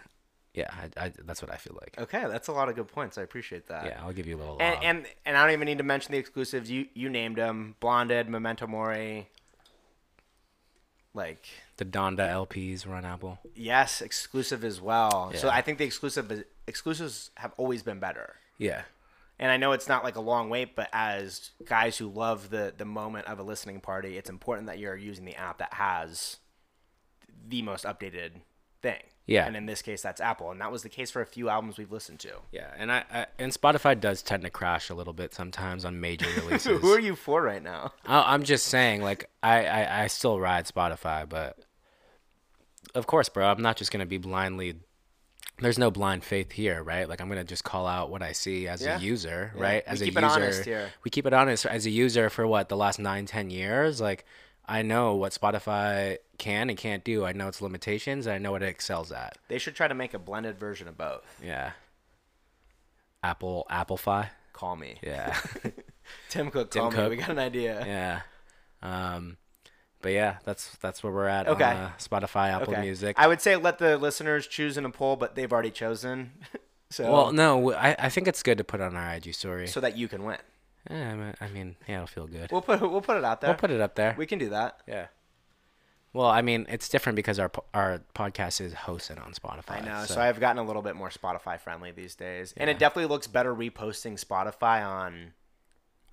yeah, 0.53 0.69
I, 0.71 1.05
I, 1.05 1.11
that's 1.25 1.41
what 1.41 1.51
I 1.51 1.57
feel 1.57 1.77
like. 1.79 1.95
Okay, 1.97 2.25
that's 2.27 2.47
a 2.47 2.51
lot 2.51 2.69
of 2.69 2.75
good 2.75 2.87
points. 2.87 3.17
I 3.17 3.21
appreciate 3.21 3.67
that. 3.67 3.85
Yeah, 3.85 4.01
I'll 4.01 4.13
give 4.13 4.27
you 4.27 4.35
a 4.35 4.39
little. 4.39 4.57
And, 4.59 4.83
and 4.83 5.05
and 5.25 5.37
I 5.37 5.43
don't 5.43 5.53
even 5.53 5.65
need 5.65 5.79
to 5.79 5.83
mention 5.83 6.11
the 6.11 6.17
exclusives. 6.17 6.69
You 6.69 6.87
you 6.93 7.09
named 7.09 7.37
them: 7.37 7.75
Blonded, 7.79 8.29
Memento 8.29 8.67
Mori. 8.67 9.29
Like 11.15 11.45
the 11.77 11.85
Donda 11.85 12.27
LPs 12.27 12.87
run 12.87 13.05
Apple. 13.05 13.37
yes, 13.55 14.01
exclusive 14.01 14.63
as 14.63 14.81
well. 14.81 15.31
So 15.35 15.47
I 15.47 15.61
think 15.61 15.77
the 15.77 15.85
exclusive 15.85 16.43
exclusives 16.65 17.29
have 17.35 17.53
always 17.57 17.83
been 17.83 17.99
better. 17.99 18.35
Yeah, 18.57 18.81
And 19.43 19.51
I 19.51 19.57
know 19.57 19.73
it's 19.73 19.89
not 19.89 20.05
like 20.05 20.15
a 20.15 20.21
long 20.21 20.49
wait, 20.49 20.73
but 20.73 20.87
as 20.93 21.51
guys 21.65 21.97
who 21.97 22.07
love 22.07 22.49
the 22.49 22.73
the 22.77 22.85
moment 22.85 23.27
of 23.27 23.39
a 23.39 23.43
listening 23.43 23.81
party, 23.81 24.17
it's 24.17 24.29
important 24.29 24.67
that 24.67 24.79
you're 24.79 24.95
using 24.95 25.25
the 25.25 25.35
app 25.35 25.57
that 25.57 25.73
has 25.73 26.37
the 27.49 27.61
most 27.61 27.83
updated 27.83 28.31
thing. 28.81 29.01
Yeah. 29.25 29.45
And 29.45 29.57
in 29.57 29.65
this 29.65 29.81
case, 29.81 30.01
that's 30.01 30.21
Apple, 30.21 30.51
and 30.51 30.61
that 30.61 30.71
was 30.71 30.83
the 30.83 30.89
case 30.89 31.11
for 31.11 31.21
a 31.21 31.25
few 31.25 31.49
albums 31.49 31.77
we've 31.77 31.91
listened 31.91 32.19
to. 32.21 32.29
yeah, 32.53 32.71
and 32.77 32.89
I, 32.89 33.03
I 33.11 33.25
and 33.37 33.51
Spotify 33.53 33.99
does 33.99 34.21
tend 34.21 34.43
to 34.43 34.49
crash 34.49 34.89
a 34.89 34.95
little 34.95 35.13
bit 35.13 35.33
sometimes 35.33 35.83
on 35.83 35.99
major 35.99 36.25
releases. 36.37 36.79
who 36.79 36.93
are 36.93 36.99
you 36.99 37.15
for 37.15 37.41
right 37.41 37.61
now? 37.63 37.91
I, 38.05 38.33
I'm 38.33 38.43
just 38.43 38.67
saying, 38.67 39.01
like 39.01 39.29
I, 39.41 39.65
I 39.65 40.03
I 40.03 40.07
still 40.07 40.39
ride 40.39 40.67
Spotify, 40.67 41.27
but 41.27 41.57
of 42.95 43.07
course, 43.07 43.27
bro, 43.27 43.47
I'm 43.49 43.61
not 43.61 43.75
just 43.75 43.91
gonna 43.91 44.05
be 44.05 44.17
blindly. 44.17 44.75
There's 45.59 45.77
no 45.77 45.91
blind 45.91 46.23
faith 46.23 46.51
here, 46.51 46.81
right? 46.83 47.07
Like 47.07 47.21
I'm 47.21 47.29
gonna 47.29 47.43
just 47.43 47.63
call 47.63 47.85
out 47.87 48.09
what 48.09 48.21
I 48.21 48.31
see 48.31 48.67
as 48.67 48.81
Yeah. 48.81 48.97
a 48.97 48.99
user, 48.99 49.51
Yeah. 49.55 49.61
right? 49.63 49.83
We 49.85 49.91
As 49.91 50.01
keep 50.01 50.15
a 50.15 50.19
it 50.19 50.23
user, 50.23 50.35
honest 50.35 50.65
here. 50.65 50.91
we 51.03 51.11
keep 51.11 51.25
it 51.25 51.33
honest 51.33 51.65
as 51.65 51.85
a 51.85 51.89
user 51.91 52.29
for 52.29 52.45
what 52.47 52.69
the 52.69 52.75
last 52.77 52.99
nine, 52.99 53.25
ten 53.25 53.49
years. 53.49 54.01
Like 54.01 54.25
I 54.65 54.81
know 54.81 55.13
what 55.15 55.31
Spotify 55.33 56.17
can 56.37 56.69
and 56.69 56.77
can't 56.77 57.03
do. 57.03 57.25
I 57.25 57.33
know 57.33 57.47
its 57.49 57.61
limitations. 57.61 58.25
And 58.25 58.33
I 58.35 58.37
know 58.39 58.51
what 58.51 58.63
it 58.63 58.69
excels 58.69 59.11
at. 59.11 59.37
They 59.47 59.57
should 59.59 59.75
try 59.75 59.87
to 59.87 59.93
make 59.93 60.13
a 60.13 60.19
blended 60.19 60.57
version 60.59 60.87
of 60.87 60.97
both. 60.97 61.39
Yeah. 61.43 61.71
Apple, 63.21 63.65
Applefy. 63.69 64.29
Call 64.53 64.75
me. 64.75 64.97
Yeah. 65.01 65.37
Tim 66.29 66.49
Cook, 66.51 66.71
Tim 66.71 66.81
call 66.83 66.91
Cook. 66.91 67.03
me. 67.03 67.09
We 67.09 67.15
got 67.17 67.29
an 67.29 67.39
idea. 67.39 67.83
Yeah. 67.85 68.21
Um, 69.15 69.37
but 70.03 70.11
yeah, 70.11 70.37
that's 70.43 70.75
that's 70.77 71.01
where 71.03 71.11
we're 71.11 71.27
at 71.27 71.47
Okay. 71.47 71.63
on 71.63 71.75
uh, 71.77 71.91
Spotify, 71.97 72.49
Apple 72.51 72.73
Okay. 72.73 72.81
Music. 72.81 73.15
I 73.17 73.27
would 73.27 73.41
say 73.41 73.55
let 73.55 73.79
the 73.79 73.97
listeners 73.97 74.45
choose 74.45 74.77
in 74.77 74.85
a 74.85 74.91
poll, 74.91 75.15
but 75.15 75.33
they've 75.33 75.51
already 75.51 75.71
chosen. 75.71 76.33
so 76.91 77.11
well, 77.11 77.31
no, 77.31 77.73
I, 77.73 77.95
I 77.97 78.09
think 78.09 78.27
it's 78.27 78.43
good 78.43 78.59
to 78.59 78.63
put 78.63 78.79
on 78.81 78.95
our 78.95 79.15
IG 79.15 79.33
story. 79.33 79.67
so 79.67 79.79
that 79.79 79.97
you 79.97 80.07
can 80.07 80.23
win. 80.23 80.37
yeah, 80.91 81.33
I 81.41 81.47
mean, 81.47 81.75
yeah, 81.87 81.95
it'll 81.95 82.07
feel 82.07 82.27
good. 82.27 82.51
We'll 82.51 82.61
put 82.61 82.79
we'll 82.81 83.01
put 83.01 83.17
it 83.17 83.23
out 83.23 83.41
there. 83.41 83.49
We'll 83.49 83.57
put 83.57 83.71
it 83.71 83.81
up 83.81 83.95
there. 83.95 84.13
we 84.17 84.27
can 84.27 84.37
do 84.37 84.49
that. 84.49 84.81
yeah. 84.87 85.07
Well, 86.15 86.27
I 86.27 86.43
mean, 86.43 86.67
it's 86.69 86.89
different 86.89 87.15
because 87.15 87.39
our 87.39 87.51
our 87.73 88.01
podcast 88.13 88.61
is 88.61 88.73
hosted 88.73 89.19
on 89.25 89.33
Spotify. 89.33 89.81
I 89.81 89.85
know. 89.85 90.05
So, 90.05 90.21
I've 90.21 90.39
gotten 90.39 90.59
a 90.59 90.63
little 90.63 90.83
bit 90.83 90.95
more 90.95 91.09
Spotify 91.09 91.59
friendly 91.59 91.89
these 91.91 92.13
days, 92.13 92.53
and 92.55 92.69
it 92.69 92.77
definitely 92.77 93.07
looks 93.09 93.25
better 93.25 93.53
reposting 93.55 94.23
Spotify 94.23 94.85
on 94.85 95.33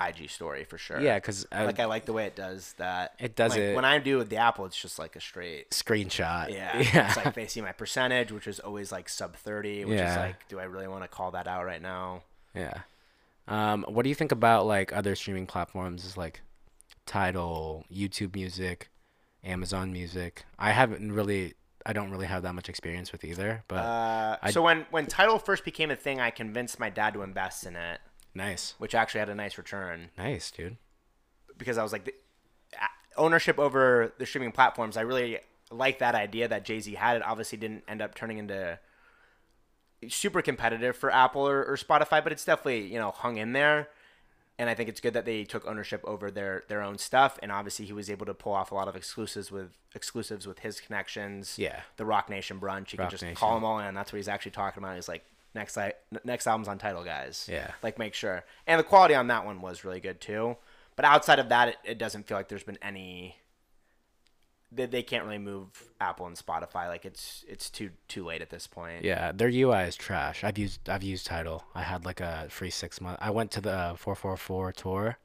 IG 0.01 0.31
story 0.31 0.65
for 0.65 0.79
sure. 0.79 1.01
yeah, 1.01 1.17
because 1.19 1.47
Like 1.53 1.79
I 1.79 1.85
like 1.85 2.07
the 2.07 2.13
way 2.13 2.27
it 2.27 2.35
does 2.37 2.73
that. 2.79 3.15
It 3.19 3.37
does 3.37 3.53
Like, 3.53 3.61
it- 3.61 3.77
when 3.77 3.85
I 3.85 3.99
do 3.99 4.17
with 4.19 4.31
the 4.31 4.37
Apple. 4.37 4.65
It's 4.67 4.81
just 4.81 4.99
like 4.99 5.15
a 5.17 5.21
straight. 5.21 5.71
screenshot. 5.71 6.51
Yeah, 6.51 6.79
yeah. 6.95 7.09
It's 7.09 7.17
like 7.17 7.35
they 7.35 7.47
see 7.47 7.61
my 7.61 7.73
percentage, 7.73 8.33
which 8.33 8.47
is 8.47 8.61
always 8.61 8.91
like 8.93 9.09
sub 9.09 9.37
thirty, 9.37 9.85
which 9.85 9.95
is 9.97 10.01
Yeah. 10.01 10.19
like, 10.19 10.49
do 10.49 10.59
I 10.59 10.65
really 10.65 10.89
want 10.89 11.03
to 11.05 11.09
call 11.09 11.33
that 11.33 11.47
out 11.47 11.65
right 11.67 11.83
now? 11.83 12.23
Yeah. 12.55 12.79
Um, 13.49 13.85
what 13.89 14.03
do 14.05 14.09
you 14.09 14.15
think 14.15 14.33
about 14.33 14.67
like 14.67 14.93
other 14.93 15.15
streaming 15.17 15.47
platforms 15.47 16.05
Is 16.05 16.17
like 16.17 16.41
Tidal, 17.07 17.85
YouTube 17.93 18.35
Music, 18.35 18.89
Amazon 19.45 19.93
Music? 19.93 20.45
I 20.59 20.71
haven't 20.71 21.13
really, 21.13 21.55
I 21.85 21.93
don't 21.93 22.11
really 22.11 22.27
have 22.27 22.43
that 22.45 22.55
much 22.55 22.69
experience 22.69 23.11
with 23.13 23.25
either, 23.25 23.65
but 23.69 23.77
Uh, 23.85 24.51
so 24.51 24.63
when 24.63 24.87
when 24.91 25.07
Tidal 25.07 25.39
first 25.39 25.65
became 25.65 25.91
a 25.91 25.97
thing, 25.97 26.21
I 26.21 26.31
convinced 26.31 26.79
my 26.79 26.91
dad 26.91 27.15
to 27.15 27.23
invest 27.23 27.67
in 27.67 27.75
it, 27.77 28.01
nice, 28.35 28.75
which 28.79 28.95
actually 28.95 29.21
had 29.21 29.29
a 29.29 29.35
nice 29.35 29.59
return 29.59 30.11
nice, 30.17 30.51
dude. 30.51 30.77
because 31.59 31.79
I 31.79 31.83
was 31.83 31.93
like, 31.93 32.05
the, 32.05 32.15
ownership 33.17 33.59
over 33.59 34.13
the 34.19 34.27
streaming 34.27 34.53
platforms. 34.53 34.97
I 34.97 35.03
really 35.03 35.39
like 35.71 35.99
that 35.99 36.15
idea 36.15 36.49
that 36.49 36.65
Jay 36.65 36.81
Z 36.81 36.95
had. 36.95 37.17
It 37.19 37.23
obviously 37.27 37.59
didn't 37.59 37.85
end 37.89 38.01
up 38.01 38.15
turning 38.15 38.39
into 38.39 38.79
super 40.09 40.43
competitive 40.43 40.97
for 40.97 41.11
Apple 41.13 41.47
or, 41.47 41.65
or 41.65 41.77
Spotify, 41.77 42.23
but 42.23 42.33
it's 42.33 42.45
definitely 42.45 42.87
you 42.87 42.99
know 42.99 43.11
hung 43.11 43.37
in 43.37 43.53
there. 43.53 43.89
And 44.59 44.69
I 44.69 44.75
think 44.75 44.91
it's 44.91 45.01
good 45.01 45.15
that 45.15 45.25
they 45.25 45.45
took 45.45 45.67
ownership 45.67 46.03
over 46.05 46.31
their 46.31 46.65
their 46.69 46.83
own 46.83 46.99
stuff. 46.99 47.39
And 47.43 47.51
obviously, 47.51 47.87
he 47.87 47.93
was 47.95 48.11
able 48.11 48.27
to 48.27 48.35
pull 48.35 48.53
off 48.53 48.71
a 48.73 48.75
lot 48.75 48.89
of 48.89 48.97
exclusives 48.97 49.51
with 49.51 49.71
exclusives 49.95 50.47
with 50.47 50.59
his 50.61 50.81
connections. 50.81 51.57
Yeah. 51.59 51.81
the 51.97 52.05
Roc 52.05 52.29
Nation 52.29 52.61
brunch. 52.61 52.93
You 52.93 52.99
Roc 52.99 53.09
can 53.09 53.11
just 53.11 53.23
Nation. 53.23 53.37
call 53.37 53.55
them 53.55 53.65
all 53.65 53.79
in. 53.81 53.95
That's 53.95 54.13
what 54.13 54.19
he's 54.19 54.29
actually 54.29 54.53
talking 54.53 54.83
about. 54.83 54.97
He's 54.97 55.09
like, 55.09 55.25
next 55.55 55.77
I, 55.77 55.95
next 56.25 56.47
album's 56.47 56.69
on 56.69 56.79
Tidal, 56.79 57.05
guys. 57.05 57.49
Yeah. 57.51 57.73
like 57.83 57.99
make 57.99 58.15
sure. 58.15 58.45
And 58.67 58.79
the 58.79 58.85
quality 58.85 59.15
on 59.15 59.29
that 59.29 59.45
one 59.45 59.61
was 59.61 59.85
really 59.85 60.01
good 60.01 60.21
too. 60.21 60.57
But 60.97 61.05
outside 61.05 61.39
of 61.39 61.49
that, 61.49 61.69
it, 61.69 61.77
it 61.85 61.99
doesn't 61.99 62.27
feel 62.27 62.37
like 62.37 62.49
there's 62.49 62.65
been 62.65 62.79
any. 62.83 63.37
They, 64.73 64.87
they 64.87 65.03
can't 65.03 65.25
really 65.25 65.39
move 65.39 65.69
Apple 66.01 66.27
and 66.27 66.37
Spotify. 66.37 66.87
Like 66.89 67.05
it's 67.05 67.45
it's 67.49 67.71
too 67.71 67.91
too 68.07 68.25
late 68.25 68.43
at 68.43 68.51
this 68.51 68.67
point. 68.67 69.05
Yeah, 69.05 69.33
their 69.33 69.49
UI 69.49 69.81
is 69.83 69.97
trash. 69.97 70.45
I've 70.45 70.59
used 70.59 70.89
I've 70.89 71.03
used 71.03 71.27
Tidal. 71.27 71.65
I 71.75 71.83
had 71.83 72.05
like 72.05 72.21
a 72.21 72.47
free 72.51 72.71
six 72.71 73.01
month. 73.01 73.19
I 73.21 73.31
went 73.31 73.51
to 73.53 73.61
the 73.61 73.73
uh, 73.73 73.95
four 73.97 74.15
four 74.15 74.37
four 74.37 74.73
tour. 74.73 75.19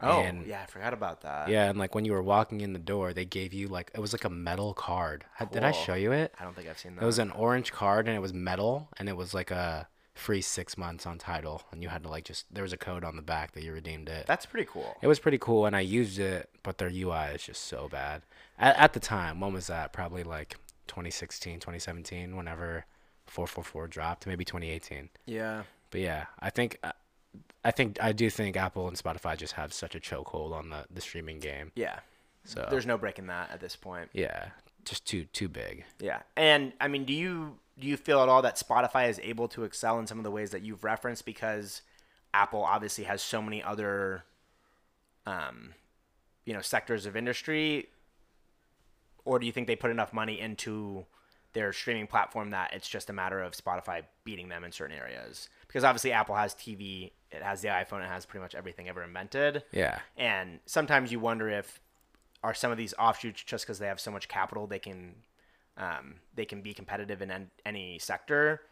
Oh 0.00 0.22
and- 0.22 0.46
yeah, 0.46 0.62
I 0.62 0.66
forgot 0.66 0.92
about 0.92 1.22
that. 1.22 1.48
Yeah, 1.48 1.68
and 1.68 1.78
like 1.78 1.94
when 1.94 2.04
you 2.04 2.12
were 2.12 2.22
walking 2.22 2.60
in 2.60 2.72
the 2.72 2.78
door, 2.78 3.12
they 3.12 3.24
gave 3.24 3.52
you 3.52 3.68
like 3.68 3.90
it 3.94 4.00
was 4.00 4.12
like 4.12 4.24
a 4.24 4.30
metal 4.30 4.74
card. 4.74 5.24
Ha- 5.36 5.46
Did 5.46 5.64
I 5.64 5.72
show 5.72 5.94
you 5.94 6.12
it? 6.12 6.34
I 6.38 6.44
don't 6.44 6.54
think 6.54 6.68
I've 6.68 6.78
seen 6.78 6.94
that. 6.96 7.02
It 7.02 7.06
was 7.06 7.18
an 7.18 7.30
orange 7.32 7.72
card 7.72 8.06
and 8.06 8.16
it 8.16 8.20
was 8.20 8.32
metal 8.32 8.88
and 8.98 9.08
it 9.08 9.16
was 9.16 9.34
like 9.34 9.50
a 9.50 9.88
free 10.14 10.40
six 10.40 10.76
months 10.76 11.06
on 11.06 11.16
Tidal 11.16 11.62
and 11.70 11.82
you 11.82 11.88
had 11.88 12.02
to 12.02 12.08
like 12.08 12.24
just 12.24 12.52
there 12.52 12.62
was 12.62 12.72
a 12.72 12.76
code 12.76 13.04
on 13.04 13.16
the 13.16 13.22
back 13.22 13.52
that 13.52 13.62
you 13.62 13.72
redeemed 13.72 14.08
it. 14.08 14.26
That's 14.26 14.46
pretty 14.46 14.68
cool. 14.70 14.96
It 15.00 15.06
was 15.06 15.18
pretty 15.18 15.38
cool 15.38 15.66
and 15.66 15.74
I 15.76 15.80
used 15.80 16.18
it, 16.18 16.50
but 16.62 16.78
their 16.78 16.90
UI 16.90 17.34
is 17.34 17.42
just 17.44 17.64
so 17.64 17.88
bad. 17.88 18.22
At, 18.58 18.76
at 18.76 18.92
the 18.92 19.00
time, 19.00 19.40
when 19.40 19.52
was 19.52 19.68
that? 19.68 19.92
Probably 19.92 20.24
like 20.24 20.56
2016, 20.88 21.60
2017, 21.60 22.36
whenever 22.36 22.84
444 23.26 23.86
dropped, 23.88 24.26
maybe 24.26 24.44
2018. 24.44 25.08
Yeah. 25.26 25.62
But 25.90 26.00
yeah, 26.00 26.26
I 26.40 26.50
think 26.50 26.78
uh, 26.82 26.92
I 27.64 27.70
think 27.70 27.98
I 28.00 28.12
do 28.12 28.30
think 28.30 28.56
Apple 28.56 28.88
and 28.88 28.96
Spotify 28.96 29.36
just 29.36 29.54
have 29.54 29.72
such 29.72 29.94
a 29.94 30.00
chokehold 30.00 30.52
on 30.52 30.70
the 30.70 30.84
the 30.90 31.00
streaming 31.00 31.38
game. 31.38 31.72
Yeah. 31.74 32.00
So 32.44 32.66
There's 32.70 32.86
no 32.86 32.96
breaking 32.96 33.26
that 33.26 33.50
at 33.50 33.60
this 33.60 33.76
point. 33.76 34.08
yeah, 34.14 34.50
just 34.84 35.04
too 35.04 35.24
too 35.24 35.48
big. 35.48 35.84
Yeah. 36.00 36.22
And 36.36 36.72
I 36.80 36.88
mean, 36.88 37.04
do 37.04 37.12
you 37.12 37.58
do 37.78 37.86
you 37.86 37.96
feel 37.96 38.22
at 38.22 38.28
all 38.28 38.42
that 38.42 38.56
Spotify 38.56 39.08
is 39.08 39.20
able 39.22 39.48
to 39.48 39.64
excel 39.64 39.98
in 39.98 40.06
some 40.06 40.18
of 40.18 40.24
the 40.24 40.30
ways 40.30 40.50
that 40.50 40.62
you've 40.62 40.82
referenced 40.82 41.24
because 41.24 41.82
Apple 42.32 42.62
obviously 42.62 43.04
has 43.04 43.20
so 43.22 43.42
many 43.42 43.62
other 43.62 44.24
um 45.26 45.74
you 46.44 46.54
know, 46.54 46.62
sectors 46.62 47.04
of 47.04 47.16
industry 47.16 47.88
or 49.24 49.38
do 49.38 49.44
you 49.44 49.52
think 49.52 49.66
they 49.66 49.76
put 49.76 49.90
enough 49.90 50.14
money 50.14 50.40
into 50.40 51.04
their 51.52 51.72
streaming 51.72 52.06
platform 52.06 52.50
that 52.50 52.72
it's 52.72 52.88
just 52.88 53.10
a 53.10 53.12
matter 53.12 53.42
of 53.42 53.52
Spotify 53.52 54.02
beating 54.24 54.48
them 54.48 54.64
in 54.64 54.72
certain 54.72 54.96
areas? 54.96 55.50
Because 55.68 55.84
obviously 55.84 56.12
Apple 56.12 56.34
has 56.34 56.54
TV, 56.54 57.12
it 57.30 57.42
has 57.42 57.60
the 57.60 57.68
iPhone, 57.68 58.02
it 58.02 58.08
has 58.08 58.26
pretty 58.26 58.42
much 58.42 58.54
everything 58.54 58.88
ever 58.88 59.04
invented. 59.04 59.62
Yeah. 59.70 60.00
And 60.16 60.58
sometimes 60.66 61.12
you 61.12 61.20
wonder 61.20 61.48
if 61.48 61.80
are 62.42 62.54
some 62.54 62.70
of 62.70 62.78
these 62.78 62.94
offshoots 62.98 63.42
just 63.42 63.64
because 63.64 63.78
they 63.78 63.86
have 63.86 64.00
so 64.00 64.10
much 64.10 64.28
capital 64.28 64.66
they 64.66 64.78
can 64.78 65.14
um, 65.76 66.16
they 66.34 66.44
can 66.44 66.60
be 66.60 66.74
competitive 66.74 67.22
in 67.22 67.30
an, 67.30 67.50
any 67.64 67.98
sector 67.98 68.62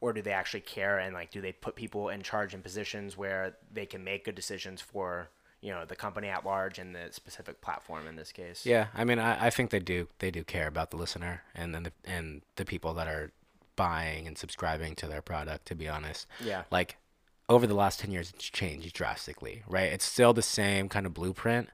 or 0.00 0.12
do 0.12 0.22
they 0.22 0.32
actually 0.32 0.60
care 0.60 0.98
and 0.98 1.14
like 1.14 1.30
do 1.30 1.40
they 1.40 1.52
put 1.52 1.74
people 1.74 2.08
in 2.08 2.22
charge 2.22 2.54
in 2.54 2.62
positions 2.62 3.16
where 3.16 3.56
they 3.72 3.86
can 3.86 4.02
make 4.02 4.24
good 4.24 4.34
decisions 4.34 4.80
for 4.80 5.28
you 5.60 5.70
know 5.70 5.84
the 5.84 5.96
company 5.96 6.28
at 6.28 6.44
large 6.44 6.78
and 6.78 6.94
the 6.94 7.08
specific 7.10 7.60
platform 7.60 8.06
in 8.06 8.16
this 8.16 8.32
case 8.32 8.64
Yeah, 8.64 8.86
I 8.94 9.04
mean, 9.04 9.18
I, 9.18 9.46
I 9.46 9.50
think 9.50 9.70
they 9.70 9.80
do 9.80 10.08
they 10.18 10.30
do 10.30 10.42
care 10.44 10.66
about 10.66 10.90
the 10.90 10.96
listener 10.96 11.42
and 11.54 11.74
then 11.74 11.82
the, 11.84 11.92
and 12.04 12.42
the 12.56 12.64
people 12.64 12.94
that 12.94 13.08
are 13.08 13.30
buying 13.84 14.26
and 14.26 14.36
subscribing 14.36 14.94
to 14.96 15.06
their 15.06 15.22
product. 15.22 15.66
To 15.66 15.74
be 15.74 15.88
honest, 15.88 16.26
Yeah. 16.44 16.64
like 16.70 16.96
over 17.48 17.66
the 17.66 17.74
last 17.74 18.00
ten 18.00 18.10
years, 18.10 18.30
it's 18.34 18.44
changed 18.44 18.92
drastically. 18.92 19.62
Right, 19.66 19.90
it's 19.92 20.04
still 20.04 20.32
the 20.34 20.42
same 20.60 20.88
kind 20.88 21.06
of 21.06 21.14
blueprint, 21.14 21.68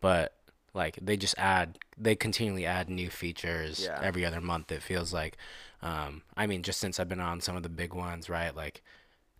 but 0.00 0.34
like 0.74 0.98
they 1.02 1.16
just 1.16 1.36
add 1.38 1.78
they 1.96 2.14
continually 2.14 2.64
add 2.66 2.88
new 2.88 3.10
features 3.10 3.80
Yeah. 3.84 4.00
every 4.02 4.24
other 4.24 4.40
month. 4.40 4.70
It 4.72 4.82
feels 4.82 5.12
like. 5.12 5.36
Um, 5.80 6.22
I 6.36 6.46
mean, 6.48 6.62
just 6.64 6.80
since 6.80 6.98
I've 6.98 7.08
been 7.08 7.20
on 7.20 7.40
some 7.40 7.56
of 7.56 7.62
the 7.62 7.68
big 7.82 7.92
ones, 7.94 8.28
right? 8.28 8.54
Like 8.54 8.82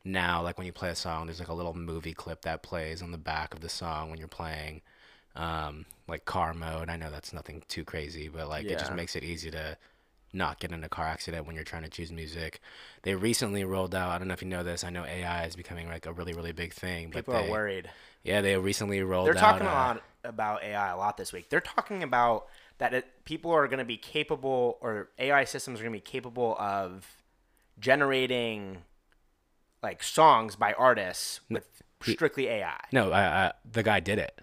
now, 0.04 0.40
like 0.42 0.56
when 0.58 0.66
you 0.66 0.72
play 0.72 0.90
a 0.90 0.94
song, 0.94 1.26
there's 1.26 1.40
like 1.40 1.48
a 1.48 1.54
little 1.60 1.74
movie 1.74 2.14
clip 2.14 2.42
that 2.42 2.62
plays 2.62 3.02
on 3.02 3.10
the 3.10 3.18
back 3.18 3.54
of 3.54 3.60
the 3.60 3.68
song 3.68 4.10
when 4.10 4.18
you're 4.20 4.28
playing 4.42 4.80
um, 5.34 5.84
like 6.06 6.24
car 6.24 6.54
mode. 6.54 6.88
I 6.88 6.96
know 6.96 7.10
that's 7.10 7.32
nothing 7.32 7.62
too 7.68 7.84
crazy, 7.84 8.28
but 8.28 8.48
like 8.48 8.66
it 8.66 8.78
just 8.78 8.92
makes 8.92 9.16
it 9.16 9.24
easy 9.24 9.50
to 9.50 9.76
not 10.32 10.60
get 10.60 10.72
in 10.72 10.84
a 10.84 10.88
car 10.88 11.06
accident 11.06 11.46
when 11.46 11.54
you're 11.54 11.64
trying 11.64 11.82
to 11.84 11.88
choose 11.88 12.12
music. 12.12 12.60
They 13.02 13.14
recently 13.14 13.64
rolled 13.64 13.94
out. 13.94 14.10
I 14.10 14.18
don't 14.18 14.28
know 14.28 14.34
if 14.34 14.42
you 14.42 14.48
know 14.48 14.62
this. 14.62 14.84
I 14.84 14.90
know 14.90 15.04
AI 15.04 15.46
is 15.46 15.56
becoming 15.56 15.88
like 15.88 16.06
a 16.06 16.12
really 16.12 16.32
really 16.34 16.52
big 16.52 16.72
thing. 16.72 17.10
people 17.10 17.32
but 17.34 17.42
they, 17.42 17.48
are 17.48 17.50
worried 17.50 17.90
Yeah, 18.24 18.40
they 18.40 18.56
recently 18.56 19.02
rolled 19.02 19.28
out. 19.28 19.34
they're 19.34 19.44
out. 19.44 19.52
talking 19.52 19.66
a 19.66 19.70
uh, 19.70 19.74
lot 19.74 20.02
about 20.24 20.62
ai 20.64 20.90
a 20.90 20.96
lot 20.96 21.16
this 21.16 21.32
week 21.32 21.48
they're 21.48 21.60
talking 21.60 22.02
about 22.02 22.46
that 22.78 22.92
it, 22.92 23.24
people 23.24 23.50
are 23.52 23.66
going 23.68 23.78
to 23.78 23.84
be 23.84 23.96
capable 23.96 24.76
or 24.80 25.08
ai 25.18 25.44
systems 25.44 25.80
are 25.80 25.84
going 25.84 25.92
to 25.92 25.96
be 25.96 26.00
capable 26.00 26.56
of 26.58 27.06
generating 27.78 28.78
like 29.82 30.02
songs 30.02 30.56
by 30.56 30.72
artists 30.74 31.40
with 31.48 31.82
strictly 32.02 32.48
ai 32.48 32.80
No, 32.92 33.10
the 33.70 33.82
guy 33.82 34.00
did 34.00 34.18
it. 34.18 34.40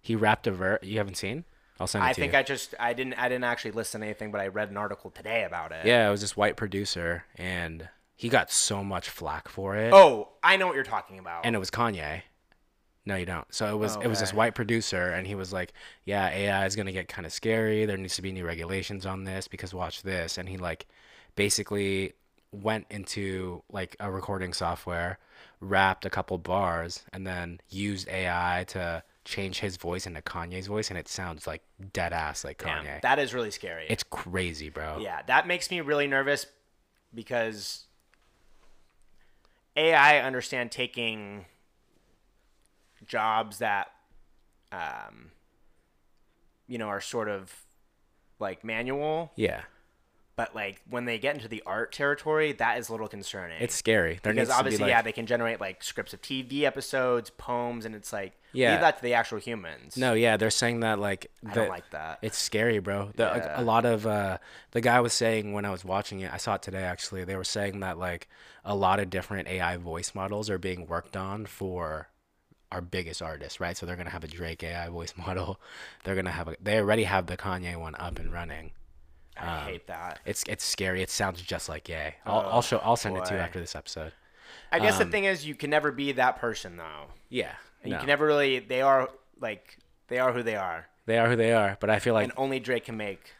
He 0.00 0.14
rapped 0.14 0.46
a 0.46 0.50
verse. 0.52 0.80
You 0.82 0.98
haven't 0.98 1.16
seen? 1.16 1.44
I'll 1.78 1.86
send 1.86 2.04
it 2.04 2.08
I 2.08 2.12
to 2.12 2.20
think 2.20 2.32
you. 2.32 2.38
I 2.38 2.42
just 2.42 2.74
I 2.80 2.92
didn't 2.92 3.14
I 3.14 3.28
didn't 3.28 3.44
actually 3.44 3.72
listen 3.72 4.00
to 4.00 4.06
anything, 4.06 4.30
but 4.32 4.40
I 4.40 4.48
read 4.48 4.70
an 4.70 4.76
article 4.76 5.10
today 5.10 5.44
about 5.44 5.72
it. 5.72 5.84
yeah, 5.86 6.06
it 6.06 6.10
was 6.10 6.20
this 6.20 6.36
white 6.36 6.56
producer, 6.56 7.24
and 7.36 7.88
he 8.14 8.28
got 8.28 8.50
so 8.50 8.82
much 8.82 9.10
flack 9.10 9.48
for 9.48 9.76
it. 9.76 9.92
Oh, 9.92 10.28
I 10.42 10.56
know 10.56 10.66
what 10.66 10.74
you're 10.74 10.84
talking 10.84 11.18
about. 11.18 11.44
and 11.44 11.54
it 11.54 11.58
was 11.58 11.70
Kanye. 11.70 12.22
No, 13.04 13.14
you 13.14 13.26
don't. 13.26 13.46
So 13.54 13.72
it 13.72 13.78
was 13.78 13.96
it 13.96 14.08
was 14.08 14.18
this 14.20 14.32
white 14.34 14.54
producer, 14.56 15.10
and 15.12 15.26
he 15.26 15.34
was 15.36 15.52
like, 15.52 15.72
"Yeah, 16.04 16.28
AI 16.28 16.66
is 16.66 16.74
gonna 16.74 16.90
get 16.92 17.06
kind 17.08 17.24
of 17.24 17.32
scary. 17.32 17.84
There 17.84 17.96
needs 17.96 18.16
to 18.16 18.22
be 18.22 18.32
new 18.32 18.44
regulations 18.44 19.06
on 19.06 19.22
this 19.24 19.46
because 19.46 19.72
watch 19.72 20.02
this." 20.02 20.38
And 20.38 20.48
he 20.48 20.56
like 20.56 20.86
basically 21.36 22.14
went 22.50 22.86
into 22.90 23.62
like 23.70 23.94
a 24.00 24.10
recording 24.10 24.52
software, 24.52 25.18
rapped 25.60 26.04
a 26.04 26.10
couple 26.10 26.38
bars, 26.38 27.04
and 27.12 27.26
then 27.26 27.60
used 27.68 28.08
AI 28.08 28.64
to 28.68 29.04
change 29.26 29.58
his 29.60 29.76
voice 29.76 30.06
into 30.06 30.22
Kanye's 30.22 30.68
voice, 30.68 30.88
and 30.88 30.98
it 30.98 31.08
sounds 31.08 31.46
like 31.46 31.60
dead 31.92 32.12
ass 32.14 32.44
like 32.44 32.62
Damn, 32.62 32.84
Kanye. 32.84 33.02
that 33.02 33.18
is 33.18 33.34
really 33.34 33.50
scary. 33.50 33.84
it's 33.90 34.04
crazy, 34.04 34.70
bro. 34.70 34.98
yeah, 35.00 35.20
that 35.26 35.46
makes 35.46 35.70
me 35.70 35.80
really 35.82 36.06
nervous 36.06 36.46
because 37.14 37.86
AI 39.76 40.18
understand 40.20 40.70
taking 40.70 41.44
jobs 43.06 43.58
that 43.58 43.88
um 44.72 45.30
you 46.66 46.78
know 46.78 46.88
are 46.88 47.00
sort 47.00 47.28
of 47.28 47.52
like 48.38 48.64
manual, 48.64 49.32
Yeah. 49.36 49.62
But 50.36 50.54
like 50.54 50.82
when 50.88 51.06
they 51.06 51.18
get 51.18 51.34
into 51.34 51.48
the 51.48 51.62
art 51.64 51.92
territory, 51.92 52.52
that 52.52 52.78
is 52.78 52.88
a 52.88 52.92
little 52.92 53.08
concerning. 53.08 53.56
It's 53.60 53.74
scary. 53.74 54.20
There 54.22 54.34
because 54.34 54.48
to 54.48 54.54
be 54.54 54.58
obviously, 54.58 54.82
like 54.82 54.90
yeah, 54.90 55.02
they 55.02 55.12
can 55.12 55.24
generate 55.26 55.60
like 55.60 55.82
scripts 55.82 56.12
of 56.12 56.20
TV 56.20 56.62
episodes, 56.62 57.30
poems, 57.30 57.86
and 57.86 57.94
it's 57.94 58.12
like 58.12 58.34
Yeah. 58.52 58.72
leave 58.72 58.80
that 58.82 58.96
to 58.98 59.02
the 59.02 59.14
actual 59.14 59.38
humans. 59.38 59.96
no, 59.96 60.12
yeah, 60.12 60.36
they're 60.36 60.50
saying 60.50 60.80
that 60.80 60.98
like 60.98 61.30
I 61.44 61.48
the- 61.48 61.54
don't 61.60 61.68
like 61.70 61.88
that. 61.90 62.18
It's 62.20 62.36
scary, 62.36 62.78
bro. 62.80 63.12
The, 63.16 63.22
Yeah. 63.24 63.60
a 63.60 63.64
lot 63.64 63.86
of 63.86 64.06
uh, 64.06 64.38
the 64.72 64.82
guy 64.82 65.00
was 65.00 65.14
saying 65.14 65.52
when 65.54 65.64
I 65.64 65.70
was 65.70 65.84
watching 65.84 66.20
it, 66.20 66.30
I 66.32 66.36
saw 66.36 66.54
it 66.56 66.62
today 66.62 66.82
actually. 66.82 67.24
They 67.24 67.36
were 67.36 67.42
saying 67.44 67.80
that 67.80 67.96
like 67.98 68.28
a 68.64 68.74
lot 68.74 69.00
of 69.00 69.08
different 69.08 69.48
AI 69.48 69.78
voice 69.78 70.14
models 70.14 70.50
are 70.50 70.58
being 70.58 70.86
worked 70.86 71.16
on 71.16 71.46
for 71.46 72.08
our 72.70 72.82
biggest 72.82 73.22
artists, 73.22 73.58
right? 73.60 73.76
So 73.76 73.86
they're 73.86 73.96
gonna 73.96 74.10
have 74.10 74.24
a 74.24 74.28
Drake 74.28 74.62
AI 74.64 74.88
voice 74.90 75.14
model. 75.26 75.58
They're 76.04 76.14
gonna 76.16 76.30
have 76.32 76.48
a. 76.48 76.56
They 76.60 76.78
already 76.78 77.04
have 77.04 77.24
the 77.26 77.38
Kanye 77.38 77.76
one 77.76 77.94
up 77.94 78.18
and 78.18 78.30
running. 78.30 78.72
I 79.38 79.60
um, 79.60 79.66
hate 79.66 79.86
that. 79.86 80.20
It's 80.24 80.44
it's 80.48 80.64
scary. 80.64 81.02
It 81.02 81.10
sounds 81.10 81.40
just 81.40 81.68
like 81.68 81.88
Ye. 81.88 82.14
I'll, 82.24 82.40
I'll 82.40 82.62
show. 82.62 82.78
I'll 82.78 82.96
send 82.96 83.16
it 83.16 83.24
to 83.26 83.34
you 83.34 83.40
after 83.40 83.60
this 83.60 83.74
episode. 83.74 84.12
I 84.72 84.78
guess 84.78 85.00
um, 85.00 85.06
the 85.06 85.10
thing 85.10 85.24
is, 85.24 85.46
you 85.46 85.54
can 85.54 85.70
never 85.70 85.92
be 85.92 86.12
that 86.12 86.38
person 86.38 86.76
though. 86.76 87.06
Yeah. 87.28 87.52
No. 87.84 87.92
You 87.92 87.96
can 87.98 88.06
never 88.06 88.26
really. 88.26 88.58
They 88.58 88.82
are 88.82 89.10
like 89.40 89.78
they 90.08 90.18
are 90.18 90.32
who 90.32 90.42
they 90.42 90.56
are, 90.56 90.86
They 91.06 91.18
are 91.18 91.28
who 91.28 91.36
they 91.36 91.52
are, 91.52 91.76
but 91.80 91.90
I 91.90 91.98
feel 91.98 92.14
like 92.14 92.24
and 92.24 92.32
only 92.36 92.60
Drake 92.60 92.84
can 92.84 92.96
make 92.96 93.32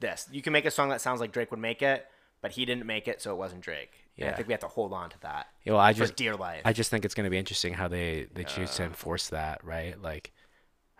this. 0.00 0.28
You 0.30 0.42
can 0.42 0.52
make 0.52 0.64
a 0.64 0.70
song 0.70 0.88
that 0.90 1.00
sounds 1.00 1.20
like 1.20 1.32
Drake 1.32 1.50
would 1.50 1.60
make 1.60 1.82
it, 1.82 2.06
but 2.40 2.52
he 2.52 2.64
didn't 2.64 2.86
make 2.86 3.08
it, 3.08 3.20
so 3.20 3.32
it 3.32 3.36
wasn't 3.36 3.60
Drake. 3.60 3.92
And 4.18 4.28
I 4.28 4.32
think 4.32 4.48
we 4.48 4.52
have 4.52 4.60
to 4.60 4.68
hold 4.68 4.92
on 4.92 5.08
to 5.08 5.20
that 5.22 5.46
you 5.64 5.72
know, 5.72 5.78
I 5.78 5.92
for 5.92 6.00
just 6.00 6.16
dear 6.16 6.36
life. 6.36 6.62
I 6.64 6.72
just 6.72 6.90
think 6.90 7.04
it's 7.04 7.14
gonna 7.14 7.30
be 7.30 7.38
interesting 7.38 7.72
how 7.74 7.88
they 7.88 8.26
they 8.34 8.44
choose 8.44 8.74
to 8.76 8.84
enforce 8.84 9.28
that, 9.28 9.62
right? 9.64 10.00
Like, 10.00 10.32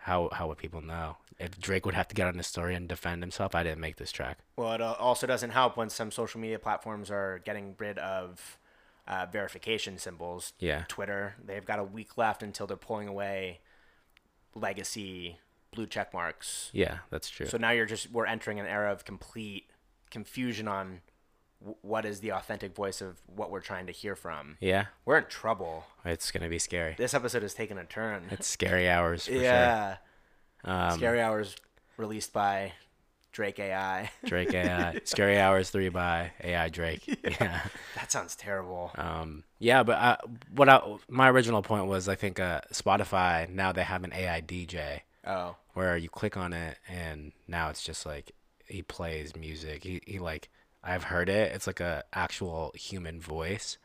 how 0.01 0.29
how 0.31 0.47
would 0.47 0.57
people 0.57 0.81
know 0.81 1.17
if 1.39 1.59
Drake 1.59 1.85
would 1.85 1.95
have 1.95 2.07
to 2.07 2.15
get 2.15 2.27
on 2.27 2.37
the 2.37 2.43
story 2.43 2.75
and 2.75 2.87
defend 2.87 3.21
himself? 3.21 3.53
I 3.53 3.63
didn't 3.63 3.79
make 3.79 3.97
this 3.97 4.11
track. 4.11 4.39
Well, 4.55 4.73
it 4.73 4.81
uh, 4.81 4.95
also 4.99 5.27
doesn't 5.27 5.51
help 5.51 5.77
when 5.77 5.89
some 5.89 6.11
social 6.11 6.39
media 6.39 6.59
platforms 6.59 7.11
are 7.11 7.41
getting 7.45 7.75
rid 7.77 7.99
of 7.99 8.57
uh, 9.07 9.27
verification 9.31 9.97
symbols. 9.97 10.53
Yeah. 10.59 10.85
Twitter, 10.87 11.35
they've 11.43 11.65
got 11.65 11.79
a 11.79 11.83
week 11.83 12.17
left 12.17 12.41
until 12.41 12.65
they're 12.65 12.77
pulling 12.77 13.07
away 13.07 13.59
legacy 14.55 15.37
blue 15.71 15.87
check 15.87 16.13
marks. 16.13 16.69
Yeah, 16.73 16.99
that's 17.11 17.29
true. 17.29 17.45
So 17.45 17.57
now 17.57 17.71
you're 17.71 17.85
just 17.85 18.11
we're 18.11 18.25
entering 18.25 18.59
an 18.59 18.65
era 18.65 18.91
of 18.91 19.05
complete 19.05 19.67
confusion 20.09 20.67
on 20.67 21.01
what 21.81 22.05
is 22.05 22.19
the 22.19 22.31
authentic 22.31 22.75
voice 22.75 23.01
of 23.01 23.19
what 23.27 23.51
we're 23.51 23.61
trying 23.61 23.85
to 23.87 23.91
hear 23.91 24.15
from. 24.15 24.57
yeah, 24.59 24.85
We're 25.05 25.17
in 25.17 25.25
trouble. 25.25 25.85
it's 26.03 26.31
gonna 26.31 26.49
be 26.49 26.59
scary. 26.59 26.95
This 26.97 27.13
episode 27.13 27.43
has 27.43 27.53
taken 27.53 27.77
a 27.77 27.85
turn. 27.85 28.23
It's 28.31 28.47
scary 28.47 28.89
hours 28.89 29.27
for 29.27 29.33
yeah. 29.33 29.87
sure. 29.89 29.99
Um, 30.63 30.91
Scary 30.91 31.21
Hours 31.21 31.55
released 31.97 32.33
by 32.33 32.73
Drake 33.31 33.59
AI. 33.59 34.11
Drake 34.25 34.53
AI, 34.53 34.99
Scary 35.05 35.39
Hours 35.39 35.69
three 35.69 35.89
by 35.89 36.31
AI 36.43 36.69
Drake. 36.69 37.19
Yeah. 37.41 37.61
that 37.95 38.11
sounds 38.11 38.35
terrible. 38.35 38.91
Um, 38.95 39.43
yeah, 39.59 39.83
but 39.83 39.97
uh, 39.97 40.17
what 40.53 40.69
I, 40.69 40.81
my 41.07 41.29
original 41.29 41.61
point 41.61 41.87
was, 41.87 42.09
I 42.09 42.15
think 42.15 42.39
uh, 42.39 42.61
Spotify 42.73 43.49
now 43.49 43.71
they 43.71 43.83
have 43.83 44.03
an 44.03 44.13
AI 44.13 44.41
DJ 44.41 45.01
oh. 45.25 45.55
where 45.73 45.97
you 45.97 46.09
click 46.09 46.35
on 46.37 46.53
it 46.53 46.77
and 46.87 47.31
now 47.47 47.69
it's 47.69 47.83
just 47.83 48.05
like 48.05 48.31
he 48.67 48.81
plays 48.81 49.35
music. 49.35 49.83
He 49.83 50.01
he 50.05 50.19
like 50.19 50.49
I've 50.83 51.05
heard 51.05 51.29
it. 51.29 51.53
It's 51.53 51.67
like 51.67 51.79
a 51.79 52.03
actual 52.13 52.73
human 52.75 53.19
voice, 53.19 53.77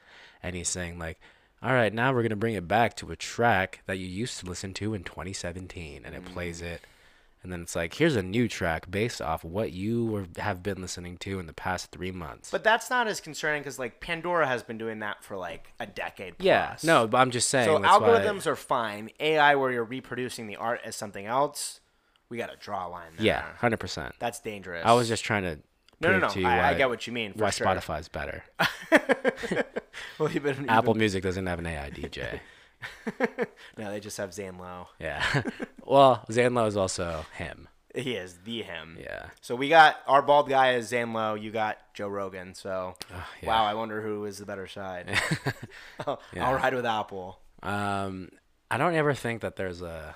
and 0.42 0.56
he's 0.56 0.68
saying 0.68 0.98
like, 0.98 1.20
"All 1.62 1.72
right, 1.72 1.92
now 1.92 2.12
we're 2.12 2.22
gonna 2.22 2.36
bring 2.36 2.54
it 2.54 2.68
back 2.68 2.94
to 2.96 3.10
a 3.10 3.16
track 3.16 3.82
that 3.86 3.98
you 3.98 4.06
used 4.06 4.40
to 4.40 4.46
listen 4.46 4.74
to 4.74 4.94
in 4.94 5.04
2017," 5.04 6.02
and 6.04 6.14
it 6.14 6.24
mm. 6.24 6.32
plays 6.32 6.62
it. 6.62 6.82
And 7.46 7.52
then 7.52 7.62
it's 7.62 7.76
like, 7.76 7.94
here's 7.94 8.16
a 8.16 8.24
new 8.24 8.48
track 8.48 8.90
based 8.90 9.22
off 9.22 9.44
what 9.44 9.70
you 9.70 10.04
were, 10.04 10.26
have 10.38 10.64
been 10.64 10.80
listening 10.80 11.16
to 11.18 11.38
in 11.38 11.46
the 11.46 11.52
past 11.52 11.92
three 11.92 12.10
months. 12.10 12.50
But 12.50 12.64
that's 12.64 12.90
not 12.90 13.06
as 13.06 13.20
concerning 13.20 13.62
because 13.62 13.78
like 13.78 14.00
Pandora 14.00 14.48
has 14.48 14.64
been 14.64 14.78
doing 14.78 14.98
that 14.98 15.22
for 15.22 15.36
like 15.36 15.72
a 15.78 15.86
decade. 15.86 16.38
Plus. 16.38 16.44
yeah, 16.44 16.74
no, 16.82 17.06
but 17.06 17.18
I'm 17.18 17.30
just 17.30 17.48
saying. 17.48 17.66
So 17.66 17.78
that's 17.78 18.00
why- 18.00 18.08
algorithms 18.08 18.48
are 18.48 18.56
fine. 18.56 19.10
AI 19.20 19.54
where 19.54 19.70
you're 19.70 19.84
reproducing 19.84 20.48
the 20.48 20.56
art 20.56 20.80
as 20.84 20.96
something 20.96 21.24
else, 21.24 21.78
we 22.28 22.36
got 22.36 22.50
to 22.50 22.56
draw 22.56 22.88
a 22.88 22.90
line 22.90 23.12
there. 23.16 23.26
yeah, 23.26 23.44
hundred 23.58 23.78
percent. 23.78 24.16
That's 24.18 24.40
dangerous. 24.40 24.84
I 24.84 24.94
was 24.94 25.06
just 25.06 25.24
trying 25.24 25.44
to 25.44 25.60
no, 26.00 26.12
no, 26.12 26.18
no. 26.18 26.26
I, 26.26 26.42
why, 26.42 26.68
I 26.68 26.74
get 26.74 26.88
what 26.88 27.06
you 27.06 27.12
mean. 27.12 27.32
Why 27.36 27.50
sure. 27.50 27.66
Spotify's 27.66 28.08
better. 28.08 28.44
well, 30.18 30.30
you've 30.30 30.42
been, 30.42 30.56
you've 30.56 30.68
Apple 30.68 30.94
Music 30.94 31.22
doesn't 31.22 31.46
have 31.46 31.58
an 31.58 31.66
AI 31.66 31.90
DJ. 31.90 32.40
no, 33.78 33.90
they 33.90 34.00
just 34.00 34.16
have 34.18 34.34
Zane 34.34 34.58
Lowe. 34.58 34.88
Yeah. 35.00 35.24
well, 35.84 36.24
Zane 36.30 36.54
Lowe 36.54 36.66
is 36.66 36.76
also 36.76 37.24
him. 37.36 37.68
He 37.94 38.12
is 38.12 38.38
the 38.44 38.62
him. 38.62 38.98
Yeah. 39.00 39.26
So 39.40 39.56
we 39.56 39.70
got 39.70 39.96
our 40.06 40.20
bald 40.20 40.50
guy 40.50 40.74
is 40.74 40.88
Zane 40.88 41.14
Lowe. 41.14 41.34
You 41.34 41.50
got 41.50 41.78
Joe 41.94 42.08
Rogan. 42.08 42.54
So 42.54 42.94
yeah. 43.10 43.48
wow, 43.48 43.64
I 43.64 43.72
wonder 43.72 44.02
who 44.02 44.26
is 44.26 44.36
the 44.36 44.44
better 44.44 44.66
side. 44.66 45.18
I'll, 46.06 46.20
I'll 46.38 46.54
ride 46.54 46.74
with 46.74 46.84
Apple. 46.84 47.40
Um, 47.62 48.28
I 48.70 48.76
don't 48.76 48.94
ever 48.94 49.14
think 49.14 49.40
that 49.40 49.56
there's 49.56 49.80
a. 49.80 50.14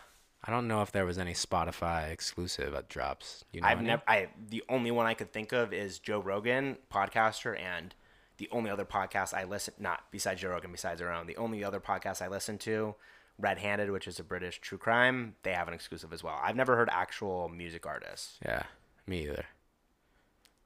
I 0.50 0.52
don't 0.52 0.66
know 0.66 0.82
if 0.82 0.90
there 0.90 1.06
was 1.06 1.16
any 1.16 1.32
Spotify 1.32 2.10
exclusive 2.10 2.72
that 2.72 2.88
drops. 2.88 3.44
You 3.52 3.60
know, 3.60 3.68
I've 3.68 3.82
never. 3.82 4.02
I 4.08 4.30
the 4.48 4.64
only 4.68 4.90
one 4.90 5.06
I 5.06 5.14
could 5.14 5.32
think 5.32 5.52
of 5.52 5.72
is 5.72 6.00
Joe 6.00 6.18
Rogan, 6.18 6.76
podcaster, 6.92 7.56
and 7.56 7.94
the 8.38 8.48
only 8.50 8.68
other 8.68 8.84
podcast 8.84 9.32
I 9.32 9.44
listen 9.44 9.74
not 9.78 10.06
besides 10.10 10.40
Joe 10.40 10.48
Rogan, 10.48 10.72
besides 10.72 11.00
our 11.00 11.12
own. 11.12 11.28
The 11.28 11.36
only 11.36 11.62
other 11.62 11.78
podcast 11.78 12.20
I 12.20 12.26
listen 12.26 12.58
to 12.58 12.96
Red 13.38 13.58
Handed, 13.58 13.92
which 13.92 14.08
is 14.08 14.18
a 14.18 14.24
British 14.24 14.58
true 14.60 14.76
crime, 14.76 15.36
they 15.44 15.52
have 15.52 15.68
an 15.68 15.74
exclusive 15.74 16.12
as 16.12 16.24
well. 16.24 16.40
I've 16.42 16.56
never 16.56 16.74
heard 16.74 16.88
actual 16.90 17.48
music 17.48 17.86
artists. 17.86 18.40
Yeah, 18.44 18.64
me 19.06 19.22
either. 19.28 19.44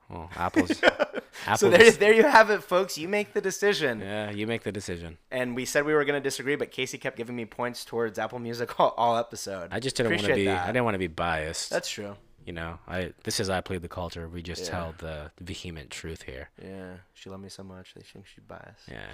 Well, 0.08 0.30
Apple's. 0.36 0.82
Apple 0.82 1.20
So 1.56 1.68
there, 1.70 1.90
there 1.90 2.12
you 2.14 2.22
have 2.22 2.48
it, 2.50 2.62
folks. 2.62 2.96
You 2.96 3.08
make 3.08 3.32
the 3.32 3.40
decision. 3.40 4.00
yeah, 4.00 4.30
you 4.30 4.46
make 4.46 4.62
the 4.62 4.70
decision. 4.72 5.18
And 5.30 5.54
we 5.56 5.64
said 5.64 5.84
we 5.84 5.92
were 5.92 6.04
going 6.04 6.20
to 6.20 6.22
disagree, 6.22 6.56
but 6.56 6.70
Casey 6.70 6.96
kept 6.96 7.16
giving 7.16 7.34
me 7.36 7.44
points 7.44 7.84
towards 7.84 8.18
Apple 8.18 8.38
Music 8.38 8.78
all, 8.80 8.94
all 8.96 9.16
episode. 9.16 9.68
I 9.72 9.80
just 9.80 9.96
didn't 9.96 10.12
want 10.12 10.22
to 10.26 10.34
be. 10.34 10.44
that. 10.46 10.64
I 10.64 10.66
didn't 10.68 10.84
want 10.84 10.94
to 10.94 10.98
be 11.00 11.06
biased. 11.08 11.70
That's 11.70 11.88
true. 11.90 12.16
you 12.46 12.52
know, 12.52 12.78
I 12.86 13.12
this 13.24 13.40
is 13.40 13.50
I 13.50 13.60
Plead 13.62 13.82
the 13.82 13.88
Culture. 13.88 14.28
We 14.28 14.42
just 14.42 14.64
Yeah. 14.64 14.70
tell 14.70 14.94
the, 14.98 15.30
the 15.36 15.44
vehement 15.44 15.90
truth 15.90 16.22
here. 16.22 16.50
Yeah, 16.62 16.94
she 17.14 17.28
loved 17.30 17.42
me 17.42 17.48
so 17.48 17.62
much. 17.64 17.94
They 17.94 18.02
think 18.02 18.26
she's 18.26 18.44
biased. 18.44 18.88
Yeah. 18.88 19.06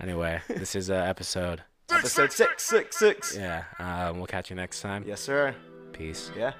Anyway, 0.00 0.40
this 0.48 0.74
is 0.74 0.90
uh, 0.90 0.94
episode. 0.94 1.62
Episode 1.90 2.32
six, 2.32 2.64
six, 2.64 2.98
six. 2.98 3.36
Yeah. 3.36 3.64
Um, 3.78 4.18
we'll 4.18 4.26
catch 4.26 4.50
you 4.50 4.56
next 4.56 4.80
time. 4.82 5.04
Yes, 5.06 5.20
sir. 5.20 5.54
Peace. 5.92 6.30
Yeah. 6.36 6.52